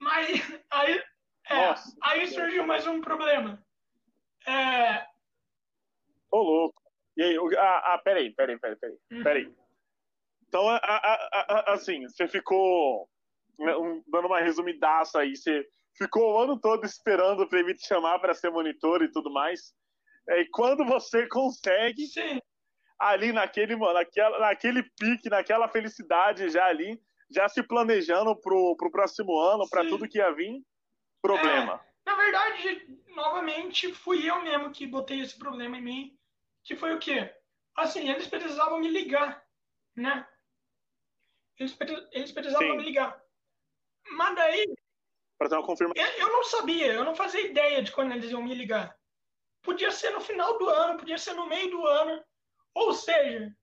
Mas 0.00 0.28
aí 0.70 1.02
é, 1.50 1.74
aí 2.02 2.26
surgiu 2.26 2.66
mais 2.66 2.86
um 2.86 3.00
problema. 3.00 3.64
É... 4.46 5.06
Ô, 6.30 6.42
louco. 6.42 6.82
E 7.16 7.22
aí, 7.22 7.36
ah, 7.56 7.94
ah, 7.94 7.98
peraí, 8.04 8.32
peraí, 8.34 8.58
peraí, 8.58 8.76
peraí. 8.76 8.98
Uhum. 9.10 9.22
peraí. 9.22 9.54
Então, 10.46 10.68
a, 10.68 10.76
a, 10.76 11.70
a, 11.72 11.72
assim, 11.72 12.06
você 12.06 12.28
ficou 12.28 13.08
né, 13.58 13.72
dando 14.06 14.26
uma 14.26 14.40
resumidaça 14.40 15.20
aí, 15.20 15.36
você 15.36 15.66
ficou 15.98 16.32
o 16.32 16.38
ano 16.38 16.58
todo 16.58 16.86
esperando 16.86 17.46
para 17.48 17.58
ele 17.58 17.74
te 17.74 17.86
chamar 17.86 18.18
para 18.20 18.32
ser 18.32 18.50
monitor 18.50 19.02
e 19.02 19.10
tudo 19.10 19.30
mais. 19.30 19.74
E 20.28 20.46
quando 20.52 20.84
você 20.84 21.26
consegue, 21.26 22.06
Sim. 22.06 22.38
ali 22.98 23.32
naquele, 23.32 23.76
naquela, 23.76 24.38
naquele 24.38 24.82
pique, 24.98 25.28
naquela 25.28 25.68
felicidade 25.68 26.48
já 26.48 26.66
ali, 26.66 26.98
já 27.30 27.48
se 27.48 27.62
planejando 27.62 28.34
pro, 28.40 28.76
pro 28.76 28.90
próximo 28.90 29.38
ano, 29.38 29.68
para 29.68 29.86
tudo 29.88 30.08
que 30.08 30.18
ia 30.18 30.30
vir, 30.32 30.62
problema? 31.20 31.74
É, 31.74 32.10
na 32.10 32.16
verdade, 32.16 32.98
novamente, 33.08 33.92
fui 33.92 34.28
eu 34.28 34.42
mesmo 34.42 34.70
que 34.70 34.86
botei 34.86 35.20
esse 35.20 35.38
problema 35.38 35.76
em 35.76 35.82
mim, 35.82 36.18
que 36.64 36.76
foi 36.76 36.94
o 36.94 36.98
quê? 36.98 37.34
Assim, 37.76 38.08
eles 38.08 38.26
precisavam 38.26 38.78
me 38.80 38.88
ligar, 38.88 39.44
né? 39.96 40.26
Eles, 41.58 41.76
eles 42.12 42.32
precisavam 42.32 42.68
Sim. 42.68 42.76
me 42.76 42.84
ligar. 42.84 43.22
Mas 44.12 44.34
daí... 44.34 44.64
Para 45.38 45.48
ter 45.48 45.54
uma 45.54 45.66
confirmação. 45.66 46.04
Eu 46.18 46.28
não 46.28 46.44
sabia, 46.44 46.92
eu 46.92 47.04
não 47.04 47.14
fazia 47.14 47.40
ideia 47.40 47.82
de 47.82 47.92
quando 47.92 48.12
eles 48.12 48.30
iam 48.30 48.42
me 48.42 48.54
ligar. 48.54 48.96
Podia 49.62 49.90
ser 49.90 50.10
no 50.10 50.20
final 50.20 50.58
do 50.58 50.68
ano, 50.68 50.98
podia 50.98 51.18
ser 51.18 51.34
no 51.34 51.46
meio 51.46 51.70
do 51.70 51.86
ano. 51.86 52.24
Ou 52.74 52.92
seja, 52.92 53.54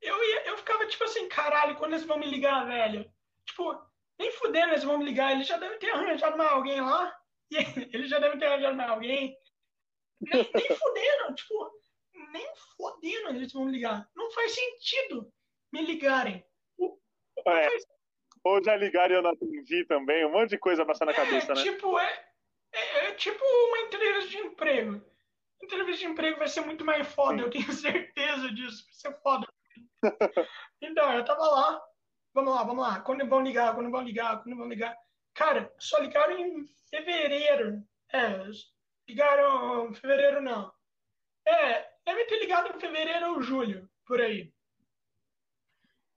eu, 0.00 0.24
ia, 0.24 0.46
eu 0.48 0.58
ficava 0.58 0.86
tipo 0.86 1.04
assim, 1.04 1.28
caralho, 1.28 1.76
quando 1.76 1.92
eles 1.92 2.04
vão 2.04 2.18
me 2.18 2.26
ligar, 2.26 2.66
velho? 2.66 3.10
Tipo, 3.46 3.80
nem 4.18 4.30
fudendo 4.32 4.72
eles 4.72 4.84
vão 4.84 4.98
me 4.98 5.04
ligar, 5.04 5.32
eles 5.32 5.46
já 5.46 5.56
devem 5.56 5.78
ter 5.78 5.90
arranjado 5.90 6.36
mais 6.36 6.52
alguém 6.52 6.80
lá. 6.80 7.16
E 7.50 7.56
eles 7.96 8.10
já 8.10 8.18
devem 8.18 8.38
ter 8.38 8.46
arranjado 8.46 8.76
mais 8.76 8.90
alguém. 8.90 9.36
Nem, 10.20 10.50
nem 10.54 10.76
fudendo, 10.76 11.34
tipo, 11.34 11.82
nem 12.32 12.46
fodendo 12.76 13.28
eles 13.30 13.52
vão 13.52 13.64
me 13.64 13.72
ligar. 13.72 14.08
Não 14.14 14.30
faz 14.32 14.52
sentido 14.52 15.32
me 15.72 15.82
ligarem. 15.82 16.44
É. 17.46 17.68
Ou 18.44 18.62
já 18.62 18.76
ligaram 18.76 19.14
e 19.14 19.16
eu 19.16 19.22
não 19.22 19.30
atendi 19.30 19.84
também, 19.84 20.24
um 20.26 20.32
monte 20.32 20.50
de 20.50 20.58
coisa 20.58 20.84
passando 20.84 21.08
na 21.08 21.14
é, 21.14 21.16
cabeça, 21.16 21.54
né? 21.54 21.62
Tipo, 21.62 21.98
é, 21.98 22.24
é, 22.72 23.06
é, 23.06 23.12
tipo 23.12 23.42
uma 23.44 23.78
entrevista 23.80 24.30
de 24.30 24.38
emprego. 24.38 25.04
Entrevista 25.62 26.06
de 26.06 26.12
emprego 26.12 26.38
vai 26.38 26.48
ser 26.48 26.62
muito 26.62 26.84
mais 26.84 27.06
foda, 27.06 27.38
Sim. 27.38 27.42
eu 27.42 27.50
tenho 27.50 27.72
certeza 27.72 28.50
disso. 28.52 28.84
Vai 28.84 28.94
ser 28.94 29.22
foda. 29.22 29.46
então, 30.82 31.12
eu 31.12 31.24
tava 31.24 31.42
lá, 31.42 31.80
Vamos 32.34 32.54
lá, 32.54 32.62
vamos 32.62 32.86
lá. 32.86 33.00
Quando 33.00 33.28
vão 33.28 33.42
ligar, 33.42 33.74
quando 33.74 33.90
vão 33.90 34.00
ligar, 34.00 34.42
quando 34.42 34.56
vão 34.56 34.68
ligar. 34.68 34.96
Cara, 35.34 35.72
só 35.78 35.98
ligaram 35.98 36.38
em 36.38 36.66
fevereiro. 36.88 37.86
É, 38.10 38.44
ligaram 39.06 39.90
em 39.90 39.94
fevereiro 39.94 40.40
não. 40.40 40.72
É, 41.46 41.90
deve 42.06 42.24
ter 42.24 42.38
ligado 42.38 42.74
em 42.74 42.80
fevereiro 42.80 43.34
ou 43.34 43.42
julho, 43.42 43.88
por 44.06 44.20
aí. 44.20 44.52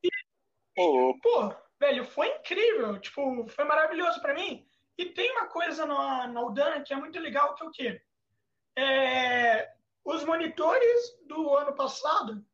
E, 0.03 0.09
oh. 0.77 1.17
pô, 1.21 1.53
velho, 1.79 2.03
foi 2.05 2.27
incrível. 2.27 2.99
Tipo, 2.99 3.47
foi 3.47 3.65
maravilhoso 3.65 4.21
para 4.21 4.33
mim. 4.33 4.67
E 4.97 5.05
tem 5.07 5.31
uma 5.31 5.47
coisa 5.47 5.85
na, 5.85 6.27
na 6.27 6.41
Udana 6.41 6.81
que 6.81 6.93
é 6.93 6.95
muito 6.95 7.19
legal, 7.19 7.53
que 7.55 7.63
é 7.63 7.67
o 7.67 7.71
quê? 7.71 8.01
É, 8.77 9.73
os 10.03 10.23
monitores 10.23 11.19
do 11.25 11.55
ano 11.55 11.73
passado 11.75 12.45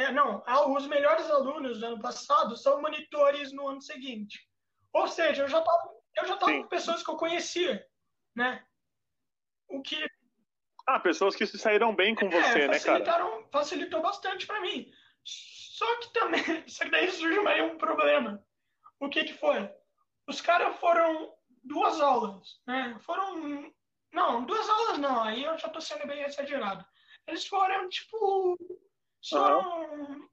é, 0.00 0.10
não, 0.10 0.42
os 0.74 0.86
melhores 0.86 1.30
alunos 1.30 1.78
do 1.78 1.86
ano 1.86 2.00
passado 2.00 2.56
são 2.56 2.80
monitores 2.80 3.52
no 3.52 3.68
ano 3.68 3.82
seguinte. 3.82 4.40
Ou 4.94 5.06
seja, 5.06 5.42
eu 5.42 5.48
já 5.48 5.58
estava 5.58 5.90
eu 6.16 6.26
já 6.26 6.36
tava 6.36 6.52
com 6.52 6.68
pessoas 6.68 7.02
que 7.02 7.10
eu 7.10 7.16
conhecia, 7.16 7.86
né? 8.34 8.64
O 9.68 9.82
que 9.82 10.04
ah, 10.86 10.98
pessoas 10.98 11.36
que 11.36 11.46
se 11.46 11.58
saíram 11.58 11.94
bem 11.94 12.14
com 12.14 12.26
é, 12.26 12.30
você, 12.30 12.66
né, 12.66 12.80
cara? 12.80 13.44
Facilitou 13.52 14.00
bastante 14.02 14.46
para 14.46 14.60
mim. 14.60 14.90
Só 15.22 16.00
que 16.00 16.12
também, 16.12 16.42
só 16.66 16.84
que 16.84 16.90
daí 16.90 17.10
surge 17.10 17.38
mais 17.40 17.62
um 17.62 17.76
problema. 17.76 18.44
O 19.00 19.08
que 19.08 19.24
que 19.24 19.34
foi? 19.34 19.68
Os 20.28 20.40
caras 20.40 20.78
foram 20.78 21.34
duas 21.64 22.00
aulas, 22.00 22.60
né? 22.66 22.96
Foram 23.00 23.72
não, 24.12 24.44
duas 24.44 24.68
aulas 24.68 24.98
não, 24.98 25.22
aí 25.22 25.44
eu 25.44 25.56
já 25.58 25.68
tô 25.68 25.80
sendo 25.80 26.06
bem 26.06 26.22
exagerado. 26.22 26.84
Eles 27.26 27.46
foram 27.46 27.88
tipo 27.88 28.56
só. 29.20 29.60
Uhum. 29.60 30.28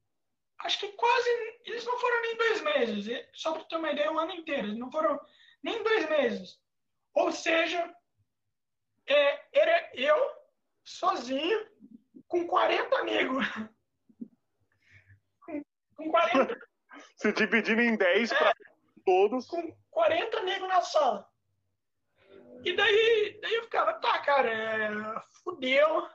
Acho 0.59 0.79
que 0.79 0.91
quase. 0.93 1.29
Eles 1.65 1.85
não 1.85 1.97
foram 1.97 2.21
nem 2.21 2.37
dois 2.37 2.61
meses. 2.61 3.27
Só 3.33 3.53
para 3.53 3.63
ter 3.65 3.75
uma 3.75 3.91
ideia, 3.91 4.11
um 4.11 4.19
ano 4.19 4.33
inteiro. 4.33 4.67
Eles 4.67 4.79
não 4.79 4.91
foram 4.91 5.19
nem 5.61 5.83
dois 5.83 6.09
meses. 6.09 6.59
Ou 7.13 7.31
seja, 7.31 7.93
é, 9.07 9.59
era 9.59 9.91
eu, 9.93 10.31
sozinho, 10.83 11.67
com 12.27 12.47
40 12.47 12.97
amigos. 12.97 13.45
com, 15.45 15.63
com 15.95 16.11
40. 16.11 16.66
Se 17.17 17.31
dividindo 17.33 17.81
em 17.81 17.97
10 17.97 18.31
é, 18.31 18.35
para 18.35 18.53
todos. 19.05 19.47
Com 19.47 19.75
40 19.91 20.39
amigos 20.39 20.69
na 20.69 20.81
sala. 20.81 21.29
E 22.63 22.75
daí, 22.75 23.39
daí 23.41 23.55
eu 23.55 23.63
ficava, 23.63 23.93
tá, 23.95 24.19
cara, 24.19 24.49
é, 24.49 24.89
fudeu 25.43 26.07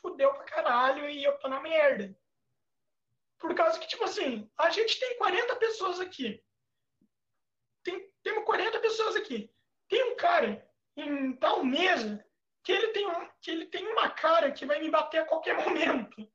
fudeu 0.00 0.32
pra 0.32 0.44
caralho 0.44 1.08
e 1.08 1.22
eu 1.22 1.38
tô 1.38 1.48
na 1.48 1.60
merda. 1.60 2.16
Por 3.38 3.54
causa 3.54 3.78
que, 3.78 3.86
tipo 3.86 4.04
assim, 4.04 4.50
a 4.58 4.70
gente 4.70 4.98
tem 4.98 5.16
40 5.16 5.56
pessoas 5.56 6.00
aqui. 6.00 6.42
Tem, 7.82 8.10
temos 8.22 8.44
40 8.44 8.78
pessoas 8.80 9.16
aqui. 9.16 9.50
Tem 9.88 10.12
um 10.12 10.16
cara 10.16 10.68
em 10.96 11.34
tal 11.36 11.64
mesa 11.64 12.24
que 12.62 12.72
ele 12.72 12.88
tem, 12.88 13.06
um, 13.06 13.28
que 13.40 13.50
ele 13.50 13.66
tem 13.66 13.86
uma 13.86 14.10
cara 14.10 14.52
que 14.52 14.66
vai 14.66 14.78
me 14.80 14.90
bater 14.90 15.22
a 15.22 15.26
qualquer 15.26 15.56
momento. 15.56 16.30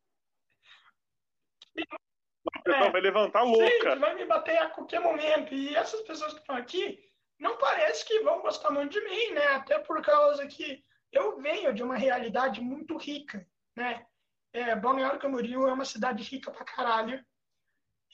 É, 2.65 2.91
vai 2.91 3.01
levantar 3.01 3.43
louca. 3.43 3.93
Sim, 3.93 3.99
vai 3.99 4.15
me 4.15 4.25
bater 4.25 4.57
a 4.57 4.69
qualquer 4.69 4.99
momento. 4.99 5.53
E 5.53 5.75
essas 5.75 6.01
pessoas 6.01 6.33
que 6.33 6.39
estão 6.39 6.55
aqui 6.55 6.99
não 7.39 7.57
parece 7.57 8.05
que 8.05 8.21
vão 8.21 8.41
gostar 8.41 8.71
muito 8.71 8.93
de 8.93 9.01
mim, 9.01 9.31
né? 9.33 9.47
Até 9.47 9.79
por 9.79 10.01
causa 10.01 10.45
que 10.47 10.83
eu 11.11 11.37
venho 11.41 11.73
de 11.73 11.83
uma 11.83 11.97
realidade 11.97 12.61
muito 12.61 12.97
rica 12.97 13.45
né? 13.75 14.05
É, 14.53 14.75
Balneário 14.75 15.19
Camboriú 15.19 15.67
é 15.67 15.73
uma 15.73 15.85
cidade 15.85 16.23
rica 16.23 16.49
pra 16.49 16.63
caralho. 16.63 17.23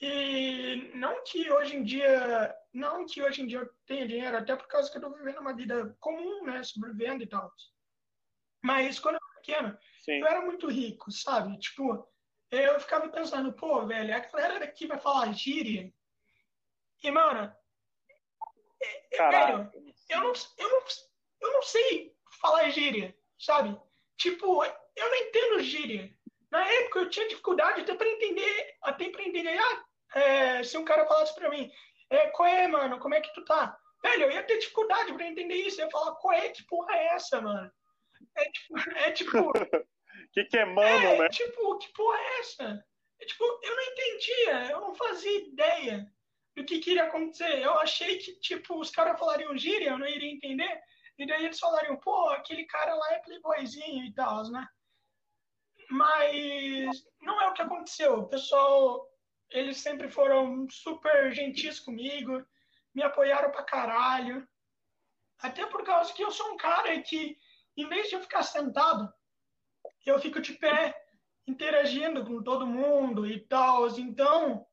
E 0.02 0.92
não 0.96 1.24
que 1.24 1.52
hoje 1.52 1.76
em 1.76 1.84
dia, 1.84 2.56
não 2.74 3.06
que 3.06 3.22
hoje 3.22 3.44
em 3.44 3.48
dia 3.48 3.60
eu 3.60 3.70
tenha 3.86 4.08
dinheiro, 4.08 4.36
até 4.36 4.56
por 4.56 4.68
causa 4.68 4.90
que 4.90 4.98
eu 4.98 5.02
tô 5.02 5.12
vivendo 5.12 5.40
uma 5.40 5.56
vida 5.56 5.96
comum, 6.00 6.44
né, 6.46 6.64
sobrevivendo 6.64 7.22
e 7.22 7.28
tal. 7.28 7.52
Mas 8.64 9.00
quando 9.00 9.16
eu 9.16 9.22
era 9.22 9.42
pequeno, 9.42 9.78
Sim. 10.00 10.20
eu 10.20 10.26
era 10.28 10.42
muito 10.42 10.68
rico, 10.68 11.12
sabe? 11.12 11.60
Tipo, 11.60 12.11
eu 12.52 12.80
ficava 12.80 13.08
pensando, 13.10 13.54
pô, 13.54 13.86
velho, 13.86 14.16
a 14.16 14.20
galera 14.20 14.60
daqui 14.60 14.86
vai 14.86 15.00
falar 15.00 15.32
gíria. 15.34 15.92
E, 17.04 17.10
mano, 17.10 17.54
é, 18.82 19.18
é, 19.18 19.30
velho, 19.30 19.72
eu 20.10 20.22
não, 20.22 20.34
eu, 20.58 20.70
não, 20.70 20.84
eu 21.42 21.54
não 21.54 21.62
sei 21.64 22.14
falar 22.42 22.70
gíria, 22.70 23.16
sabe? 23.40 23.80
Tipo, 24.18 24.64
eu 24.66 25.10
não 25.10 25.16
entendo 25.16 25.64
gíria. 25.64 26.14
Na 26.52 26.68
época 26.68 27.00
eu 27.00 27.10
tinha 27.10 27.28
dificuldade 27.30 27.82
até 27.82 27.96
para 27.96 28.10
entender, 28.10 28.76
até 28.82 29.10
para 29.10 29.24
entender, 29.24 29.58
ah, 29.58 29.86
é, 30.20 30.64
se 30.64 30.78
um 30.78 30.84
cara 30.84 31.08
falasse 31.08 31.34
para 31.34 31.50
mim, 31.50 31.72
é, 32.10 32.28
qual 32.32 32.48
é, 32.48 32.68
mano, 32.68 33.00
como 33.00 33.16
é 33.16 33.22
que 33.22 33.34
tu 33.34 33.46
tá? 33.46 33.78
Velho, 34.04 34.24
eu 34.24 34.32
ia 34.32 34.44
ter 34.44 34.58
dificuldade 34.58 35.14
para 35.14 35.28
entender 35.28 35.56
isso. 35.56 35.80
Eu 35.80 35.86
ia 35.86 35.92
falar, 35.92 36.16
qual 36.16 36.34
é, 36.34 36.50
que 36.50 36.64
porra 36.66 36.94
é 36.94 37.06
essa, 37.14 37.40
mano? 37.40 37.72
É 38.36 38.52
tipo, 38.52 38.80
é 38.98 39.12
tipo. 39.12 39.54
que, 40.32 40.46
que 40.46 40.58
é 40.58 40.66
mano, 40.66 41.06
é, 41.06 41.18
né? 41.20 41.30
Tipo, 41.30 41.78
que 41.78 41.92
porra 41.94 42.18
é 42.18 42.40
essa? 42.40 42.86
É, 43.20 43.26
tipo, 43.26 43.44
eu 43.44 43.76
não 43.76 43.84
entendia, 43.84 44.72
eu 44.72 44.82
não 44.82 44.96
fazia 44.96 45.40
ideia 45.40 46.12
do 46.56 46.66
que 46.66 46.80
queria 46.80 47.04
acontecer. 47.04 47.62
Eu 47.62 47.74
achei 47.80 48.18
que, 48.18 48.40
tipo, 48.40 48.80
os 48.80 48.90
caras 48.90 49.20
falariam 49.20 49.58
gíria, 49.58 49.90
eu 49.90 50.00
não 50.00 50.08
iria 50.08 50.32
entender. 50.32 50.82
E 51.18 51.26
daí 51.26 51.46
eles 51.46 51.60
falariam, 51.60 51.98
pô, 51.98 52.30
aquele 52.30 52.66
cara 52.66 52.94
lá 52.96 53.14
é 53.14 53.20
playboyzinho 53.20 54.06
e 54.06 54.14
tal, 54.14 54.44
né? 54.50 54.68
Mas 55.90 57.06
não 57.22 57.40
é 57.42 57.50
o 57.50 57.54
que 57.54 57.62
aconteceu. 57.62 58.20
O 58.20 58.28
pessoal, 58.28 59.08
eles 59.50 59.78
sempre 59.78 60.10
foram 60.10 60.68
super 60.70 61.32
gentis 61.34 61.80
comigo, 61.80 62.46
me 62.96 63.04
apoiaram 63.04 63.52
pra 63.52 63.64
caralho. 63.64 64.48
Até 65.40 65.66
por 65.66 65.84
causa 65.84 66.14
que 66.14 66.24
eu 66.24 66.32
sou 66.32 66.54
um 66.54 66.58
cara 66.58 67.00
que, 67.02 67.38
em 67.76 67.88
vez 67.88 68.10
de 68.10 68.16
eu 68.16 68.22
ficar 68.22 68.44
sentado, 68.44 69.12
eu 70.10 70.20
fico 70.20 70.42
de 70.42 70.54
pé, 70.54 70.96
interagindo 71.48 72.26
com 72.26 72.42
todo 72.42 72.66
mundo 72.66 73.26
e 73.26 73.40
tal. 73.40 73.88
Então. 74.00 74.66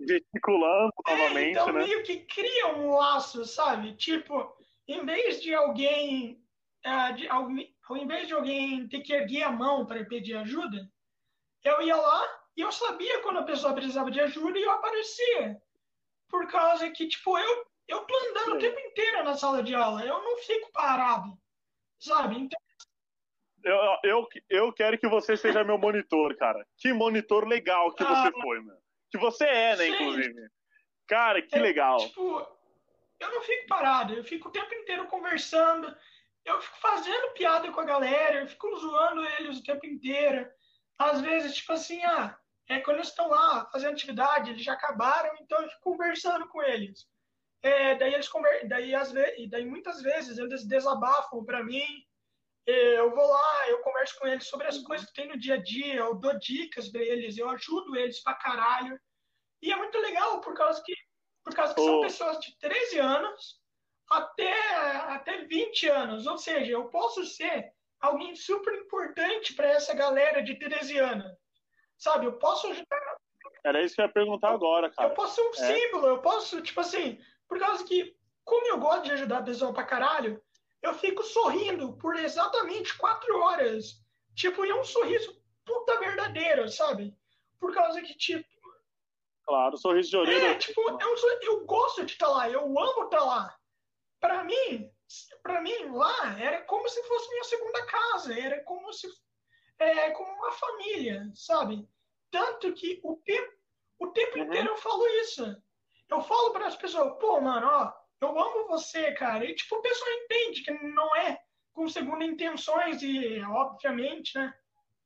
Gesticulando 0.00 0.92
é, 1.06 1.16
novamente, 1.16 1.50
então, 1.50 1.72
né? 1.72 1.84
meio 1.84 2.02
que 2.04 2.20
cria 2.20 2.68
um 2.76 2.90
laço, 2.94 3.44
sabe? 3.44 3.94
Tipo, 3.96 4.56
em 4.86 5.04
vez 5.04 5.42
de 5.42 5.54
alguém. 5.54 6.42
Uh, 6.86 7.14
de, 7.14 7.28
ao, 7.28 7.48
ao 7.88 7.96
invés 7.96 8.28
de 8.28 8.34
alguém 8.34 8.88
ter 8.88 9.00
que 9.00 9.12
erguer 9.12 9.42
a 9.42 9.50
mão 9.50 9.84
para 9.84 10.04
pedir 10.04 10.36
ajuda, 10.36 10.88
eu 11.64 11.82
ia 11.82 11.96
lá 11.96 12.24
e 12.56 12.60
eu 12.60 12.70
sabia 12.70 13.20
quando 13.22 13.38
a 13.38 13.44
pessoa 13.44 13.74
precisava 13.74 14.10
de 14.10 14.20
ajuda 14.20 14.58
e 14.58 14.62
eu 14.62 14.70
aparecia. 14.70 15.60
Por 16.28 16.46
causa 16.46 16.90
que, 16.90 17.08
tipo, 17.08 17.36
eu, 17.38 17.66
eu 17.86 18.00
tô 18.04 18.16
andando 18.16 18.50
Sim. 18.50 18.56
o 18.56 18.58
tempo 18.58 18.80
inteiro 18.80 19.24
na 19.24 19.36
sala 19.36 19.62
de 19.62 19.74
aula, 19.74 20.04
eu 20.04 20.22
não 20.22 20.36
fico 20.38 20.70
parado, 20.72 21.36
sabe? 21.98 22.36
Então, 22.36 22.60
eu, 23.64 23.98
eu, 24.04 24.28
eu 24.48 24.72
quero 24.72 24.98
que 24.98 25.08
você 25.08 25.36
seja 25.36 25.64
meu 25.64 25.78
monitor, 25.78 26.36
cara. 26.36 26.66
Que 26.76 26.92
monitor 26.92 27.46
legal 27.46 27.92
que 27.92 28.04
você 28.04 28.28
ah, 28.28 28.32
foi, 28.42 28.60
meu. 28.60 28.76
Que 29.10 29.18
você 29.18 29.44
é, 29.44 29.76
né, 29.76 29.84
sim. 29.84 29.92
inclusive. 29.92 30.50
Cara, 31.06 31.40
que 31.42 31.58
legal. 31.58 31.98
Tipo, 31.98 32.46
eu 33.18 33.30
não 33.32 33.42
fico 33.42 33.66
parado, 33.66 34.14
eu 34.14 34.24
fico 34.24 34.48
o 34.48 34.52
tempo 34.52 34.72
inteiro 34.74 35.06
conversando, 35.06 35.94
eu 36.44 36.60
fico 36.60 36.78
fazendo 36.78 37.32
piada 37.32 37.70
com 37.72 37.80
a 37.80 37.84
galera, 37.84 38.40
eu 38.40 38.48
fico 38.48 38.76
zoando 38.76 39.24
eles 39.38 39.58
o 39.58 39.62
tempo 39.62 39.86
inteiro. 39.86 40.48
Às 40.98 41.20
vezes, 41.20 41.56
tipo 41.56 41.72
assim, 41.72 42.02
ah, 42.04 42.36
é 42.68 42.80
quando 42.80 42.96
eles 42.96 43.08
estão 43.08 43.28
lá 43.28 43.66
fazendo 43.72 43.92
atividade, 43.92 44.50
eles 44.50 44.62
já 44.62 44.74
acabaram, 44.74 45.34
então 45.40 45.60
eu 45.62 45.68
fico 45.68 45.82
conversando 45.82 46.46
com 46.48 46.62
eles. 46.62 47.08
É, 47.62 47.94
daí 47.96 48.14
eles 48.14 48.28
conver... 48.28 48.68
daí, 48.68 48.94
às 48.94 49.10
vezes, 49.10 49.50
daí 49.50 49.64
muitas 49.64 50.00
vezes 50.02 50.38
eles 50.38 50.64
desabafam 50.64 51.44
para 51.44 51.62
mim 51.62 52.04
eu 52.70 53.14
vou 53.14 53.26
lá, 53.26 53.68
eu 53.70 53.80
converso 53.80 54.18
com 54.18 54.26
eles 54.26 54.46
sobre 54.46 54.66
as 54.66 54.78
coisas 54.78 55.06
que 55.06 55.14
tem 55.14 55.28
no 55.28 55.38
dia 55.38 55.54
a 55.54 55.62
dia, 55.62 55.96
eu 55.96 56.14
dou 56.14 56.38
dicas 56.38 56.90
para 56.90 57.00
eles, 57.00 57.38
eu 57.38 57.48
ajudo 57.48 57.96
eles 57.96 58.22
pra 58.22 58.34
caralho. 58.34 59.00
E 59.62 59.72
é 59.72 59.76
muito 59.76 59.98
legal 59.98 60.40
por 60.40 60.54
causa 60.54 60.82
que, 60.84 60.94
por 61.44 61.54
causa 61.54 61.74
que 61.74 61.80
oh. 61.80 61.84
são 61.84 62.00
pessoas 62.02 62.38
de 62.40 62.58
13 62.58 62.98
anos 62.98 63.60
até, 64.10 64.76
até 65.06 65.44
20 65.44 65.88
anos. 65.88 66.26
Ou 66.26 66.36
seja, 66.36 66.72
eu 66.72 66.88
posso 66.90 67.24
ser 67.24 67.72
alguém 68.00 68.34
super 68.34 68.74
importante 68.74 69.54
para 69.54 69.68
essa 69.68 69.94
galera 69.94 70.42
de 70.42 70.58
13 70.58 70.98
anos. 70.98 71.32
Sabe, 71.96 72.26
eu 72.26 72.38
posso 72.38 72.68
ajudar. 72.68 73.16
Era 73.64 73.82
isso 73.82 73.94
que 73.94 74.02
eu 74.02 74.06
ia 74.06 74.12
perguntar 74.12 74.50
agora, 74.50 74.90
cara. 74.90 75.08
Eu 75.08 75.14
posso 75.14 75.34
ser 75.34 75.42
um 75.42 75.64
é. 75.64 75.74
símbolo, 75.74 76.06
eu 76.06 76.20
posso, 76.20 76.62
tipo 76.62 76.80
assim, 76.80 77.18
por 77.48 77.58
causa 77.58 77.82
que, 77.84 78.14
como 78.44 78.66
eu 78.66 78.78
gosto 78.78 79.04
de 79.04 79.12
ajudar 79.12 79.38
a 79.38 79.42
pessoa 79.42 79.72
pra 79.72 79.84
caralho, 79.84 80.40
eu 80.82 80.94
fico 80.94 81.22
sorrindo 81.22 81.96
por 81.98 82.16
exatamente 82.16 82.96
quatro 82.96 83.38
horas. 83.40 84.02
Tipo, 84.34 84.64
e 84.64 84.70
é 84.70 84.74
um 84.74 84.84
sorriso 84.84 85.40
puta 85.64 85.98
verdadeiro, 85.98 86.68
sabe? 86.68 87.16
Por 87.58 87.74
causa 87.74 88.00
que, 88.00 88.14
tipo. 88.14 88.48
Claro, 89.44 89.76
sorriso 89.76 90.10
de 90.10 90.16
orelha. 90.16 90.48
É, 90.48 90.54
tipo, 90.54 90.80
é 90.80 91.06
um 91.06 91.16
sorriso, 91.16 91.42
eu 91.42 91.66
gosto 91.66 92.04
de 92.04 92.12
estar 92.12 92.26
tá 92.26 92.32
lá, 92.32 92.50
eu 92.50 92.62
amo 92.62 93.04
estar 93.04 93.18
tá 93.18 93.24
lá. 93.24 93.58
Pra 94.20 94.44
mim, 94.44 94.90
para 95.42 95.60
mim, 95.60 95.90
lá 95.92 96.38
era 96.38 96.62
como 96.62 96.88
se 96.88 97.02
fosse 97.04 97.28
minha 97.30 97.44
segunda 97.44 97.86
casa, 97.86 98.38
era 98.38 98.62
como 98.64 98.92
se. 98.92 99.08
É, 99.78 100.10
como 100.10 100.30
uma 100.32 100.52
família, 100.52 101.30
sabe? 101.34 101.88
Tanto 102.30 102.72
que 102.72 103.00
o 103.04 103.16
tempo, 103.24 103.52
o 103.98 104.08
tempo 104.08 104.38
uhum. 104.38 104.44
inteiro 104.44 104.68
eu 104.68 104.76
falo 104.76 105.06
isso. 105.22 105.44
Eu 106.10 106.20
falo 106.22 106.50
para 106.52 106.66
as 106.66 106.76
pessoas, 106.76 107.16
pô, 107.18 107.40
mano, 107.40 107.66
ó, 107.66 107.92
eu 108.20 108.38
amo 108.38 108.68
você, 108.68 109.12
cara. 109.12 109.44
E, 109.44 109.54
tipo, 109.54 109.76
o 109.76 109.82
pessoal 109.82 110.10
entende 110.12 110.62
que 110.62 110.72
não 110.72 111.14
é 111.16 111.38
com 111.72 111.88
segunda 111.88 112.24
intenções 112.24 113.02
e, 113.02 113.40
obviamente, 113.42 114.36
né? 114.36 114.52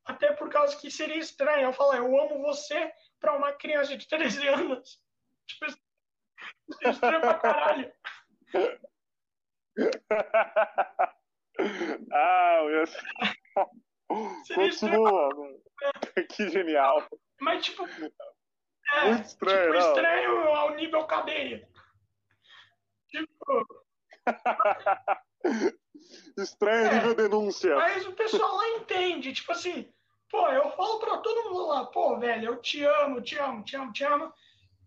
Até 0.04 0.32
por 0.32 0.50
causa 0.50 0.76
que 0.76 0.90
seria 0.90 1.18
estranho 1.18 1.68
eu 1.68 1.72
falar, 1.72 1.98
eu 1.98 2.20
amo 2.20 2.42
você 2.42 2.92
pra 3.20 3.36
uma 3.36 3.52
criança 3.52 3.96
de 3.96 4.08
13 4.08 4.48
anos. 4.48 5.00
Tipo, 5.46 5.66
é 6.82 6.90
estranho 6.90 7.20
pra 7.20 7.34
caralho. 7.34 7.92
ah, 12.12 12.62
meu... 12.66 12.84
Continua, 14.54 15.28
mano. 15.34 15.62
Que 16.30 16.48
genial. 16.48 17.06
Mas, 17.40 17.64
tipo, 17.64 17.86
é, 17.86 19.04
Muito 19.06 19.26
estranho, 19.26 19.72
tipo, 19.72 19.88
estranho 19.88 20.48
ao 20.48 20.74
nível 20.74 21.06
cadeia. 21.06 21.68
Tipo. 23.12 23.84
Estranho 26.36 26.86
é, 26.86 26.94
nível 26.94 27.14
denúncia. 27.14 27.76
Mas 27.76 28.06
o 28.06 28.12
pessoal 28.12 28.56
lá 28.56 28.68
entende, 28.70 29.32
tipo 29.32 29.52
assim, 29.52 29.92
pô, 30.30 30.48
eu 30.48 30.70
falo 30.72 30.98
pra 30.98 31.18
todo 31.18 31.50
mundo 31.50 31.66
lá, 31.66 31.84
pô, 31.86 32.18
velho, 32.18 32.46
eu 32.46 32.56
te 32.60 32.82
amo, 32.82 33.20
te 33.20 33.38
amo, 33.38 33.62
te 33.62 33.76
amo, 33.76 33.92
te 33.92 34.04
amo. 34.04 34.32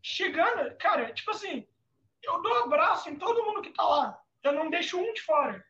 Chegando, 0.01 0.75
cara, 0.77 1.13
tipo 1.13 1.31
assim, 1.31 1.67
eu 2.23 2.41
dou 2.41 2.51
um 2.51 2.63
abraço 2.63 3.09
em 3.09 3.15
todo 3.15 3.43
mundo 3.43 3.61
que 3.61 3.71
tá 3.71 3.83
lá. 3.83 4.19
Eu 4.43 4.53
não 4.53 4.69
deixo 4.69 4.99
um 4.99 5.13
de 5.13 5.21
fora. 5.21 5.63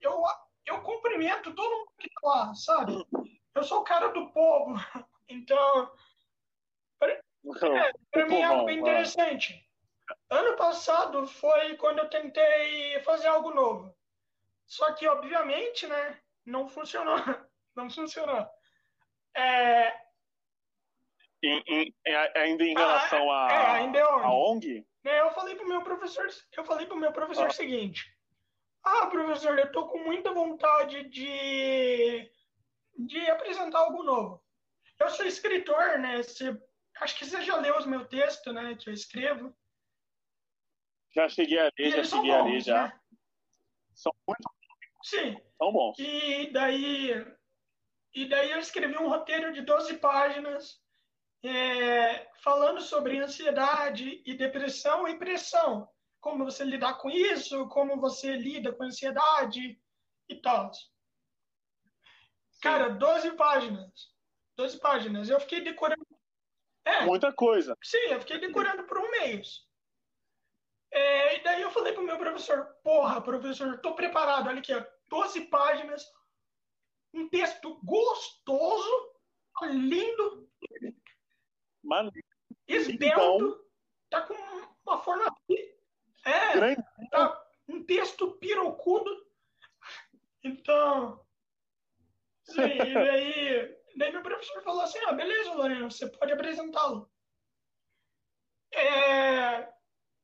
Eu, 0.00 0.22
eu 0.66 0.80
cumprimento 0.82 1.54
todo 1.54 1.70
mundo 1.70 1.92
que 1.98 2.08
tá 2.08 2.28
lá, 2.28 2.54
sabe? 2.54 3.04
Eu 3.54 3.62
sou 3.64 3.80
o 3.80 3.84
cara 3.84 4.08
do 4.08 4.30
povo. 4.30 4.74
Então, 5.30 5.92
pra, 6.98 7.12
é, 7.12 7.92
pra 8.10 8.26
mim 8.26 8.36
é 8.36 8.44
algo 8.44 8.64
bem 8.64 8.78
interessante. 8.78 9.67
Ano 10.30 10.56
passado 10.56 11.26
foi 11.26 11.76
quando 11.76 12.00
eu 12.00 12.10
tentei 12.10 13.00
fazer 13.00 13.28
algo 13.28 13.50
novo. 13.50 13.96
Só 14.66 14.92
que, 14.92 15.06
obviamente, 15.06 15.86
né, 15.86 16.20
não 16.44 16.68
funcionou. 16.68 17.16
Não 17.76 17.88
funcionou. 17.88 18.44
É... 19.32 19.92
Em, 21.40 21.62
em, 21.68 21.94
ainda 22.34 22.64
em 22.64 22.74
relação 22.74 23.30
ah, 23.30 23.48
é, 23.48 23.56
a, 23.56 23.60
é, 23.60 23.66
ainda 23.76 23.98
é 24.00 24.02
a 24.02 24.32
ONG? 24.32 24.84
É, 25.04 25.20
eu 25.20 25.30
falei 25.30 25.54
pro 25.54 25.68
meu 25.68 25.82
professor, 25.82 26.26
eu 26.56 26.64
falei 26.64 26.86
pro 26.86 26.96
meu 26.96 27.12
professor 27.12 27.44
ah. 27.44 27.48
o 27.48 27.52
seguinte: 27.52 28.12
Ah, 28.82 29.06
professor, 29.06 29.56
eu 29.56 29.70
tô 29.70 29.86
com 29.86 29.98
muita 29.98 30.34
vontade 30.34 31.04
de, 31.04 32.28
de 32.96 33.30
apresentar 33.30 33.78
algo 33.78 34.02
novo. 34.02 34.42
Eu 34.98 35.08
sou 35.10 35.24
escritor, 35.24 36.00
né? 36.00 36.20
Você, 36.20 36.60
acho 37.00 37.16
que 37.16 37.24
você 37.24 37.40
já 37.42 37.56
leu 37.56 37.78
os 37.78 37.86
meus 37.86 38.08
textos, 38.08 38.52
né? 38.52 38.74
Que 38.74 38.90
eu 38.90 38.94
escrevo. 38.94 39.54
Já 41.14 41.28
cheguei 41.28 41.58
a 41.58 41.70
ler, 41.78 41.90
já 41.90 42.04
cheguei 42.04 42.30
a 42.30 42.42
ler 42.42 42.60
já. 42.60 42.88
Né? 42.88 43.00
São 43.94 44.12
muito 44.26 44.48
Sim. 45.02 45.40
São 45.56 45.72
bons. 45.72 45.98
E 45.98 46.50
daí, 46.52 47.26
e 48.14 48.28
daí 48.28 48.50
eu 48.50 48.58
escrevi 48.58 48.96
um 48.96 49.08
roteiro 49.08 49.52
de 49.52 49.62
12 49.62 49.98
páginas 49.98 50.80
é, 51.42 52.30
falando 52.42 52.80
sobre 52.80 53.18
ansiedade 53.18 54.22
e 54.24 54.34
depressão 54.34 55.06
e 55.08 55.18
pressão. 55.18 55.88
Como 56.20 56.44
você 56.44 56.64
lidar 56.64 56.94
com 56.94 57.08
isso, 57.08 57.68
como 57.68 58.00
você 58.00 58.32
lida 58.36 58.72
com 58.72 58.84
ansiedade 58.84 59.80
e 60.28 60.36
tal. 60.36 60.70
Cara, 62.60 62.90
12 62.90 63.32
páginas. 63.36 64.12
12 64.56 64.80
páginas. 64.80 65.30
Eu 65.30 65.40
fiquei 65.40 65.60
decorando. 65.60 66.04
É, 66.84 67.04
Muita 67.04 67.32
coisa. 67.32 67.76
Sim, 67.82 68.10
eu 68.10 68.20
fiquei 68.20 68.38
decorando 68.38 68.84
por 68.84 68.98
um 68.98 69.10
mês. 69.10 69.67
É, 70.90 71.36
e 71.36 71.42
daí 71.42 71.62
eu 71.62 71.70
falei 71.70 71.92
pro 71.92 72.02
meu 72.02 72.18
professor, 72.18 72.64
porra, 72.82 73.20
professor, 73.20 73.78
tô 73.80 73.94
preparado, 73.94 74.48
olha 74.48 74.58
aqui, 74.58 74.74
ó, 74.74 74.84
12 75.08 75.42
páginas, 75.46 76.04
um 77.12 77.28
texto 77.28 77.78
gostoso, 77.84 79.12
lindo, 79.62 80.48
Mano, 81.82 82.12
esbelto, 82.66 83.64
tá 84.10 84.22
com 84.22 84.34
uma 84.86 84.98
forma. 85.02 85.34
É, 86.24 86.52
grande. 86.52 86.82
tá 87.10 87.48
um 87.68 87.84
texto 87.84 88.32
pirocudo. 88.38 89.26
Então. 90.42 91.24
Sim, 92.44 92.62
e 92.62 92.94
daí, 92.94 93.78
daí 93.96 94.12
meu 94.12 94.22
professor 94.22 94.62
falou 94.62 94.82
assim: 94.82 94.98
ah, 95.06 95.12
beleza, 95.12 95.54
Lorena, 95.54 95.90
você 95.90 96.06
pode 96.08 96.32
apresentá-lo. 96.32 97.10
É, 98.72 99.72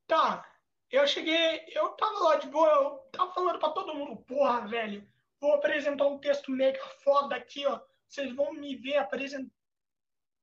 tá, 0.07 0.47
eu 0.95 1.07
cheguei, 1.07 1.65
eu 1.69 1.89
tava 1.91 2.19
lá 2.21 2.37
de 2.37 2.47
boa, 2.49 2.69
eu 2.69 2.91
tava 3.13 3.33
falando 3.33 3.59
pra 3.59 3.71
todo 3.71 3.95
mundo: 3.95 4.17
porra, 4.25 4.67
velho, 4.67 5.07
vou 5.41 5.55
apresentar 5.55 6.07
um 6.07 6.19
texto 6.19 6.51
mega 6.51 6.83
foda 7.03 7.35
aqui, 7.37 7.67
ó. 7.67 7.81
Vocês 8.09 8.35
vão 8.35 8.53
me 8.53 8.77
ver 8.77 8.97
apresentar. 8.99 9.51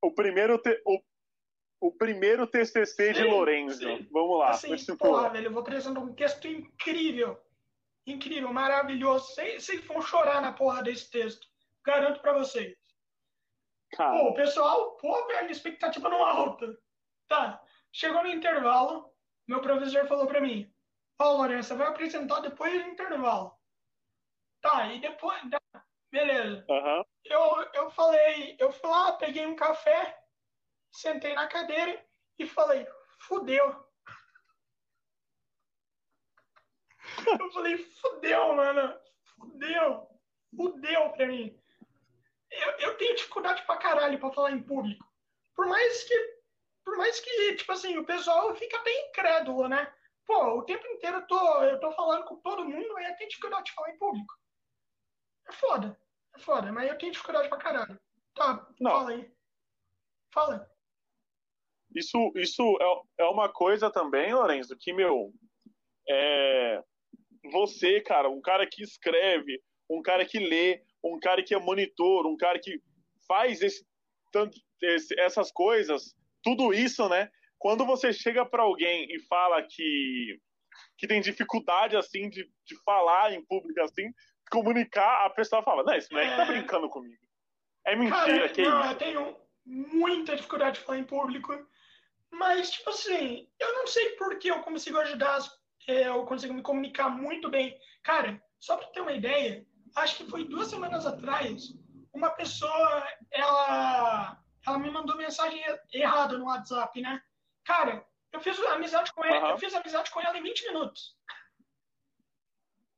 O 0.01 0.11
primeiro, 0.11 0.57
te- 0.57 0.81
o, 0.85 0.99
o 1.79 1.91
primeiro 1.91 2.47
TCC 2.47 3.13
de 3.13 3.21
Sim, 3.23 3.29
Lorenzo. 3.29 3.77
sim. 3.77 4.07
Vamos 4.11 4.39
lá. 4.39 4.49
Assim, 4.49 4.69
continua. 4.69 4.97
porra, 4.97 5.29
velho, 5.29 5.47
eu 5.47 5.51
vou 5.51 5.61
apresentar 5.61 5.99
um 5.99 6.13
texto 6.13 6.47
incrível. 6.47 7.39
Incrível, 8.07 8.51
maravilhoso. 8.51 9.27
Vocês 9.35 9.85
vão 9.85 10.01
chorar 10.01 10.41
na 10.41 10.51
porra 10.51 10.81
desse 10.81 11.09
texto. 11.11 11.47
Garanto 11.85 12.19
pra 12.21 12.33
vocês. 12.33 12.75
Pô, 13.91 13.97
Cara, 13.97 14.23
o 14.23 14.33
pessoal, 14.33 14.91
pô, 14.97 15.27
velho, 15.27 15.51
expectativa 15.51 16.09
não 16.09 16.23
alta. 16.25 16.77
Tá, 17.27 17.61
chegou 17.91 18.23
no 18.23 18.29
intervalo, 18.29 19.10
meu 19.51 19.61
professor 19.61 20.07
falou 20.07 20.27
pra 20.27 20.41
mim, 20.41 20.73
ó, 21.19 21.33
Lourenço, 21.33 21.69
você 21.69 21.75
vai 21.75 21.87
apresentar 21.87 22.39
depois 22.39 22.71
do 22.83 22.89
intervalo. 22.89 23.55
Tá, 24.61 24.87
e 24.93 24.99
depois, 25.01 25.41
tá, 25.49 25.59
beleza. 26.11 26.65
aham. 26.69 27.03
Eu, 27.25 27.41
eu 27.73 27.91
falei, 27.91 28.55
eu 28.59 28.71
fui 28.71 28.89
lá, 28.89 29.13
peguei 29.13 29.45
um 29.45 29.55
café, 29.55 30.17
sentei 30.91 31.33
na 31.33 31.47
cadeira 31.47 32.03
e 32.39 32.47
falei, 32.47 32.87
fudeu. 33.19 33.89
Eu 37.41 37.51
falei, 37.51 37.77
fudeu, 37.77 38.55
mano. 38.55 38.97
Fudeu. 39.35 40.07
Fudeu 40.55 41.09
pra 41.11 41.25
mim. 41.27 41.59
Eu, 42.49 42.71
eu 42.79 42.97
tenho 42.97 43.15
dificuldade 43.15 43.63
pra 43.65 43.77
caralho 43.77 44.19
pra 44.19 44.31
falar 44.31 44.51
em 44.51 44.61
público. 44.63 45.05
Por 45.55 45.67
mais 45.67 46.03
que, 46.03 46.40
por 46.83 46.97
mais 46.97 47.19
que, 47.19 47.55
tipo 47.55 47.71
assim, 47.71 47.97
o 47.97 48.05
pessoal 48.05 48.53
fica 48.55 48.77
até 48.77 48.91
incrédulo, 49.09 49.67
né? 49.67 49.91
Pô, 50.25 50.59
o 50.59 50.63
tempo 50.63 50.85
inteiro 50.87 51.17
eu 51.17 51.27
tô, 51.27 51.63
eu 51.63 51.79
tô 51.79 51.91
falando 51.93 52.25
com 52.25 52.37
todo 52.37 52.63
mundo 52.65 52.99
e 52.99 53.03
eu 53.03 53.15
tenho 53.17 53.29
dificuldade 53.29 53.65
de 53.65 53.73
falar 53.73 53.91
em 53.91 53.97
público. 53.97 54.33
É 55.47 55.51
foda. 55.53 55.99
É 56.35 56.39
foda, 56.39 56.71
mas 56.71 56.89
eu 56.89 56.97
tenho 56.97 57.11
dificuldade 57.11 57.49
pra 57.49 57.57
caralho. 57.57 57.99
Tá, 58.35 58.67
Não. 58.79 58.91
fala 58.91 59.11
aí. 59.11 59.31
Fala. 60.33 60.71
Isso, 61.93 62.31
isso 62.35 62.63
é, 63.19 63.23
é 63.23 63.25
uma 63.25 63.51
coisa 63.51 63.91
também, 63.91 64.33
Lorenzo, 64.33 64.77
que, 64.79 64.93
meu, 64.93 65.33
é, 66.07 66.81
você, 67.51 67.99
cara, 68.01 68.29
um 68.29 68.41
cara 68.41 68.65
que 68.65 68.81
escreve, 68.81 69.61
um 69.89 70.01
cara 70.01 70.25
que 70.25 70.39
lê, 70.39 70.81
um 71.03 71.19
cara 71.19 71.43
que 71.43 71.53
é 71.53 71.59
monitor, 71.59 72.25
um 72.25 72.37
cara 72.37 72.57
que 72.59 72.81
faz 73.27 73.61
esse, 73.61 73.85
tanto, 74.31 74.57
esse- 74.81 75.19
essas 75.19 75.51
coisas, 75.51 76.15
tudo 76.43 76.73
isso, 76.73 77.07
né? 77.09 77.29
Quando 77.57 77.85
você 77.85 78.11
chega 78.11 78.45
para 78.45 78.63
alguém 78.63 79.05
e 79.13 79.19
fala 79.19 79.61
que, 79.61 80.39
que 80.97 81.07
tem 81.07 81.21
dificuldade, 81.21 81.95
assim, 81.95 82.29
de, 82.29 82.43
de 82.65 82.75
falar 82.83 83.33
em 83.33 83.45
público, 83.45 83.79
assim, 83.81 84.11
comunicar, 84.51 85.25
a 85.25 85.29
pessoa 85.29 85.63
fala, 85.63 85.83
não, 85.83 85.93
esse 85.93 86.11
moleque 86.11 86.35
tá 86.35 86.43
É. 86.43 86.47
brincando 86.47 86.89
comigo. 86.89 87.21
É 87.85 87.95
mentira, 87.95 88.15
Cara, 88.17 88.49
que 88.49 88.61
não, 88.63 88.81
isso? 88.81 88.89
eu 88.91 88.97
tenho 88.97 89.37
muita 89.65 90.35
dificuldade 90.35 90.79
de 90.79 90.85
falar 90.85 90.99
em 90.99 91.03
público, 91.03 91.53
mas, 92.31 92.71
tipo 92.71 92.89
assim, 92.89 93.47
eu 93.59 93.73
não 93.73 93.87
sei 93.87 94.11
por 94.11 94.37
que 94.39 94.49
eu 94.49 94.59
consigo 94.61 94.97
ajudar, 94.99 95.39
é, 95.87 96.07
eu 96.07 96.25
consigo 96.25 96.53
me 96.53 96.61
comunicar 96.61 97.09
muito 97.09 97.49
bem. 97.49 97.77
Cara, 98.03 98.41
só 98.59 98.77
pra 98.77 98.87
ter 98.87 99.01
uma 99.01 99.13
ideia, 99.13 99.65
acho 99.95 100.17
que 100.17 100.29
foi 100.29 100.45
duas 100.45 100.67
semanas 100.67 101.05
atrás, 101.05 101.73
uma 102.13 102.29
pessoa, 102.31 103.07
ela, 103.31 104.40
ela 104.65 104.79
me 104.79 104.89
mandou 104.89 105.17
mensagem 105.17 105.63
errada 105.93 106.37
no 106.37 106.45
WhatsApp, 106.45 106.99
né? 107.01 107.21
Cara, 107.63 108.05
eu 108.31 108.39
fiz 108.39 108.59
amizade 108.59 109.11
com 109.13 109.23
ela, 109.23 109.37
Aham. 109.37 109.49
eu 109.51 109.57
fiz 109.57 109.73
amizade 109.73 110.11
com 110.11 110.21
ela 110.21 110.37
em 110.37 110.43
20 110.43 110.67
minutos. 110.67 111.17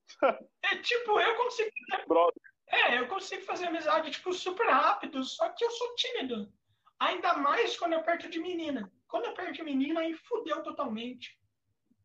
É 0.66 0.78
tipo, 0.78 1.20
eu 1.20 1.36
consigo 1.36 1.70
Brother, 2.07 2.41
é, 2.68 2.97
eu 2.97 3.07
consigo 3.07 3.43
fazer 3.43 3.68
amizade, 3.68 4.09
tipo, 4.09 4.32
super 4.34 4.66
rápido, 4.68 5.24
só 5.24 5.49
que 5.49 5.66
eu 5.66 5.70
sou 5.70 5.95
tímido. 5.95 6.51
Ainda 6.99 7.34
mais 7.34 7.78
quando 7.78 7.93
eu 7.93 8.03
perto 8.03 8.30
de 8.30 8.39
menina. 8.39 8.91
Quando 9.07 9.26
eu 9.26 9.34
perto 9.34 9.53
de 9.53 9.64
menina, 9.64 9.99
aí 9.99 10.14
fudeu 10.14 10.64
totalmente. 10.64 11.38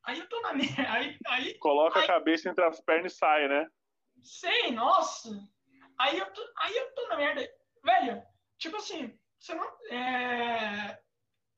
Aí 0.03 0.19
eu 0.19 0.29
tô 0.29 0.41
na 0.41 0.53
minha. 0.53 0.69
Aí, 0.93 1.19
aí 1.27 1.59
coloca 1.59 1.99
Ai. 1.99 2.05
a 2.05 2.09
cabeça 2.09 2.49
entre 2.49 2.65
as 2.65 2.81
pernas 2.81 3.13
e 3.13 3.17
sai, 3.17 3.49
né? 3.49 3.67
sei, 4.23 4.71
nossa. 4.73 5.31
Aí 5.99 6.19
eu 6.19 6.31
tô, 6.33 6.43
aí 6.59 6.77
eu 6.77 6.95
tô 6.95 7.09
na 7.09 7.17
merda. 7.17 7.49
Velho, 7.85 8.23
tipo 8.59 8.77
assim, 8.77 9.18
não. 9.55 9.67
É, 9.91 10.99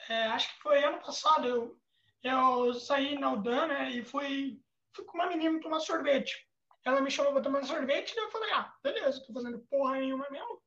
é, 0.09 0.24
acho 0.26 0.55
que 0.55 0.62
foi 0.62 0.83
ano 0.85 1.01
passado, 1.01 1.47
eu, 1.47 1.81
eu 2.22 2.74
saí 2.74 3.18
na 3.18 3.33
UDAN, 3.33 3.66
né, 3.66 3.91
e 3.91 4.05
fui, 4.05 4.61
fui 4.95 5.05
com 5.05 5.16
uma 5.18 5.26
menina 5.26 5.61
tomar 5.61 5.81
sorvete. 5.81 6.47
Ela 6.85 7.01
me 7.01 7.11
chamou 7.11 7.33
pra 7.33 7.43
tomar 7.43 7.64
sorvete, 7.64 8.14
daí 8.14 8.24
eu 8.24 8.31
falei, 8.31 8.53
ah, 8.53 8.74
beleza, 8.83 9.24
tô 9.26 9.33
fazendo 9.33 9.66
porra 9.70 9.99
nenhuma 9.99 10.28
mesmo. 10.31 10.62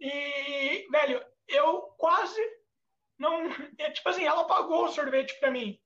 E, 0.00 0.88
velho, 0.90 1.24
eu 1.48 1.82
quase 1.98 2.40
não. 3.18 3.46
É, 3.78 3.90
tipo 3.90 4.08
assim, 4.08 4.24
ela 4.24 4.44
pagou 4.44 4.84
o 4.84 4.88
sorvete 4.88 5.38
pra 5.38 5.50
mim. 5.50 5.78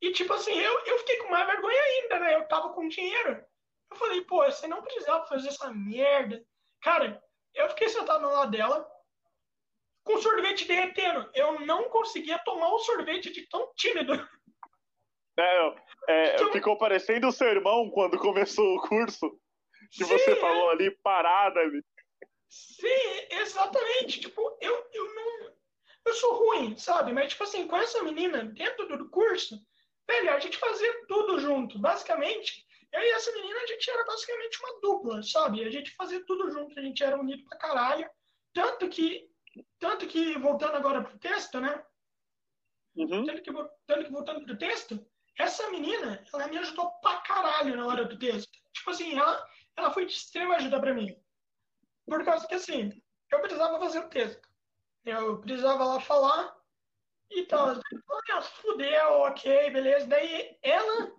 E, 0.00 0.08
e, 0.08 0.12
tipo 0.12 0.32
assim, 0.32 0.52
eu, 0.52 0.84
eu 0.86 0.98
fiquei 1.00 1.16
com 1.18 1.28
mais 1.28 1.46
vergonha 1.46 1.82
ainda, 1.82 2.20
né? 2.20 2.34
Eu 2.36 2.46
tava 2.46 2.72
com 2.72 2.88
dinheiro. 2.88 3.44
Eu 3.90 3.96
falei, 3.96 4.20
pô, 4.22 4.44
você 4.44 4.68
não 4.68 4.82
precisava 4.82 5.26
fazer 5.26 5.48
essa 5.48 5.72
merda. 5.72 6.44
Cara, 6.80 7.20
eu 7.56 7.68
fiquei 7.70 7.88
sentado 7.88 8.26
lado 8.26 8.50
dela, 8.50 8.88
com 10.04 10.14
o 10.14 10.22
sorvete 10.22 10.66
derretendo. 10.66 11.28
Eu 11.34 11.60
não 11.60 11.88
conseguia 11.88 12.38
tomar 12.38 12.68
o 12.72 12.78
sorvete 12.78 13.32
de 13.32 13.46
tão 13.48 13.72
tímido. 13.74 14.12
É, 15.38 15.74
é, 16.08 16.34
Então- 16.34 16.52
ficou 16.52 16.78
parecendo 16.78 17.28
o 17.28 17.32
seu 17.32 17.48
irmão 17.48 17.90
quando 17.90 18.18
começou 18.18 18.76
o 18.76 18.80
curso, 18.88 19.38
que 19.90 20.04
Sim, 20.04 20.10
você 20.10 20.32
é. 20.32 20.36
falou 20.36 20.70
ali, 20.70 20.90
parada. 21.02 21.60
Sim, 22.48 23.26
exatamente. 23.30 24.20
Tipo, 24.20 24.56
eu, 24.60 24.86
eu 24.92 25.14
não. 25.14 25.52
Eu 26.06 26.14
sou 26.14 26.34
ruim, 26.34 26.76
sabe? 26.78 27.12
Mas, 27.12 27.32
tipo 27.32 27.42
assim, 27.44 27.66
com 27.66 27.76
essa 27.76 28.02
menina 28.02 28.44
dentro 28.44 28.86
do 28.96 29.10
curso, 29.10 29.58
velho, 30.08 30.32
a 30.32 30.38
gente 30.38 30.56
fazia 30.56 31.06
tudo 31.06 31.38
junto. 31.40 31.78
Basicamente, 31.78 32.65
eu 32.92 33.00
e 33.00 33.10
essa 33.10 33.32
menina, 33.32 33.60
a 33.60 33.66
gente 33.66 33.90
era 33.90 34.04
basicamente 34.04 34.58
uma 34.60 34.80
dupla, 34.80 35.22
sabe? 35.22 35.64
A 35.64 35.70
gente 35.70 35.94
fazia 35.94 36.24
tudo 36.24 36.50
junto, 36.50 36.78
a 36.78 36.82
gente 36.82 37.02
era 37.02 37.18
unido 37.18 37.44
pra 37.44 37.58
caralho. 37.58 38.08
Tanto 38.52 38.88
que, 38.88 39.28
tanto 39.78 40.06
que 40.06 40.38
voltando 40.38 40.76
agora 40.76 41.02
pro 41.02 41.18
texto, 41.18 41.60
né? 41.60 41.84
Uhum. 42.96 43.26
Tanto 43.26 43.42
que, 43.42 43.52
tanto 43.86 44.04
que 44.04 44.12
voltando 44.12 44.44
pro 44.44 44.58
texto, 44.58 45.06
essa 45.38 45.70
menina, 45.70 46.24
ela 46.32 46.48
me 46.48 46.58
ajudou 46.58 46.90
pra 47.00 47.20
caralho 47.20 47.76
na 47.76 47.86
hora 47.86 48.04
do 48.06 48.18
texto. 48.18 48.50
Tipo 48.72 48.90
assim, 48.90 49.18
ela, 49.18 49.46
ela 49.76 49.92
foi 49.92 50.06
de 50.06 50.12
extrema 50.12 50.56
ajuda 50.56 50.80
pra 50.80 50.94
mim. 50.94 51.14
Por 52.06 52.24
causa 52.24 52.46
que, 52.46 52.54
assim, 52.54 52.90
eu 53.30 53.40
precisava 53.40 53.78
fazer 53.78 53.98
o 53.98 54.08
texto. 54.08 54.48
Eu 55.04 55.40
precisava 55.40 55.84
lá 55.84 56.00
falar 56.00 56.56
e 57.30 57.44
tal. 57.44 57.80
Ah, 58.32 58.42
fudeu, 58.42 59.12
ok, 59.20 59.70
beleza. 59.70 60.06
Daí 60.06 60.58
ela, 60.62 61.12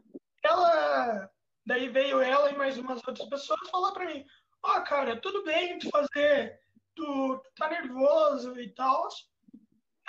ela, 0.43 1.32
daí 1.68 1.89
veio 1.89 2.22
ela 2.22 2.49
e 2.49 2.55
mais 2.55 2.78
umas 2.78 3.05
outras 3.05 3.28
pessoas 3.28 3.70
falar 3.70 3.91
pra 3.91 4.05
mim, 4.05 4.26
ó, 4.63 4.80
cara, 4.82 5.20
tudo 5.20 5.43
bem 5.43 5.78
de 5.78 5.89
fazer, 5.89 6.57
tu, 6.95 7.38
tu 7.43 7.51
tá 7.55 7.70
nervoso 7.70 8.57
e 8.59 8.74
tal. 8.74 9.09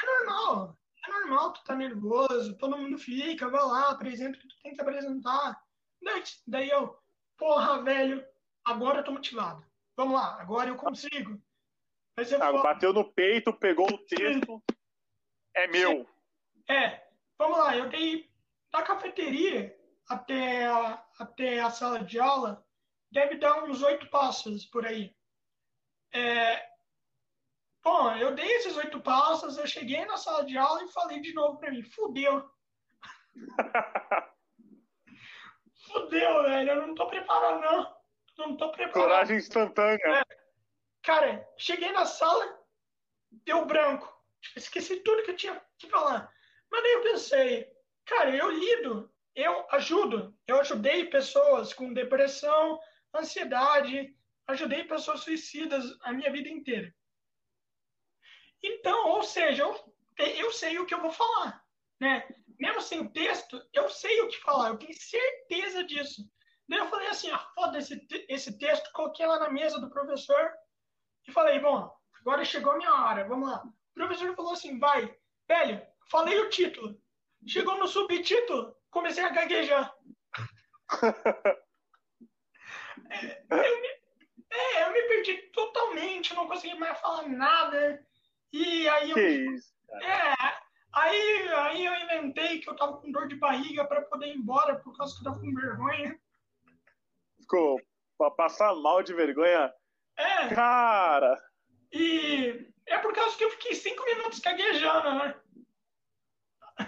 É 0.00 0.06
normal, 0.06 0.78
é 1.04 1.10
normal 1.10 1.52
tu 1.52 1.64
tá 1.64 1.74
nervoso, 1.74 2.56
todo 2.56 2.78
mundo 2.78 2.96
fica, 2.96 3.50
vai 3.50 3.60
lá, 3.60 3.90
apresenta 3.90 4.38
o 4.38 4.40
que 4.40 4.46
tu 4.46 4.54
tem 4.62 4.72
que 4.72 4.80
apresentar. 4.80 5.60
Daí, 6.00 6.22
daí 6.46 6.70
eu, 6.70 6.96
porra, 7.36 7.82
velho, 7.82 8.24
agora 8.64 9.00
eu 9.00 9.04
tô 9.04 9.10
motivado. 9.10 9.66
Vamos 9.96 10.14
lá, 10.14 10.40
agora 10.40 10.70
eu 10.70 10.76
consigo. 10.76 11.42
Ah, 12.40 12.52
bateu 12.52 12.92
no 12.92 13.12
peito, 13.12 13.52
pegou 13.52 13.86
o 13.92 13.98
texto. 13.98 14.62
É 15.56 15.66
meu. 15.66 16.08
É, 16.68 17.02
vamos 17.36 17.58
lá, 17.58 17.76
eu 17.76 17.88
dei 17.88 18.30
da 18.70 18.80
cafeteria 18.82 19.76
até 20.08 20.66
a, 20.66 21.04
até 21.18 21.60
a 21.60 21.70
sala 21.70 22.02
de 22.02 22.18
aula, 22.18 22.66
deve 23.10 23.36
dar 23.36 23.62
uns 23.64 23.82
oito 23.82 24.08
passos 24.08 24.64
por 24.66 24.86
aí. 24.86 25.14
É, 26.12 26.66
bom, 27.82 28.14
eu 28.16 28.34
dei 28.34 28.50
esses 28.56 28.76
oito 28.76 29.00
passos, 29.00 29.58
eu 29.58 29.66
cheguei 29.66 30.04
na 30.06 30.16
sala 30.16 30.44
de 30.44 30.56
aula 30.56 30.82
e 30.82 30.92
falei 30.92 31.20
de 31.20 31.34
novo 31.34 31.58
pra 31.58 31.70
mim, 31.70 31.82
fudeu. 31.82 32.50
fudeu, 35.92 36.42
velho, 36.44 36.70
eu 36.70 36.86
não 36.86 36.94
tô 36.94 37.06
preparado 37.08 37.60
não. 37.60 37.96
não 38.38 38.56
tô 38.56 38.72
preparado. 38.72 38.92
Coragem 38.92 39.36
instantânea. 39.36 40.00
É. 40.06 40.22
Cara, 41.02 41.46
cheguei 41.58 41.92
na 41.92 42.06
sala, 42.06 42.58
deu 43.44 43.64
branco. 43.66 44.16
Esqueci 44.56 45.00
tudo 45.00 45.22
que 45.22 45.32
eu 45.32 45.36
tinha 45.36 45.62
que 45.78 45.88
falar. 45.88 46.32
Mas 46.70 46.82
daí 46.82 46.92
eu 46.92 47.02
pensei, 47.02 47.72
cara, 48.04 48.34
eu 48.34 48.50
lido, 48.50 49.12
eu 49.38 49.66
ajudo. 49.70 50.36
Eu 50.48 50.60
ajudei 50.60 51.06
pessoas 51.06 51.72
com 51.72 51.94
depressão, 51.94 52.80
ansiedade, 53.14 54.12
ajudei 54.48 54.82
pessoas 54.82 55.20
suicidas 55.20 55.84
a 56.02 56.12
minha 56.12 56.32
vida 56.32 56.48
inteira. 56.48 56.92
Então, 58.60 59.10
ou 59.10 59.22
seja, 59.22 59.62
eu, 59.62 59.94
eu 60.18 60.50
sei 60.50 60.80
o 60.80 60.86
que 60.86 60.92
eu 60.92 61.00
vou 61.00 61.12
falar, 61.12 61.64
né? 62.00 62.28
Mesmo 62.58 62.80
sem 62.80 63.08
texto, 63.12 63.64
eu 63.72 63.88
sei 63.88 64.20
o 64.22 64.28
que 64.28 64.40
falar, 64.40 64.70
eu 64.70 64.78
tenho 64.78 64.92
certeza 64.92 65.84
disso. 65.84 66.28
Daí 66.68 66.80
eu 66.80 66.88
falei 66.88 67.06
assim, 67.06 67.30
ah, 67.30 67.38
foda 67.54 67.78
esse, 67.78 68.04
esse 68.28 68.58
texto, 68.58 68.90
coloquei 68.92 69.24
lá 69.24 69.38
na 69.38 69.50
mesa 69.50 69.80
do 69.80 69.88
professor 69.88 70.50
e 71.28 71.30
falei, 71.30 71.60
bom, 71.60 71.96
agora 72.20 72.44
chegou 72.44 72.72
a 72.72 72.76
minha 72.76 72.92
hora, 72.92 73.28
vamos 73.28 73.48
lá. 73.48 73.62
O 73.62 73.94
professor 73.94 74.34
falou 74.34 74.52
assim, 74.52 74.80
vai, 74.80 75.16
velho, 75.46 75.86
falei 76.10 76.40
o 76.40 76.50
título. 76.50 77.00
Chegou 77.46 77.78
no 77.78 77.86
subtítulo, 77.86 78.76
comecei 78.90 79.24
a 79.24 79.30
gaguejar. 79.30 79.94
é, 83.10 83.44
eu 83.50 83.80
me, 83.80 83.88
é, 84.50 84.84
eu 84.84 84.92
me 84.92 85.02
perdi 85.02 85.36
totalmente, 85.52 86.34
não 86.34 86.48
consegui 86.48 86.74
mais 86.74 86.98
falar 87.00 87.28
nada. 87.28 88.04
E 88.52 88.88
aí 88.88 89.10
eu. 89.10 89.16
Que 89.16 89.28
isso, 89.28 89.72
cara. 89.88 90.06
É, 90.06 90.34
aí, 90.92 91.48
aí 91.48 91.86
eu 91.86 91.94
inventei 91.94 92.60
que 92.60 92.68
eu 92.68 92.76
tava 92.76 92.98
com 92.98 93.12
dor 93.12 93.28
de 93.28 93.36
barriga 93.36 93.84
para 93.84 94.02
poder 94.02 94.28
ir 94.28 94.36
embora 94.36 94.76
por 94.76 94.96
causa 94.96 95.14
que 95.14 95.20
eu 95.20 95.24
tava 95.24 95.40
com 95.40 95.54
vergonha. 95.54 96.18
Ficou 97.40 97.80
pra 98.16 98.30
passar 98.30 98.74
mal 98.74 99.02
de 99.02 99.14
vergonha? 99.14 99.72
É. 100.16 100.48
Cara! 100.54 101.40
E 101.92 102.68
é 102.86 102.98
por 102.98 103.14
causa 103.14 103.36
que 103.36 103.44
eu 103.44 103.50
fiquei 103.52 103.74
cinco 103.74 104.04
minutos 104.04 104.40
caguejando, 104.40 105.14
né? 105.14 105.34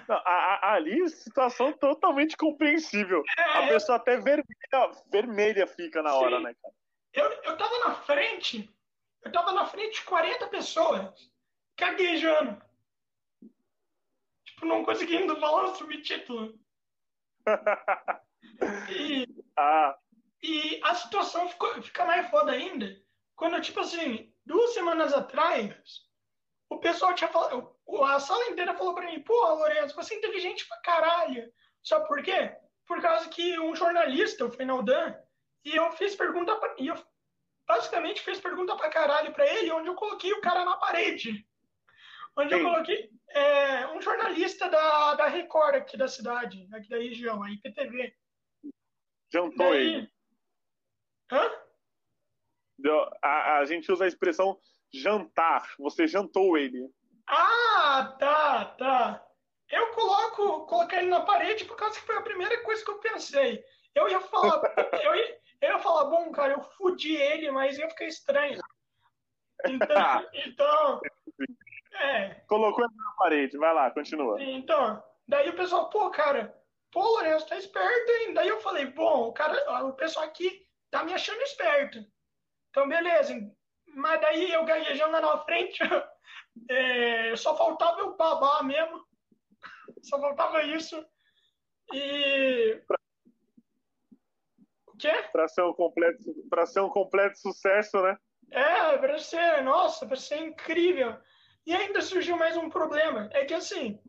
A, 0.08 0.70
a, 0.70 0.72
ali, 0.74 1.08
situação 1.08 1.72
totalmente 1.72 2.36
compreensível. 2.36 3.22
É, 3.38 3.42
a 3.42 3.68
pessoa 3.68 3.96
até 3.96 4.16
vermelha, 4.16 4.92
vermelha 5.10 5.66
fica 5.66 6.02
na 6.02 6.10
sim. 6.10 6.16
hora, 6.16 6.40
né, 6.40 6.54
cara? 6.60 6.74
Eu, 7.12 7.42
eu 7.42 7.56
tava 7.56 7.78
na 7.80 7.94
frente, 7.94 8.70
eu 9.22 9.32
tava 9.32 9.52
na 9.52 9.66
frente 9.66 10.00
de 10.00 10.04
40 10.04 10.46
pessoas, 10.48 11.30
caguejando. 11.76 12.60
Tipo, 14.44 14.66
não 14.66 14.84
conseguindo 14.84 15.38
falar 15.40 15.64
o 15.64 15.74
subtítulo. 15.74 16.58
e, 18.90 19.26
ah. 19.56 19.96
e 20.42 20.80
a 20.84 20.94
situação 20.94 21.48
ficou, 21.48 21.82
fica 21.82 22.04
mais 22.04 22.30
foda 22.30 22.52
ainda 22.52 23.00
quando, 23.40 23.58
tipo 23.62 23.80
assim, 23.80 24.30
duas 24.44 24.74
semanas 24.74 25.14
atrás, 25.14 26.02
o 26.68 26.76
pessoal 26.76 27.14
tinha 27.14 27.30
falado, 27.30 27.74
a 28.04 28.20
sala 28.20 28.50
inteira 28.50 28.74
falou 28.74 28.94
pra 28.94 29.06
mim, 29.06 29.20
pô, 29.22 29.34
Lourenço, 29.54 29.94
você 29.94 30.14
é 30.14 30.18
inteligente 30.18 30.66
pra 30.68 30.80
caralho. 30.80 31.52
Sabe 31.82 32.06
por 32.06 32.22
quê? 32.22 32.56
Por 32.86 33.00
causa 33.00 33.28
que 33.28 33.58
um 33.58 33.74
jornalista, 33.74 34.44
o 34.44 34.50
Feinaldan, 34.50 35.14
e 35.64 35.76
eu 35.76 35.90
fiz 35.92 36.14
pergunta 36.14 36.54
pra, 36.56 36.74
e 36.78 36.88
eu 36.88 36.94
basicamente 37.66 38.22
fiz 38.22 38.40
pergunta 38.40 38.76
pra 38.76 38.90
caralho 38.90 39.32
pra 39.32 39.46
ele, 39.46 39.70
onde 39.72 39.88
eu 39.88 39.94
coloquei 39.94 40.32
o 40.32 40.40
cara 40.40 40.64
na 40.64 40.76
parede. 40.76 41.46
Onde 42.36 42.54
Sim. 42.54 42.60
eu 42.60 42.70
coloquei 42.70 43.10
é, 43.28 43.86
um 43.88 44.00
jornalista 44.00 44.68
da, 44.68 45.14
da 45.14 45.26
Record 45.26 45.76
aqui 45.76 45.96
da 45.96 46.08
cidade, 46.08 46.68
aqui 46.72 46.88
da 46.88 46.98
região, 46.98 47.42
a 47.42 47.50
IPTV. 47.50 48.14
Jantou 49.32 49.70
Daí... 49.70 49.94
ele. 49.94 50.12
Hã? 51.30 51.50
A, 53.22 53.58
a 53.58 53.64
gente 53.66 53.92
usa 53.92 54.04
a 54.04 54.08
expressão 54.08 54.58
jantar. 54.92 55.74
Você 55.78 56.06
jantou 56.06 56.56
ele. 56.56 56.90
Ah, 57.30 58.16
tá, 58.18 58.64
tá. 58.76 59.26
Eu 59.70 59.92
coloco, 59.92 60.66
coloquei 60.66 60.98
ele 60.98 61.08
na 61.08 61.20
parede 61.20 61.64
por 61.64 61.76
causa 61.76 61.98
que 61.98 62.04
foi 62.04 62.16
a 62.16 62.22
primeira 62.22 62.60
coisa 62.64 62.84
que 62.84 62.90
eu 62.90 62.98
pensei. 62.98 63.64
Eu 63.94 64.08
ia 64.08 64.20
falar, 64.20 64.60
eu 65.04 65.14
ia, 65.14 65.38
eu 65.60 65.70
ia 65.70 65.78
falar, 65.78 66.06
bom, 66.06 66.32
cara, 66.32 66.54
eu 66.54 66.60
fudi 66.60 67.14
ele, 67.14 67.50
mas 67.52 67.78
ia 67.78 67.88
ficar 67.88 68.06
estranho. 68.06 68.60
Então, 69.64 70.26
então 70.34 71.00
é. 72.00 72.34
Colocou 72.48 72.84
ele 72.84 72.94
na 72.96 73.12
parede, 73.16 73.58
vai 73.58 73.72
lá, 73.72 73.90
continua. 73.92 74.42
Então, 74.42 75.00
daí 75.28 75.48
o 75.50 75.56
pessoal, 75.56 75.88
pô, 75.88 76.10
cara, 76.10 76.52
pô, 76.90 77.00
Lourenço, 77.00 77.46
tá 77.46 77.56
esperto, 77.56 78.10
hein? 78.10 78.34
Daí 78.34 78.48
eu 78.48 78.60
falei, 78.60 78.86
bom, 78.86 79.28
o 79.28 79.32
cara, 79.32 79.84
o 79.84 79.92
pessoal 79.92 80.24
aqui 80.24 80.66
tá 80.90 81.04
me 81.04 81.14
achando 81.14 81.40
esperto. 81.42 81.98
Então, 82.70 82.88
beleza. 82.88 83.34
Mas 83.94 84.20
daí 84.20 84.50
eu 84.52 84.64
gaguejando 84.64 85.12
lá 85.12 85.20
na 85.20 85.38
frente, 85.38 85.78
é, 86.72 87.36
só 87.36 87.56
faltava 87.56 88.00
eu 88.00 88.16
babar 88.16 88.64
mesmo. 88.64 89.04
Só 90.02 90.20
faltava 90.20 90.62
isso. 90.62 91.04
E 91.92 92.80
quê? 95.00 95.24
Para 95.32 95.48
ser 95.48 95.62
um 95.62 95.72
completo, 95.72 96.18
para 96.48 96.66
ser 96.66 96.80
um 96.80 96.90
completo 96.90 97.38
sucesso, 97.38 98.00
né? 98.02 98.16
É, 98.50 98.98
para 98.98 99.18
ser, 99.18 99.62
nossa, 99.62 100.06
para 100.06 100.16
ser 100.16 100.38
incrível. 100.38 101.16
E 101.66 101.74
ainda 101.74 102.00
surgiu 102.02 102.36
mais 102.36 102.56
um 102.56 102.68
problema, 102.68 103.28
é 103.32 103.44
que 103.44 103.54
assim, 103.54 104.00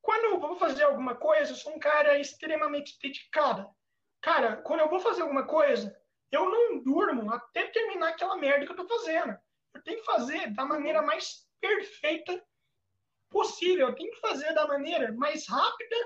quando 0.00 0.24
eu 0.24 0.40
vou 0.40 0.56
fazer 0.56 0.84
alguma 0.84 1.14
coisa, 1.14 1.52
eu 1.52 1.56
sou 1.56 1.74
um 1.74 1.78
cara 1.78 2.18
extremamente 2.18 2.98
dedicado. 3.00 3.68
Cara, 4.20 4.56
quando 4.58 4.80
eu 4.80 4.88
vou 4.88 5.00
fazer 5.00 5.22
alguma 5.22 5.46
coisa, 5.46 5.94
eu 6.30 6.48
não 6.48 6.82
durmo 6.82 7.32
até 7.32 7.66
terminar 7.68 8.10
aquela 8.10 8.36
merda 8.36 8.66
que 8.66 8.72
eu 8.72 8.76
tô 8.76 8.86
fazendo. 8.86 9.36
Eu 9.74 9.82
tenho 9.82 9.98
que 9.98 10.04
fazer 10.04 10.52
da 10.52 10.64
maneira 10.64 11.02
mais 11.02 11.46
perfeita 11.60 12.42
possível. 13.30 13.88
Eu 13.88 13.94
tenho 13.94 14.10
que 14.10 14.20
fazer 14.20 14.52
da 14.54 14.66
maneira 14.66 15.12
mais 15.12 15.46
rápida 15.46 15.96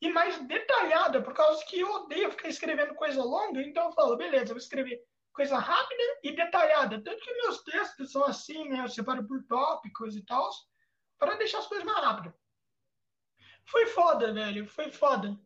e 0.00 0.08
mais 0.10 0.38
detalhada, 0.46 1.22
por 1.22 1.32
causa 1.32 1.64
que 1.66 1.80
eu 1.80 1.90
odeio 1.90 2.30
ficar 2.30 2.48
escrevendo 2.48 2.94
coisa 2.94 3.22
longa, 3.22 3.62
então 3.62 3.86
eu 3.86 3.92
falo, 3.92 4.16
beleza, 4.16 4.44
eu 4.44 4.48
vou 4.48 4.58
escrever 4.58 5.02
coisa 5.32 5.58
rápida 5.58 6.02
e 6.22 6.32
detalhada. 6.32 7.02
Tanto 7.02 7.22
que 7.22 7.34
meus 7.34 7.62
textos 7.64 8.12
são 8.12 8.24
assim, 8.24 8.68
né? 8.68 8.80
Eu 8.80 8.88
separo 8.88 9.26
por 9.26 9.42
tópicos 9.44 10.16
e 10.16 10.24
tal, 10.24 10.48
para 11.18 11.36
deixar 11.36 11.58
as 11.58 11.66
coisas 11.66 11.84
mais 11.84 12.04
rápidas. 12.04 12.34
Foi 13.66 13.86
foda, 13.86 14.32
velho, 14.32 14.66
foi 14.68 14.90
foda. 14.90 15.38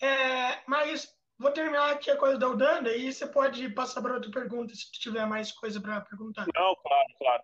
É, 0.00 0.62
mas 0.66 1.14
vou 1.38 1.52
terminar 1.52 1.92
aqui 1.92 2.10
a 2.10 2.16
coisa 2.16 2.38
da 2.38 2.48
Udanda 2.48 2.94
e 2.96 3.12
você 3.12 3.26
pode 3.26 3.68
passar 3.70 4.02
para 4.02 4.14
outra 4.14 4.30
pergunta 4.30 4.74
se 4.74 4.90
tiver 4.92 5.26
mais 5.26 5.52
coisa 5.52 5.80
para 5.80 6.00
perguntar. 6.00 6.46
Não, 6.54 6.76
claro, 6.76 7.08
claro. 7.18 7.42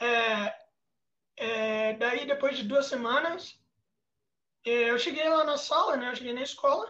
É, 0.00 0.67
é, 1.38 1.92
daí, 1.94 2.26
depois 2.26 2.56
de 2.56 2.64
duas 2.64 2.86
semanas, 2.86 3.58
é, 4.66 4.90
eu 4.90 4.98
cheguei 4.98 5.28
lá 5.28 5.44
na 5.44 5.56
sala, 5.56 5.96
né? 5.96 6.10
Eu 6.10 6.16
cheguei 6.16 6.32
na 6.32 6.42
escola. 6.42 6.86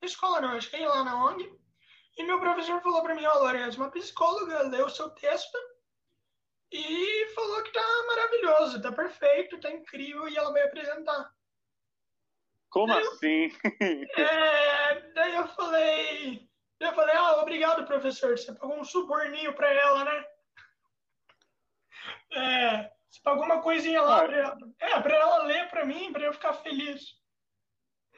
Na 0.00 0.06
escola 0.06 0.40
não, 0.40 0.54
eu 0.54 0.60
cheguei 0.60 0.86
lá 0.86 1.04
na 1.04 1.26
ONG. 1.26 1.58
E 2.16 2.24
meu 2.24 2.40
professor 2.40 2.80
falou 2.80 3.02
para 3.02 3.14
mim, 3.14 3.24
ó, 3.26 3.36
oh, 3.36 3.38
Lourenço, 3.40 3.78
uma 3.78 3.90
psicóloga 3.90 4.62
leu 4.62 4.86
o 4.86 4.90
seu 4.90 5.10
texto 5.10 5.56
e 6.72 7.26
falou 7.34 7.62
que 7.62 7.72
tá 7.72 8.04
maravilhoso, 8.06 8.82
tá 8.82 8.92
perfeito, 8.92 9.60
tá 9.60 9.70
incrível 9.70 10.28
e 10.28 10.36
ela 10.36 10.52
vai 10.52 10.62
apresentar. 10.62 11.32
Como 12.70 12.92
daí 12.92 13.06
assim? 13.06 13.56
Eu, 14.16 14.24
é, 14.24 15.12
daí 15.14 15.34
eu 15.36 15.48
falei, 15.48 16.48
daí 16.80 16.90
eu 16.90 16.94
falei, 16.94 17.16
ah, 17.16 17.40
obrigado, 17.40 17.86
professor, 17.86 18.36
você 18.36 18.52
pagou 18.52 18.78
um 18.78 18.84
suborninho 18.84 19.54
para 19.54 19.72
ela, 19.72 20.04
né? 20.04 20.24
É, 22.32 22.97
você 23.10 23.20
pagou 23.22 23.44
uma 23.44 23.62
coisinha 23.62 24.02
lá 24.02 24.22
ah. 24.22 24.26
pra 24.26 24.36
ela. 24.36 24.58
É, 24.80 25.00
pra 25.00 25.16
ela 25.16 25.42
ler 25.44 25.68
pra 25.70 25.84
mim, 25.84 26.12
pra 26.12 26.24
eu 26.24 26.32
ficar 26.32 26.54
feliz. 26.54 27.16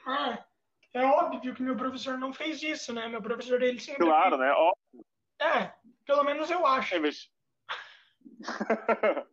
Ah, 0.07 0.45
é 0.93 1.05
óbvio 1.05 1.55
que 1.55 1.63
meu 1.63 1.77
professor 1.77 2.19
não 2.19 2.33
fez 2.33 2.63
isso, 2.63 2.93
né? 2.93 3.09
Meu 3.09 3.23
professor, 3.23 3.63
ele 3.63 3.79
sempre... 3.79 4.05
Claro, 4.05 4.37
né? 4.37 4.51
Óbvio. 4.51 5.07
É, 5.41 5.73
pelo 6.05 6.25
menos 6.25 6.51
eu 6.51 6.67
acho. 6.67 6.95
É, 6.95 6.99
mas... 6.99 7.31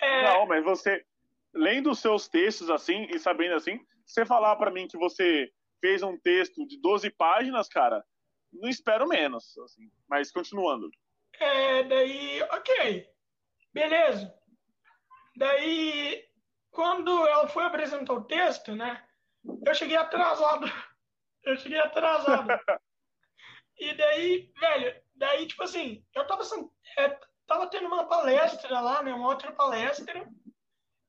é... 0.00 0.22
Não, 0.24 0.46
mas 0.46 0.62
você, 0.64 1.04
lendo 1.52 1.90
os 1.90 1.98
seus 1.98 2.28
textos 2.28 2.70
assim 2.70 3.06
e 3.10 3.18
sabendo 3.18 3.56
assim, 3.56 3.84
você 4.06 4.24
falar 4.24 4.56
para 4.56 4.70
mim 4.70 4.86
que 4.86 4.96
você 4.96 5.52
fez 5.80 6.02
um 6.02 6.16
texto 6.16 6.66
de 6.66 6.80
12 6.80 7.10
páginas, 7.10 7.68
cara, 7.68 8.04
não 8.52 8.68
espero 8.68 9.08
menos, 9.08 9.58
assim. 9.58 9.90
Mas 10.08 10.30
continuando. 10.30 10.88
É, 11.40 11.82
daí, 11.84 12.42
ok. 12.42 13.08
Beleza. 13.72 14.34
Daí, 15.36 16.28
quando 16.70 17.26
ela 17.26 17.48
foi 17.48 17.64
apresentar 17.64 18.12
o 18.12 18.24
texto, 18.24 18.74
né? 18.74 19.02
Eu 19.66 19.74
cheguei 19.74 19.96
atrasado. 19.96 20.66
Eu 21.44 21.56
cheguei 21.56 21.78
atrasado. 21.80 22.46
e 23.76 23.94
daí, 23.94 24.52
velho, 24.60 25.02
daí, 25.16 25.44
tipo 25.48 25.64
assim, 25.64 26.06
eu 26.14 26.24
tava, 26.24 26.44
é, 26.96 27.18
tava 27.48 27.66
tendo 27.66 27.88
uma 27.88 28.06
palestra 28.06 28.78
lá, 28.78 29.02
né? 29.02 29.12
Uma 29.12 29.26
outra 29.26 29.50
palestra. 29.50 30.24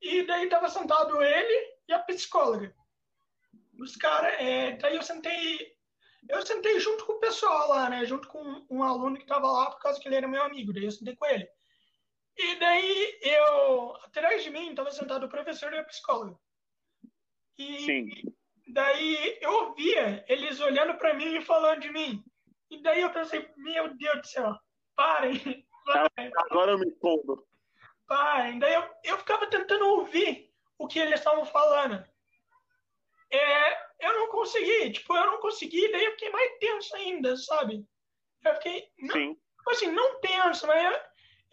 E 0.02 0.24
daí 0.26 0.50
tava 0.50 0.70
sentado 0.70 1.22
ele 1.22 1.78
e 1.88 1.94
a 1.94 2.00
psicóloga. 2.00 2.74
Os 3.80 3.96
caras, 3.96 4.34
é, 4.40 4.72
daí 4.72 4.96
eu 4.96 5.04
sentei, 5.04 5.78
eu 6.28 6.44
sentei 6.44 6.80
junto 6.80 7.06
com 7.06 7.14
o 7.14 7.20
pessoal 7.20 7.70
lá, 7.70 7.88
né? 7.88 8.04
Junto 8.04 8.28
com 8.28 8.66
um 8.72 8.82
aluno 8.82 9.18
que 9.18 9.22
estava 9.22 9.52
lá 9.52 9.70
por 9.70 9.80
causa 9.82 10.00
que 10.00 10.08
ele 10.08 10.16
era 10.16 10.28
meu 10.28 10.42
amigo. 10.42 10.74
Daí 10.74 10.86
eu 10.86 10.92
sentei 10.92 11.16
com 11.16 11.28
ele. 11.28 11.48
E 12.38 12.56
daí 12.56 13.20
eu, 13.22 13.96
atrás 14.04 14.44
de 14.44 14.50
mim, 14.50 14.70
estava 14.70 14.92
sentado 14.92 15.26
o 15.26 15.30
professor 15.30 15.72
e 15.74 15.78
a 15.78 15.84
psicóloga. 15.84 16.38
E 17.58 17.86
Sim. 17.86 18.10
daí 18.68 19.38
eu 19.42 19.52
ouvia 19.68 20.26
eles 20.28 20.60
olhando 20.60 20.96
para 20.98 21.14
mim 21.14 21.38
e 21.38 21.46
falando 21.46 21.82
de 21.82 21.92
mim. 21.92 22.24
E 22.70 22.82
daí 22.82 23.02
eu 23.02 23.12
pensei, 23.12 23.48
meu 23.58 23.96
Deus 23.96 24.22
do 24.22 24.28
céu, 24.28 24.56
parem. 24.96 25.34
parem. 25.86 26.32
Agora 26.38 26.72
eu 26.72 26.80
me 26.80 26.88
escondo. 26.88 27.48
Parem. 28.08 28.58
Daí 28.58 28.74
eu, 28.74 28.90
eu 29.04 29.18
ficava 29.20 29.46
tentando 29.48 29.86
ouvir 29.86 30.52
o 30.80 30.88
que 30.88 30.98
eles 30.98 31.20
estavam 31.20 31.46
falando. 31.46 32.04
É, 33.30 33.84
eu 34.00 34.14
não 34.14 34.30
consegui, 34.30 34.92
tipo, 34.92 35.16
eu 35.16 35.26
não 35.26 35.40
consegui, 35.40 35.92
daí 35.92 36.06
eu 36.06 36.12
fiquei 36.12 36.30
mais 36.30 36.58
tenso 36.60 36.96
ainda, 36.96 37.36
sabe? 37.36 37.84
Eu 38.44 38.54
fiquei, 38.56 38.88
não, 39.00 39.14
Sim. 39.14 39.34
Tipo 39.34 39.72
assim, 39.72 39.92
não 39.92 40.20
tenso, 40.20 40.68
mas 40.68 40.84
eu, 40.84 41.00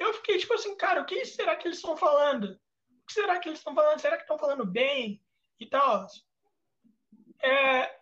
eu 0.00 0.14
fiquei 0.14 0.38
tipo 0.38 0.54
assim, 0.54 0.74
cara, 0.76 1.02
o 1.02 1.04
que 1.04 1.24
será 1.26 1.54
que 1.54 1.68
eles 1.68 1.76
estão 1.76 1.96
falando? 1.96 2.58
O 3.02 3.06
que 3.06 3.12
será 3.12 3.38
que 3.38 3.48
eles 3.48 3.60
estão 3.60 3.74
falando? 3.74 4.00
Será 4.00 4.16
que 4.16 4.22
estão 4.22 4.38
falando 4.38 4.64
bem 4.64 5.22
e 5.60 5.66
tal? 5.66 6.06
É, 7.42 8.00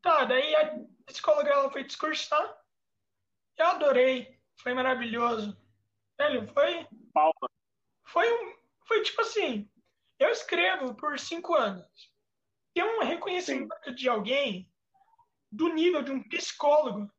tá, 0.00 0.24
daí 0.24 0.54
a 0.54 0.78
psicóloga 1.06 1.50
ela 1.50 1.70
foi 1.70 1.84
discursar, 1.84 2.56
eu 3.58 3.66
adorei, 3.66 4.40
foi 4.60 4.74
maravilhoso. 4.74 5.56
Velho, 6.16 6.46
foi. 6.52 6.86
Palma. 7.12 7.50
Foi 8.06 8.32
um. 8.32 8.54
Foi 8.86 9.02
tipo 9.02 9.20
assim, 9.20 9.68
eu 10.18 10.28
escrevo 10.30 10.94
por 10.94 11.18
cinco 11.18 11.54
anos 11.54 12.12
ter 12.74 12.84
um 12.84 13.02
reconhecimento 13.02 13.74
Sim. 13.84 13.94
de 13.94 14.08
alguém 14.08 14.72
do 15.50 15.68
nível 15.68 16.02
de 16.02 16.10
um 16.10 16.22
psicólogo 16.28 17.10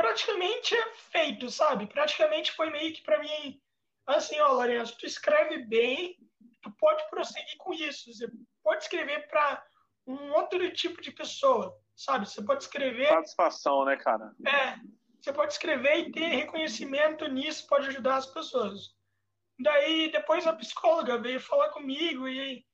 praticamente 0.00 0.74
é 0.74 0.94
feito, 1.12 1.50
sabe? 1.50 1.86
Praticamente 1.86 2.52
foi 2.52 2.70
meio 2.70 2.92
que 2.94 3.02
para 3.02 3.18
mim 3.18 3.60
assim, 4.06 4.40
ó, 4.40 4.52
Lourenço, 4.52 4.96
tu 4.98 5.06
escreve 5.06 5.58
bem, 5.66 6.16
tu 6.62 6.70
pode 6.72 7.08
prosseguir 7.10 7.56
com 7.58 7.72
isso, 7.72 8.12
você 8.12 8.26
pode 8.62 8.82
escrever 8.82 9.28
para 9.28 9.62
um 10.06 10.32
outro 10.32 10.72
tipo 10.72 11.00
de 11.00 11.12
pessoa, 11.12 11.76
sabe? 11.94 12.28
Você 12.28 12.42
pode 12.42 12.64
escrever 12.64 13.06
satisfação, 13.06 13.84
né, 13.84 13.96
cara? 13.96 14.34
É, 14.44 14.78
você 15.20 15.32
pode 15.32 15.52
escrever 15.52 15.98
e 15.98 16.12
ter 16.12 16.26
reconhecimento 16.26 17.28
nisso, 17.28 17.68
pode 17.68 17.88
ajudar 17.88 18.16
as 18.16 18.26
pessoas. 18.26 18.94
Daí 19.60 20.10
depois 20.10 20.46
a 20.46 20.54
psicóloga 20.54 21.18
veio 21.18 21.38
falar 21.38 21.68
comigo 21.68 22.26
e 22.26 22.64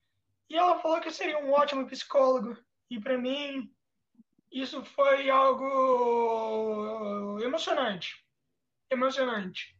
e 0.48 0.56
ela 0.56 0.78
falou 0.78 1.00
que 1.00 1.08
eu 1.08 1.12
seria 1.12 1.38
um 1.38 1.50
ótimo 1.52 1.86
psicólogo. 1.86 2.56
E 2.88 3.00
para 3.00 3.18
mim, 3.18 3.68
isso 4.50 4.84
foi 4.84 5.28
algo 5.30 5.66
emocionante. 7.42 8.24
Emocionante. 8.90 9.76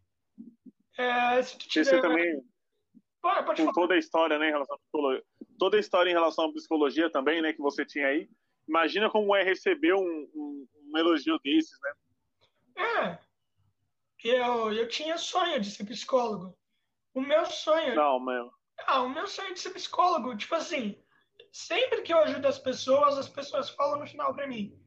É, 0.98 1.42
se 1.42 1.58
tu 1.58 1.68
tiver... 1.68 1.84
Você 1.84 2.00
também, 2.00 2.42
pode 3.20 3.46
com 3.46 3.56
falar. 3.56 3.72
toda 3.72 3.94
a 3.94 3.98
história, 3.98 4.38
né, 4.38 4.48
em 4.48 4.52
relação 4.52 4.76
à 4.76 4.78
psicologia, 4.78 5.24
toda 5.58 5.76
a 5.76 5.80
história 5.80 6.10
em 6.10 6.14
relação 6.14 6.46
à 6.46 6.52
psicologia 6.52 7.10
também, 7.10 7.42
né, 7.42 7.52
que 7.52 7.60
você 7.60 7.84
tinha 7.84 8.06
aí, 8.06 8.28
imagina 8.68 9.10
como 9.10 9.34
é 9.34 9.42
receber 9.42 9.94
um, 9.94 10.28
um, 10.34 10.66
um 10.92 10.98
elogio 10.98 11.38
desses, 11.44 11.78
né? 11.80 11.92
É, 12.78 13.18
eu, 14.24 14.72
eu 14.72 14.88
tinha 14.88 15.16
sonho 15.16 15.60
de 15.60 15.70
ser 15.70 15.84
psicólogo. 15.84 16.56
O 17.14 17.20
meu 17.20 17.46
sonho... 17.46 17.94
Não, 17.94 18.18
meu... 18.18 18.50
Ah, 18.86 19.02
o 19.02 19.08
meu 19.08 19.26
sonho 19.26 19.54
de 19.54 19.60
ser 19.60 19.70
psicólogo, 19.70 20.36
tipo 20.36 20.54
assim, 20.54 21.02
sempre 21.56 22.02
que 22.02 22.12
eu 22.12 22.18
ajudo 22.18 22.46
as 22.46 22.58
pessoas, 22.58 23.16
as 23.16 23.30
pessoas 23.30 23.70
falam 23.70 24.00
no 24.00 24.06
final 24.06 24.34
pra 24.34 24.46
mim, 24.46 24.78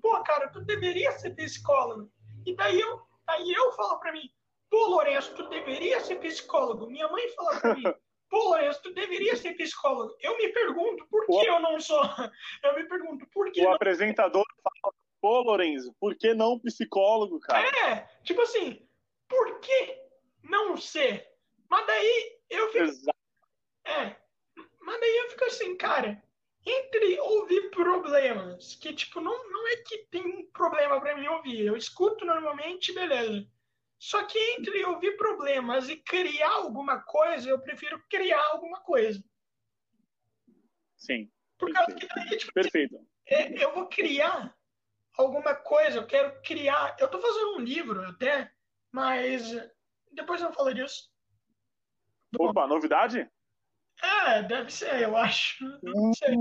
pô, 0.00 0.22
cara, 0.22 0.48
tu 0.48 0.62
deveria 0.62 1.12
ser 1.12 1.34
psicólogo. 1.34 2.10
E 2.46 2.56
daí 2.56 2.80
eu, 2.80 3.02
daí 3.26 3.52
eu 3.52 3.70
falo 3.72 4.00
pra 4.00 4.12
mim, 4.12 4.30
pô, 4.70 4.86
Lourenço, 4.86 5.34
tu 5.34 5.46
deveria 5.50 6.00
ser 6.00 6.16
psicólogo. 6.16 6.86
Minha 6.86 7.06
mãe 7.08 7.28
fala 7.34 7.60
pra 7.60 7.74
mim, 7.74 7.82
pô, 8.30 8.38
Lourenço, 8.44 8.80
tu 8.82 8.94
deveria 8.94 9.36
ser 9.36 9.52
psicólogo. 9.56 10.16
Eu 10.22 10.38
me 10.38 10.48
pergunto, 10.48 11.06
por 11.10 11.26
que 11.26 11.32
o... 11.32 11.44
eu 11.44 11.60
não 11.60 11.78
sou? 11.78 12.00
Eu 12.64 12.74
me 12.74 12.88
pergunto, 12.88 13.26
por 13.26 13.52
que 13.52 13.60
O 13.60 13.64
não... 13.64 13.74
apresentador 13.74 14.44
fala, 14.62 14.94
pô, 15.20 15.42
Lourenço, 15.42 15.94
por 16.00 16.16
que 16.16 16.32
não 16.32 16.58
psicólogo, 16.58 17.38
cara? 17.40 17.68
É, 17.90 18.08
tipo 18.24 18.40
assim, 18.40 18.88
por 19.28 19.60
que 19.60 20.00
não 20.42 20.78
ser? 20.78 21.28
Mas 21.68 21.86
daí 21.86 22.38
eu 22.48 22.68
fico... 22.72 22.84
Exato. 22.84 23.18
É. 23.84 24.25
Mas 24.86 25.00
daí 25.00 25.16
eu 25.16 25.30
fico 25.30 25.44
assim, 25.46 25.76
cara, 25.76 26.22
entre 26.64 27.18
ouvir 27.18 27.70
problemas, 27.70 28.76
que 28.76 28.94
tipo, 28.94 29.20
não, 29.20 29.50
não 29.50 29.66
é 29.66 29.76
que 29.78 30.06
tem 30.12 30.24
um 30.24 30.48
problema 30.52 31.00
para 31.00 31.16
mim 31.16 31.26
ouvir, 31.26 31.66
eu 31.66 31.76
escuto 31.76 32.24
normalmente, 32.24 32.94
beleza. 32.94 33.44
Só 33.98 34.24
que 34.24 34.38
entre 34.52 34.84
ouvir 34.84 35.16
problemas 35.16 35.88
e 35.88 35.96
criar 35.96 36.52
alguma 36.52 37.02
coisa, 37.02 37.50
eu 37.50 37.58
prefiro 37.58 38.00
criar 38.08 38.40
alguma 38.52 38.80
coisa. 38.80 39.20
Sim. 40.96 41.28
Por 41.58 41.72
causa 41.72 41.92
que 41.92 42.06
daí, 42.06 42.36
tipo, 42.38 42.52
Perfeito. 42.52 43.04
É, 43.26 43.64
eu 43.64 43.74
vou 43.74 43.88
criar 43.88 44.56
alguma 45.18 45.56
coisa, 45.56 45.98
eu 45.98 46.06
quero 46.06 46.40
criar. 46.42 46.96
Eu 47.00 47.08
tô 47.08 47.18
fazendo 47.18 47.56
um 47.56 47.60
livro 47.60 48.06
até, 48.06 48.52
mas 48.92 49.50
depois 50.12 50.40
eu 50.40 50.52
falo 50.52 50.72
disso. 50.72 51.10
Opa, 52.38 52.68
novidade? 52.68 53.28
É, 54.02 54.42
deve 54.42 54.70
ser, 54.70 55.02
eu 55.02 55.16
acho. 55.16 55.64
Não 55.82 56.12
sei. 56.14 56.34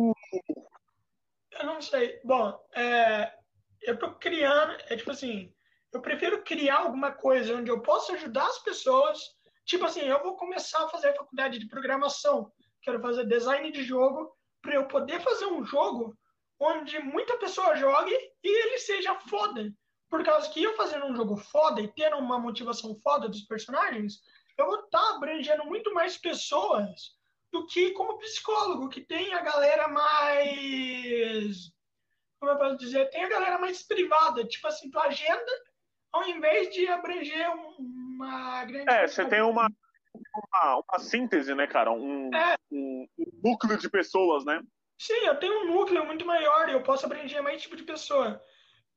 Eu 1.60 1.66
não 1.66 1.82
sei. 1.82 2.20
Bom, 2.24 2.60
é, 2.76 3.34
eu 3.82 3.98
tô 3.98 4.14
criando, 4.16 4.74
é 4.90 4.98
tipo 4.98 5.12
assim, 5.12 5.54
eu 5.94 6.02
prefiro 6.02 6.44
criar 6.44 6.80
alguma 6.80 7.12
coisa 7.12 7.56
onde 7.56 7.72
eu 7.72 7.82
possa 7.82 8.14
ajudar 8.14 8.46
as 8.46 8.60
pessoas. 8.60 9.20
Tipo 9.66 9.86
assim, 9.86 10.02
eu 10.02 10.22
vou 10.22 10.36
começar 10.36 10.84
a 10.84 10.90
fazer 10.90 11.10
a 11.10 11.16
faculdade 11.16 11.58
de 11.58 11.68
programação, 11.68 12.52
quero 12.82 13.02
fazer 13.02 13.26
design 13.26 13.72
de 13.72 13.84
jogo, 13.84 14.36
para 14.62 14.76
eu 14.76 14.88
poder 14.88 15.22
fazer 15.22 15.46
um 15.46 15.64
jogo 15.64 16.16
onde 16.60 17.00
muita 17.00 17.38
pessoa 17.38 17.76
jogue 17.76 18.14
e 18.44 18.48
ele 18.48 18.78
seja 18.80 19.16
foda. 19.22 19.72
Por 20.10 20.24
causa 20.24 20.50
que 20.50 20.64
eu 20.64 20.76
fazendo 20.76 21.06
um 21.06 21.16
jogo 21.16 21.36
foda 21.36 21.82
e 21.82 21.92
tendo 21.94 22.18
uma 22.18 22.40
motivação 22.40 22.96
foda 23.02 23.28
dos 23.28 23.42
personagens, 23.42 24.20
eu 24.58 24.66
vou 24.66 24.86
estar 24.86 25.00
tá 25.00 25.16
abrangendo 25.16 25.66
muito 25.66 25.94
mais 25.94 26.18
pessoas 26.18 27.16
do 27.56 27.66
que 27.66 27.92
como 27.92 28.18
psicólogo, 28.18 28.90
que 28.90 29.00
tem 29.00 29.34
a 29.34 29.42
galera 29.42 29.88
mais. 29.88 31.72
Como 32.38 32.52
eu 32.52 32.58
posso 32.58 32.78
dizer? 32.78 33.10
Tem 33.10 33.24
a 33.24 33.30
galera 33.30 33.58
mais 33.58 33.82
privada. 33.82 34.46
Tipo 34.46 34.68
assim, 34.68 34.92
tua 34.92 35.04
agenda, 35.04 35.52
ao 36.12 36.28
invés 36.28 36.74
de 36.74 36.86
abranger 36.88 37.50
uma 37.80 38.66
grande. 38.66 38.92
É, 38.92 39.08
você 39.08 39.26
tem 39.26 39.42
uma, 39.42 39.70
uma, 40.36 40.84
uma, 40.90 41.00
síntese, 41.00 41.56
né, 41.56 41.66
cara? 41.66 41.92
Um, 41.94 42.30
é. 42.36 42.58
um, 42.70 43.08
um, 43.18 43.26
núcleo 43.42 43.78
de 43.78 43.90
pessoas, 43.90 44.44
né? 44.44 44.62
Sim, 45.00 45.26
eu 45.26 45.40
tenho 45.40 45.62
um 45.62 45.74
núcleo 45.74 46.06
muito 46.06 46.26
maior 46.26 46.68
e 46.68 46.74
eu 46.74 46.84
posso 46.84 47.06
abranger 47.06 47.42
mais 47.42 47.62
tipo 47.62 47.78
de 47.78 47.84
pessoa. 47.84 48.42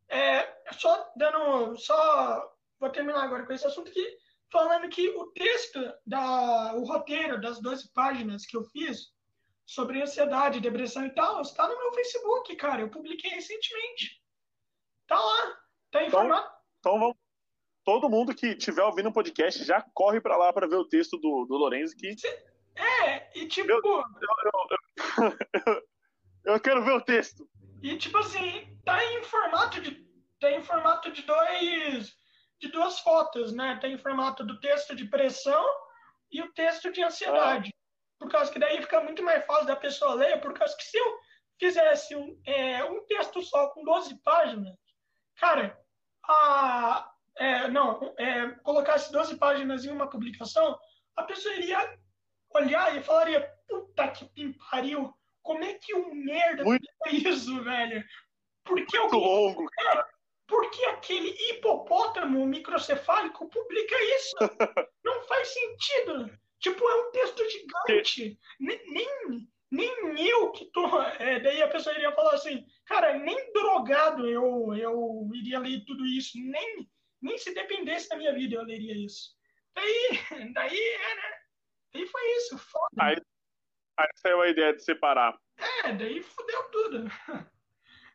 É, 0.09 0.49
só 0.73 1.13
dando. 1.17 1.77
Só. 1.77 2.55
Vou 2.81 2.91
terminar 2.91 3.23
agora 3.23 3.45
com 3.47 3.53
esse 3.53 3.67
assunto 3.67 3.91
que 3.91 4.19
falando 4.51 4.89
que 4.89 5.09
o 5.11 5.27
texto, 5.33 5.79
da, 6.07 6.75
o 6.75 6.85
roteiro 6.85 7.41
das 7.41 7.61
12 7.61 7.93
páginas 7.93 8.47
que 8.47 8.57
eu 8.57 8.65
fiz 8.65 9.13
sobre 9.67 10.03
ansiedade, 10.03 10.61
depressão 10.61 11.05
e 11.05 11.11
tal, 11.11 11.43
está 11.43 11.69
no 11.69 11.77
meu 11.77 11.93
Facebook, 11.93 12.57
cara. 12.57 12.81
Eu 12.81 12.91
publiquei 12.91 13.31
recentemente. 13.31 14.23
Tá 15.07 15.19
lá, 15.19 15.59
tá 15.91 16.05
informado. 16.05 16.41
Então, 16.41 16.59
então 16.81 17.01
vamos. 17.01 17.17
Todo 17.85 18.11
mundo 18.11 18.35
que 18.35 18.49
estiver 18.49 18.83
ouvindo 18.83 19.09
o 19.09 19.13
podcast 19.13 19.65
já 19.65 19.83
corre 19.95 20.21
para 20.21 20.37
lá 20.37 20.53
para 20.53 20.69
ver 20.69 20.77
o 20.77 20.85
texto 20.87 21.17
do, 21.17 21.47
do 21.47 21.57
Lorenzo 21.57 21.97
que. 21.97 22.15
É, 22.77 23.39
e 23.39 23.47
tipo. 23.47 23.71
Eu, 23.71 23.81
eu, 23.83 24.05
eu, 25.67 25.83
eu, 26.55 26.61
quero 26.61 26.85
ver 26.85 26.93
o 26.93 27.01
texto. 27.01 27.49
E 27.83 27.97
tipo 27.97 28.19
assim, 28.19 28.79
tá 28.85 29.03
em 29.03 29.23
formato 29.23 29.81
de. 29.81 30.07
Tá 30.39 30.51
em 30.51 30.63
formato 30.63 31.11
de 31.11 31.23
dois 31.23 32.15
de 32.61 32.69
duas 32.69 33.01
fotos, 33.01 33.53
né? 33.53 33.79
Tem 33.81 33.95
o 33.95 33.99
formato 33.99 34.45
do 34.45 34.59
texto 34.61 34.95
de 34.95 35.05
pressão 35.05 35.65
e 36.31 36.43
o 36.43 36.53
texto 36.53 36.91
de 36.93 37.03
ansiedade. 37.03 37.73
Por 38.19 38.31
causa 38.31 38.51
que 38.53 38.59
daí 38.59 38.81
fica 38.83 39.01
muito 39.01 39.23
mais 39.23 39.45
fácil 39.47 39.67
da 39.67 39.77
pessoa 39.77 40.15
ler, 40.15 40.41
por 40.41 40.53
causa 40.53 40.77
que 40.77 40.85
se 40.85 40.99
eu 40.99 41.19
fizesse 41.59 42.17
um, 42.17 42.41
é, 42.45 42.85
um 42.85 43.05
texto 43.07 43.43
só 43.43 43.69
com 43.69 43.85
12 43.85 44.21
páginas, 44.23 44.75
cara, 45.37 45.79
a, 46.25 47.11
é, 47.37 47.69
não, 47.69 48.15
é, 48.19 48.49
colocasse 48.63 49.13
12 49.13 49.37
páginas 49.37 49.85
em 49.85 49.91
uma 49.91 50.11
publicação, 50.11 50.79
a 51.17 51.23
pessoa 51.23 51.55
iria 51.55 51.99
olhar 52.51 52.97
e 52.97 53.03
falaria, 53.03 53.53
puta 53.69 54.09
que 54.09 54.53
pariu, 54.71 55.15
como 55.43 55.65
é 55.65 55.75
que 55.75 55.95
um 55.95 56.15
merda 56.15 56.65
muito... 56.65 56.87
isso, 57.11 57.63
velho? 57.63 58.05
Porque 58.65 58.99
muito 58.99 59.17
longo, 59.17 59.65
cara. 59.71 60.07
Porque 60.49 60.83
aquele 60.87 61.29
hipopótamo 61.29 62.47
microcefálico 62.47 63.49
publica 63.51 63.95
isso. 64.17 64.35
Não 65.05 65.23
faz 65.25 65.49
sentido. 65.49 66.31
Tipo, 66.59 66.89
é 66.89 66.95
um 66.95 67.11
texto 67.13 67.43
gigante. 67.51 68.39
Nem, 68.59 68.81
nem, 68.91 69.07
nem 69.71 70.27
eu 70.27 70.51
que 70.51 70.65
tô. 70.73 71.01
É, 71.03 71.39
daí 71.39 71.63
a 71.63 71.69
pessoa 71.69 71.95
iria 71.95 72.13
falar 72.13 72.35
assim: 72.35 72.65
Cara, 72.87 73.19
nem 73.19 73.53
drogado 73.53 74.27
eu, 74.27 74.75
eu 74.75 75.31
iria 75.35 75.59
ler 75.59 75.85
tudo 75.85 76.07
isso. 76.07 76.39
Nem, 76.39 76.89
nem 77.21 77.37
se 77.37 77.53
dependesse 77.53 78.09
da 78.09 78.17
minha 78.17 78.33
vida 78.33 78.57
eu 78.57 78.63
leria 78.63 78.97
isso. 78.97 79.37
Daí, 79.75 80.53
daí, 80.55 80.79
é, 80.79 81.15
né? 81.15 81.39
Daí 81.93 82.07
foi 82.07 82.37
isso. 82.39 82.59
Foda. 82.59 82.89
Aí, 82.99 83.17
aí 83.99 84.09
saiu 84.17 84.41
a 84.41 84.49
ideia 84.49 84.75
de 84.75 84.83
separar. 84.83 85.39
É, 85.85 85.93
daí 85.93 86.23
fudeu 86.23 86.63
tudo. 86.71 87.05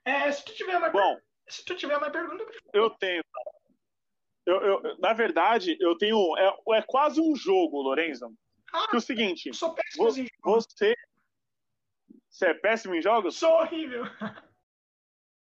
É, 0.05 0.29
se 0.29 0.43
tu 0.43 0.53
tiver 0.53 0.77
mais, 0.79 0.91
Bom, 0.91 1.17
se 1.47 1.63
tu 1.65 1.75
tiver 1.75 1.99
mais 1.99 2.11
pergunta, 2.11 2.45
eu 2.73 2.89
tenho. 2.91 3.23
Eu, 4.45 4.61
eu, 4.61 4.97
na 4.99 5.13
verdade, 5.13 5.77
eu 5.79 5.97
tenho. 5.97 6.17
É, 6.37 6.77
é 6.77 6.81
quase 6.81 7.21
um 7.21 7.35
jogo, 7.35 7.81
Lorenzo. 7.81 8.33
Ah, 8.73 8.87
que 8.89 8.95
é 8.95 8.99
o 8.99 9.01
seguinte. 9.01 9.53
sou 9.53 9.73
péssimo 9.73 10.09
em 10.09 10.13
jogo. 10.15 10.29
Você. 10.43 10.95
Você 12.29 12.47
é 12.47 12.53
péssimo 12.53 12.95
em 12.95 13.01
jogos? 13.01 13.37
Sou 13.37 13.51
horrível. 13.51 14.03